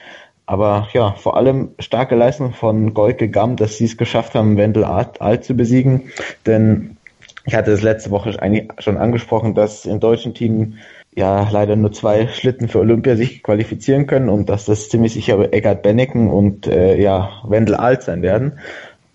Aber 0.45 0.88
ja, 0.93 1.14
vor 1.14 1.38
allem 1.38 1.70
starke 1.78 2.16
Leistung 2.16 2.54
von 2.54 2.93
Golke 2.93 3.30
Gamm, 3.30 3.56
dass 3.56 3.78
sie 3.78 3.86
es 3.86 3.97
geschafft 3.97 4.34
haben, 4.34 4.58
Wendel 4.58 4.84
Alt, 4.84 5.43
zu 5.43 5.54
besiegen. 5.54 6.12
Denn 6.45 6.97
ich 7.45 7.56
hatte 7.56 7.72
es 7.72 7.84
letzte 7.84 8.12
Woche 8.12 8.36
eigentlich 8.41 8.68
schon 8.80 8.97
angesprochen, 8.97 9.54
dass 9.54 9.86
im 9.86 10.00
deutschen 10.00 10.34
Team 10.34 10.78
ja 11.16 11.47
leider 11.52 11.76
nur 11.76 11.91
zwei 11.91 12.28
Schlitten 12.28 12.68
für 12.68 12.80
Olympia 12.80 13.16
sich 13.16 13.43
qualifizieren 13.43 14.08
können 14.08 14.30
und 14.30 14.50
dass 14.50 14.66
das 14.66 14.89
ziemlich 14.89 15.14
sicher 15.14 15.54
Eckart 15.54 15.84
Benneken 15.84 16.30
und 16.30 16.68
äh, 16.68 17.00
ja 17.00 17.41
Wendel 17.47 17.76
Alt 17.76 18.04
sein 18.04 18.22
werden. 18.22 18.60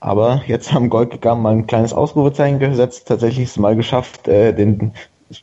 Aber 0.01 0.43
jetzt 0.47 0.73
haben 0.73 0.91
Goldgegam 0.91 1.43
mal 1.43 1.53
ein 1.53 1.67
kleines 1.67 1.95
Ausrufezeichen 1.95 2.59
gesetzt, 2.59 3.09
tatsächlich 3.09 3.49
es 3.49 3.57
mal 3.57 3.75
geschafft, 3.75 4.29
äh, 4.29 4.53
den, 4.53 4.93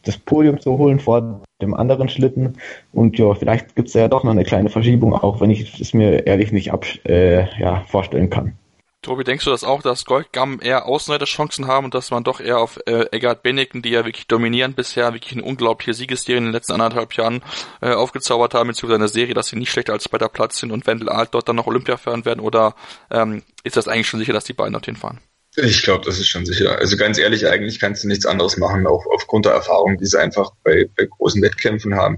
das 0.04 0.18
Podium 0.18 0.60
zu 0.60 0.78
holen 0.78 1.00
vor 1.00 1.42
dem 1.62 1.74
anderen 1.74 2.10
Schlitten. 2.10 2.58
Und 2.92 3.18
ja, 3.18 3.34
vielleicht 3.34 3.76
gibt 3.76 3.90
es 3.90 3.94
ja 3.94 4.08
doch 4.08 4.24
noch 4.24 4.32
eine 4.32 4.44
kleine 4.44 4.70
Verschiebung, 4.70 5.14
auch 5.14 5.42
wenn 5.42 5.52
ich 5.52 5.80
es 5.80 5.94
mir 5.94 6.26
ehrlich 6.26 6.52
nicht 6.52 6.72
ab, 6.72 6.86
äh, 7.06 7.48
ja, 7.60 7.84
vorstellen 7.88 8.30
kann. 8.30 8.58
Tobi, 9.04 9.24
denkst 9.24 9.46
du 9.46 9.50
das 9.50 9.64
auch, 9.64 9.82
dass 9.82 10.06
Goldgam 10.06 10.60
eher 10.62 10.86
Außenseiterchancen 10.86 11.66
haben 11.66 11.86
und 11.86 11.96
dass 11.96 12.12
man 12.12 12.24
doch 12.24 12.40
eher 12.40 12.60
auf 12.60 12.80
äh, 12.86 13.06
Eggert 13.12 13.42
Benneken, 13.42 13.82
die 13.82 13.90
ja 13.90 14.06
wirklich 14.06 14.28
dominieren 14.28 14.74
bisher, 14.76 15.12
wirklich 15.14 15.34
eine 15.34 15.44
unglaubliche 15.44 15.96
Siegesserie 15.96 16.38
in 16.38 16.44
den 16.44 16.54
letzten 16.54 16.74
anderthalb 16.74 17.16
Jahren 17.16 17.42
äh, 17.82 17.94
aufgezaubert 17.94 18.54
haben, 18.54 18.68
beziehungsweise 18.68 19.02
eine 19.02 19.08
Serie, 19.08 19.34
dass 19.34 19.48
sie 19.48 19.56
nicht 19.56 19.72
schlechter 19.72 19.94
als 19.94 20.04
zweiter 20.04 20.30
Platz 20.30 20.60
sind 20.60 20.72
und 20.72 20.86
Wendel 20.86 21.10
Alt 21.10 21.30
dort 21.34 21.50
dann 21.50 21.56
noch 21.56 21.66
Olympia 21.66 21.98
fahren 21.98 22.26
werden 22.26 22.42
oder 22.42 22.76
ähm, 23.10 23.42
ist 23.64 23.76
das 23.76 23.88
eigentlich 23.88 24.08
schon 24.08 24.20
sicher, 24.20 24.34
dass 24.34 24.44
die 24.44 24.54
beiden 24.54 24.74
dorthin 24.74 24.96
fahren? 24.96 25.20
Ich 25.58 25.84
glaube, 25.84 26.06
das 26.06 26.18
ist 26.18 26.30
schon 26.30 26.45
sicher. 26.45 26.78
Also 26.78 26.95
ganz 26.95 27.18
ehrlich, 27.18 27.45
eigentlich 27.47 27.80
kannst 27.80 28.04
du 28.04 28.08
nichts 28.08 28.26
anderes 28.26 28.58
machen, 28.58 28.88
auch 28.88 29.06
aufgrund 29.08 29.45
der 29.45 29.54
Erfahrung, 29.54 29.97
die 29.97 30.06
sie 30.06 30.20
einfach 30.20 30.52
bei, 30.64 30.89
bei 30.95 31.06
großen 31.06 31.41
Wettkämpfen 31.41 31.95
haben. 31.95 32.18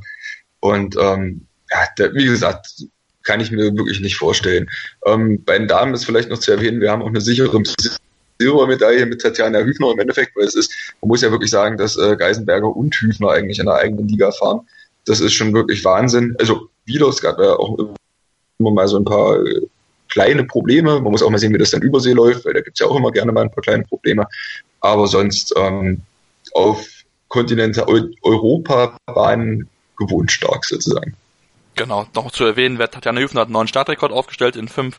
Und 0.59 0.95
ähm, 0.99 1.47
ja, 1.71 1.87
der, 1.97 2.13
wie 2.13 2.25
gesagt, 2.25 2.67
kann 3.23 3.39
ich 3.39 3.51
mir 3.51 3.75
wirklich 3.75 4.01
nicht 4.01 4.17
vorstellen. 4.17 4.69
Ähm, 5.05 5.43
bei 5.43 5.57
den 5.57 5.67
Damen 5.67 5.93
ist 5.93 6.05
vielleicht 6.05 6.29
noch 6.29 6.39
zu 6.39 6.51
erwähnen, 6.51 6.81
wir 6.81 6.91
haben 6.91 7.01
auch 7.01 7.07
eine 7.07 7.21
sichere 7.21 7.61
Silbermedaille 8.39 9.05
mit 9.05 9.21
Tatjana 9.21 9.59
Hüfner 9.59 9.91
im 9.91 9.99
Endeffekt, 9.99 10.35
weil 10.35 10.45
es 10.45 10.55
ist, 10.55 10.71
man 11.01 11.07
muss 11.07 11.21
ja 11.21 11.31
wirklich 11.31 11.51
sagen, 11.51 11.77
dass 11.77 11.97
äh, 11.97 12.15
Geisenberger 12.15 12.67
und 12.67 12.93
Hüfner 12.95 13.31
eigentlich 13.31 13.59
in 13.59 13.65
der 13.65 13.75
eigenen 13.75 14.07
Liga 14.07 14.31
fahren. 14.31 14.67
Das 15.05 15.21
ist 15.21 15.33
schon 15.33 15.53
wirklich 15.53 15.83
Wahnsinn. 15.83 16.35
Also 16.39 16.69
es 16.87 17.21
gab 17.21 17.39
ja 17.39 17.55
auch 17.55 17.77
immer 18.59 18.71
mal 18.71 18.87
so 18.87 18.97
ein 18.97 19.05
paar 19.05 19.43
äh, 19.45 19.61
kleine 20.13 20.43
Probleme. 20.43 21.01
Man 21.01 21.11
muss 21.11 21.23
auch 21.23 21.29
mal 21.31 21.39
sehen, 21.39 21.53
wie 21.53 21.57
das 21.57 21.71
dann 21.71 21.81
übersee 21.81 22.13
läuft, 22.13 22.45
weil 22.45 22.53
da 22.53 22.61
gibt 22.61 22.75
es 22.75 22.79
ja 22.79 22.87
auch 22.87 22.95
immer 22.95 23.11
gerne 23.11 23.31
mal 23.31 23.41
ein 23.41 23.51
paar 23.51 23.63
kleine 23.63 23.83
Probleme. 23.83 24.27
Aber 24.79 25.07
sonst 25.07 25.53
ähm, 25.57 26.01
auf 26.53 26.87
Kontinente 27.29 27.87
Europa-Bahnen 28.21 29.67
gewohnt 29.97 30.31
stark 30.31 30.65
sozusagen. 30.65 31.15
Genau, 31.75 32.05
noch 32.13 32.29
zu 32.29 32.45
erwähnen, 32.45 32.77
Tatjana 32.77 33.19
Hüfner 33.19 33.41
hat 33.41 33.47
einen 33.47 33.53
neuen 33.53 33.67
Startrekord 33.67 34.11
aufgestellt 34.11 34.55
in 34.55 34.67
5, 34.67 34.95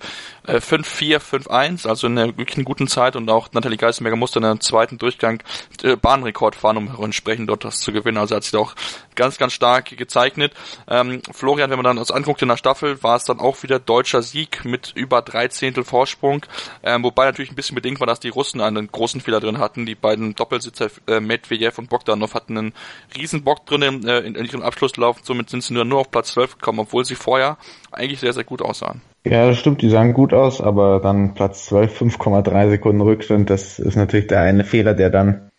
äh, 0.49 0.61
5 0.61 0.89
4, 0.89 1.21
5, 1.21 1.47
1, 1.47 1.87
also 1.87 2.09
in 2.09 2.19
einer 2.19 2.37
wirklich 2.37 2.65
guten 2.65 2.89
Zeit 2.89 3.15
und 3.15 3.31
auch 3.31 3.53
Nathalie 3.53 3.77
Geisenberger 3.77 4.17
musste 4.17 4.41
in 4.41 4.45
einem 4.45 4.61
zweiten 4.61 4.99
Durchgang 4.99 5.41
äh, 5.85 5.95
Bahnrekord 5.95 6.57
fahren, 6.57 6.77
um 6.77 7.05
entsprechend 7.05 7.49
dort 7.49 7.65
das 7.65 7.79
zu 7.79 7.93
gewinnen. 7.93 8.19
Also 8.19 8.35
hat 8.35 8.43
sich 8.43 8.51
da 8.51 8.59
auch 8.59 8.75
ganz, 9.15 9.39
ganz 9.39 9.53
stark 9.53 9.97
gezeichnet. 9.97 10.53
Ähm, 10.89 11.23
Florian, 11.31 11.71
wenn 11.71 11.79
man 11.79 11.85
dann 11.85 11.99
uns 11.99 12.11
anguckt 12.11 12.43
in 12.43 12.49
der 12.49 12.57
Staffel, 12.57 13.01
war 13.05 13.17
es 13.17 13.25
dann 13.25 13.39
auch 13.39 13.63
wieder 13.63 13.79
deutscher 13.79 14.23
Sieg 14.23 14.65
mit 14.65 14.93
über 14.97 15.23
drei 15.23 15.47
Zehntel 15.47 15.85
Vorsprung, 15.85 16.45
ähm, 16.83 17.05
wobei 17.05 17.27
natürlich 17.27 17.53
ein 17.53 17.57
bisschen 17.57 17.77
bedingt 17.77 18.01
war, 18.01 18.09
dass 18.09 18.19
die 18.19 18.31
Russen 18.31 18.61
einen 18.61 18.91
großen 18.91 19.21
Fehler 19.21 19.39
drin 19.39 19.59
hatten. 19.59 19.87
Die 19.87 19.95
beiden 19.95 20.35
Doppelsitzer 20.35 20.89
äh, 21.07 21.21
Medvedev 21.21 21.79
und 21.79 21.89
Bogdanov 21.89 22.35
hatten 22.35 22.59
einen 22.59 22.73
riesen 23.17 23.45
Bock 23.45 23.65
drin 23.67 23.83
äh, 23.83 24.19
in, 24.21 24.35
in 24.35 24.45
ihrem 24.45 24.63
Abschlusslauf, 24.63 25.19
somit 25.23 25.51
sind 25.51 25.63
sie 25.63 25.73
nur, 25.73 25.85
nur 25.85 26.01
auf 26.01 26.11
Platz 26.11 26.33
12 26.33 26.59
gekommen, 26.65 26.81
obwohl 26.81 27.05
sie 27.05 27.15
vorher 27.15 27.59
eigentlich 27.93 28.21
sehr, 28.21 28.33
sehr 28.33 28.45
gut 28.45 28.63
aussahen. 28.63 29.03
Ja, 29.25 29.47
das 29.47 29.59
stimmt, 29.59 29.83
die 29.83 29.91
sahen 29.91 30.15
gut 30.15 30.33
aus, 30.33 30.61
aber 30.61 31.01
dann 31.01 31.35
Platz 31.35 31.67
12, 31.67 32.03
5,3 32.03 32.71
Sekunden 32.71 33.01
Rückstand, 33.01 33.51
das 33.51 33.79
ist 33.79 33.97
natürlich 33.97 34.27
der 34.27 34.41
eine 34.41 34.65
Fehler, 34.65 34.95
der 34.95 35.11
dann 35.11 35.51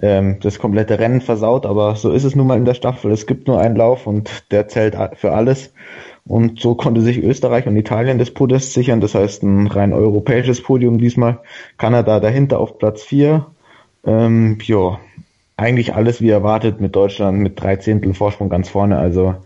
ähm, 0.00 0.38
das 0.40 0.58
komplette 0.58 0.98
Rennen 0.98 1.20
versaut, 1.20 1.66
aber 1.66 1.96
so 1.96 2.10
ist 2.12 2.24
es 2.24 2.34
nun 2.34 2.46
mal 2.46 2.58
in 2.58 2.64
der 2.64 2.74
Staffel. 2.74 3.10
Es 3.10 3.26
gibt 3.26 3.48
nur 3.48 3.60
einen 3.60 3.76
Lauf 3.76 4.06
und 4.06 4.50
der 4.50 4.68
zählt 4.68 4.96
für 5.14 5.32
alles. 5.32 5.72
Und 6.26 6.60
so 6.60 6.74
konnte 6.74 7.00
sich 7.00 7.22
Österreich 7.22 7.66
und 7.66 7.76
Italien 7.76 8.18
das 8.18 8.30
Podest 8.30 8.74
sichern, 8.74 9.00
das 9.00 9.14
heißt 9.14 9.42
ein 9.42 9.66
rein 9.66 9.94
europäisches 9.94 10.62
Podium 10.62 10.98
diesmal. 10.98 11.38
Kanada 11.78 12.20
dahinter 12.20 12.60
auf 12.60 12.78
Platz 12.78 13.02
4. 13.02 13.46
Ähm, 14.04 14.58
ja, 14.62 14.98
eigentlich 15.56 15.94
alles 15.94 16.20
wie 16.20 16.28
erwartet 16.28 16.80
mit 16.80 16.94
Deutschland 16.94 17.38
mit 17.38 17.60
drei 17.60 17.76
Zehntel 17.76 18.12
Vorsprung 18.12 18.50
ganz 18.50 18.68
vorne. 18.68 18.98
Also 18.98 19.36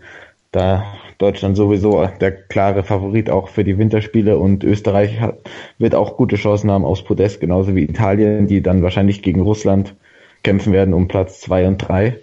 da 0.53 0.85
Deutschland 1.17 1.57
sowieso 1.57 2.07
der 2.21 2.31
klare 2.31 2.83
Favorit 2.83 3.29
auch 3.29 3.49
für 3.49 3.63
die 3.63 3.77
Winterspiele 3.77 4.37
und 4.37 4.63
Österreich 4.63 5.19
hat, 5.19 5.39
wird 5.77 5.95
auch 5.95 6.15
gute 6.15 6.37
Chancen 6.37 6.71
haben 6.71 6.85
aufs 6.85 7.03
Podest, 7.03 7.41
genauso 7.41 7.75
wie 7.75 7.83
Italien, 7.83 8.47
die 8.47 8.61
dann 8.61 8.83
wahrscheinlich 8.83 9.21
gegen 9.21 9.41
Russland 9.41 9.95
kämpfen 10.43 10.71
werden 10.71 10.93
um 10.93 11.07
Platz 11.07 11.41
zwei 11.41 11.67
und 11.67 11.77
drei. 11.77 12.19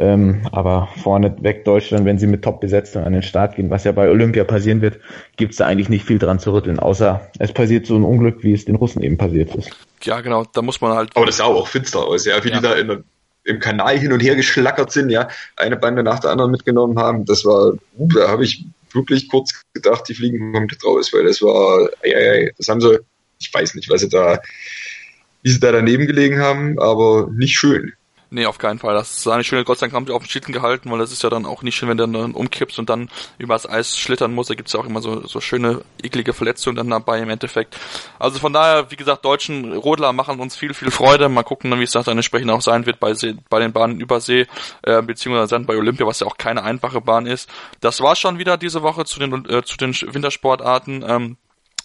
Ähm, 0.00 0.42
aber 0.52 0.88
vorne 1.02 1.36
weg 1.42 1.64
Deutschland, 1.64 2.04
wenn 2.04 2.18
sie 2.18 2.28
mit 2.28 2.42
Top-Besetzung 2.42 3.02
an 3.02 3.12
den 3.12 3.22
Start 3.22 3.56
gehen, 3.56 3.68
was 3.70 3.82
ja 3.82 3.90
bei 3.90 4.08
Olympia 4.08 4.44
passieren 4.44 4.80
wird, 4.80 5.00
gibt 5.36 5.52
es 5.52 5.58
da 5.58 5.66
eigentlich 5.66 5.88
nicht 5.88 6.04
viel 6.04 6.20
dran 6.20 6.38
zu 6.38 6.52
rütteln, 6.52 6.78
außer 6.78 7.28
es 7.40 7.52
passiert 7.52 7.86
so 7.86 7.96
ein 7.96 8.04
Unglück, 8.04 8.44
wie 8.44 8.52
es 8.52 8.64
den 8.64 8.76
Russen 8.76 9.02
eben 9.02 9.18
passiert 9.18 9.54
ist. 9.56 9.70
Ja, 10.02 10.20
genau, 10.20 10.44
da 10.52 10.62
muss 10.62 10.80
man 10.80 10.92
halt. 10.92 11.10
Aber 11.16 11.26
das 11.26 11.38
sah 11.38 11.46
auch 11.46 11.66
finster 11.66 12.06
aus, 12.06 12.26
ja, 12.26 12.42
wie 12.44 12.50
ja. 12.50 12.56
die 12.56 12.62
da 12.62 12.74
in, 12.74 13.04
im 13.48 13.58
Kanal 13.58 13.98
hin 13.98 14.12
und 14.12 14.20
her 14.20 14.36
geschlackert 14.36 14.92
sind, 14.92 15.10
ja, 15.10 15.28
eine 15.56 15.76
Bande 15.76 16.02
nach 16.02 16.20
der 16.20 16.30
anderen 16.30 16.50
mitgenommen 16.50 16.98
haben. 16.98 17.24
Das 17.24 17.44
war, 17.44 17.72
da 17.96 18.28
habe 18.28 18.44
ich 18.44 18.64
wirklich 18.92 19.28
kurz 19.28 19.62
gedacht, 19.74 20.04
die 20.08 20.14
fliegen 20.14 20.52
komplett 20.52 20.84
raus, 20.84 21.12
weil 21.12 21.24
das 21.24 21.42
war, 21.42 21.88
ey, 22.02 22.12
ey, 22.12 22.54
das 22.56 22.68
haben 22.68 22.80
sie, 22.80 22.98
ich 23.38 23.52
weiß 23.52 23.74
nicht, 23.74 23.90
was 23.90 24.02
sie 24.02 24.08
da 24.08 24.40
wie 25.42 25.50
sie 25.50 25.60
da 25.60 25.72
daneben 25.72 26.06
gelegen 26.06 26.40
haben, 26.40 26.78
aber 26.78 27.30
nicht 27.32 27.56
schön. 27.56 27.92
Nee, 28.30 28.44
auf 28.44 28.58
keinen 28.58 28.78
Fall. 28.78 28.94
Das 28.94 29.22
sah 29.22 29.38
nicht 29.38 29.46
schön. 29.46 29.64
Gott 29.64 29.78
sei 29.78 29.86
Dank 29.86 29.94
haben 29.94 30.04
die 30.04 30.12
auf 30.12 30.22
den 30.22 30.28
Schlitten 30.28 30.52
gehalten, 30.52 30.90
weil 30.90 30.98
das 30.98 31.12
ist 31.12 31.22
ja 31.22 31.30
dann 31.30 31.46
auch 31.46 31.62
nicht 31.62 31.76
schön, 31.76 31.88
wenn 31.88 31.96
du 31.96 32.06
dann 32.06 32.34
umkippst 32.34 32.78
und 32.78 32.90
dann 32.90 33.08
übers 33.38 33.66
Eis 33.66 33.96
schlittern 33.96 34.34
musst. 34.34 34.50
Da 34.50 34.54
gibt's 34.54 34.74
ja 34.74 34.80
auch 34.80 34.84
immer 34.84 35.00
so, 35.00 35.26
so 35.26 35.40
schöne, 35.40 35.82
eklige 36.02 36.34
Verletzungen 36.34 36.76
dann 36.76 36.90
dabei 36.90 37.20
im 37.20 37.30
Endeffekt. 37.30 37.78
Also 38.18 38.38
von 38.38 38.52
daher, 38.52 38.90
wie 38.90 38.96
gesagt, 38.96 39.24
deutschen 39.24 39.72
Rodler 39.72 40.12
machen 40.12 40.40
uns 40.40 40.56
viel, 40.56 40.74
viel 40.74 40.90
Freude. 40.90 41.30
Mal 41.30 41.42
gucken, 41.42 41.78
wie 41.78 41.84
es 41.84 41.92
dann 41.92 42.04
entsprechend 42.04 42.50
auch 42.50 42.60
sein 42.60 42.84
wird 42.84 43.00
bei, 43.00 43.14
See, 43.14 43.34
bei 43.48 43.60
den 43.60 43.72
Bahnen 43.72 43.98
Übersee, 43.98 44.46
äh, 44.82 45.00
beziehungsweise 45.00 45.54
dann 45.54 45.64
bei 45.64 45.76
Olympia, 45.78 46.06
was 46.06 46.20
ja 46.20 46.26
auch 46.26 46.36
keine 46.36 46.64
einfache 46.64 47.00
Bahn 47.00 47.24
ist. 47.24 47.48
Das 47.80 48.02
war 48.02 48.14
schon 48.14 48.38
wieder 48.38 48.58
diese 48.58 48.82
Woche 48.82 49.06
zu 49.06 49.20
den, 49.20 49.46
äh, 49.48 49.62
zu 49.62 49.78
den 49.78 49.94
Wintersportarten. 49.94 51.02
Ähm, 51.06 51.36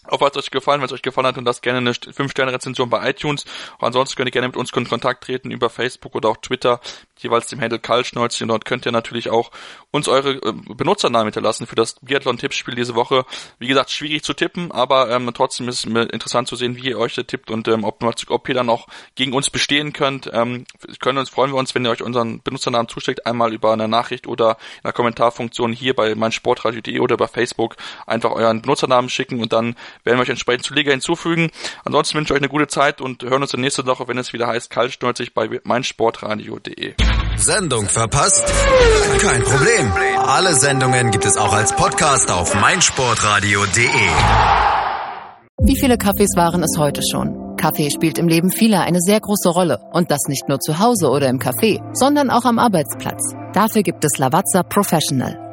auf 0.05 0.21
was 0.21 0.35
euch 0.37 0.51
gefallen, 0.51 0.81
wenn 0.81 0.85
es 0.85 0.91
euch 0.91 1.01
gefallen 1.01 1.27
hat 1.27 1.37
und 1.37 1.45
das 1.45 1.61
gerne 1.61 1.79
eine 1.79 1.91
5-Sterne-Rezension 1.91 2.89
bei 2.89 3.09
iTunes. 3.09 3.45
Und 3.79 3.87
ansonsten 3.87 4.15
könnt 4.15 4.27
ihr 4.27 4.31
gerne 4.31 4.47
mit 4.47 4.57
uns 4.57 4.71
in 4.71 4.87
Kontakt 4.87 5.23
treten 5.23 5.51
über 5.51 5.69
Facebook 5.69 6.15
oder 6.15 6.29
auch 6.29 6.37
Twitter, 6.37 6.81
jeweils 7.19 7.47
dem 7.47 7.61
Handle 7.61 7.79
Kaltschnäuzchen. 7.79 8.47
Dort 8.47 8.65
könnt 8.65 8.85
ihr 8.85 8.91
natürlich 8.91 9.29
auch 9.29 9.51
uns 9.91 10.07
eure 10.07 10.33
äh, 10.35 10.53
Benutzernamen 10.73 11.27
hinterlassen 11.27 11.67
für 11.67 11.75
das 11.75 11.95
Biathlon-Tippspiel 12.01 12.75
diese 12.75 12.95
Woche. 12.95 13.25
Wie 13.59 13.67
gesagt, 13.67 13.91
schwierig 13.91 14.23
zu 14.23 14.33
tippen, 14.33 14.71
aber 14.71 15.09
ähm, 15.09 15.29
trotzdem 15.33 15.69
ist 15.69 15.85
es 15.85 15.85
interessant 15.85 16.47
zu 16.47 16.55
sehen, 16.55 16.75
wie 16.75 16.89
ihr 16.89 16.99
euch 16.99 17.13
tippt 17.13 17.51
und 17.51 17.67
ähm, 17.67 17.83
ob, 17.83 18.03
ob 18.29 18.49
ihr 18.49 18.55
dann 18.55 18.69
auch 18.69 18.87
gegen 19.15 19.33
uns 19.33 19.49
bestehen 19.49 19.93
könnt. 19.93 20.29
Ähm, 20.33 20.65
können 20.99 21.17
uns, 21.17 21.29
freuen 21.29 21.51
wir 21.51 21.57
uns, 21.57 21.73
wenn 21.75 21.85
ihr 21.85 21.91
euch 21.91 22.01
unseren 22.01 22.41
Benutzernamen 22.41 22.89
zusteckt, 22.89 23.25
einmal 23.25 23.53
über 23.53 23.71
eine 23.71 23.87
Nachricht 23.87 24.27
oder 24.27 24.57
in 24.77 24.83
der 24.85 24.93
Kommentarfunktion 24.93 25.71
hier 25.71 25.95
bei 25.95 26.15
meinsportradio.de 26.15 26.99
oder 26.99 27.17
bei 27.17 27.27
Facebook 27.27 27.75
einfach 28.07 28.31
euren 28.31 28.61
Benutzernamen 28.61 29.09
schicken 29.09 29.41
und 29.41 29.53
dann 29.53 29.75
werden 30.03 30.17
wir 30.17 30.23
euch 30.23 30.29
entsprechend 30.29 30.65
zu 30.65 30.73
Liga 30.73 30.91
hinzufügen. 30.91 31.51
Ansonsten 31.85 32.17
wünsche 32.17 32.33
ich 32.33 32.37
euch 32.37 32.41
eine 32.41 32.49
gute 32.49 32.67
Zeit 32.67 33.01
und 33.01 33.23
hören 33.23 33.41
uns 33.41 33.51
dann 33.51 33.61
nächste 33.61 33.85
Woche, 33.85 34.07
wenn 34.07 34.17
es 34.17 34.33
wieder 34.33 34.47
heißt, 34.47 34.69
kaltschnäuzig 34.69 35.33
bei 35.33 35.59
meinsportradio.de. 35.63 36.93
Sendung 37.35 37.87
verpasst? 37.87 38.45
Kein 39.19 39.43
Problem. 39.43 39.91
Alle 40.17 40.53
Sendungen 40.53 41.11
gibt 41.11 41.25
es 41.25 41.37
auch 41.37 41.53
als 41.53 41.75
Podcast 41.75 42.31
auf 42.31 42.53
meinsportradio.de. 42.55 43.87
Wie 45.65 45.79
viele 45.79 45.97
Kaffees 45.97 46.35
waren 46.35 46.63
es 46.63 46.77
heute 46.77 47.01
schon? 47.09 47.55
Kaffee 47.57 47.89
spielt 47.89 48.17
im 48.17 48.27
Leben 48.27 48.51
vieler 48.51 48.81
eine 48.81 48.99
sehr 48.99 49.21
große 49.21 49.49
Rolle. 49.49 49.79
Und 49.93 50.11
das 50.11 50.19
nicht 50.27 50.49
nur 50.49 50.59
zu 50.59 50.79
Hause 50.79 51.09
oder 51.09 51.29
im 51.29 51.39
Café, 51.39 51.79
sondern 51.93 52.29
auch 52.29 52.43
am 52.43 52.59
Arbeitsplatz. 52.59 53.33
Dafür 53.53 53.83
gibt 53.83 54.03
es 54.03 54.17
Lavazza 54.17 54.63
Professional. 54.63 55.52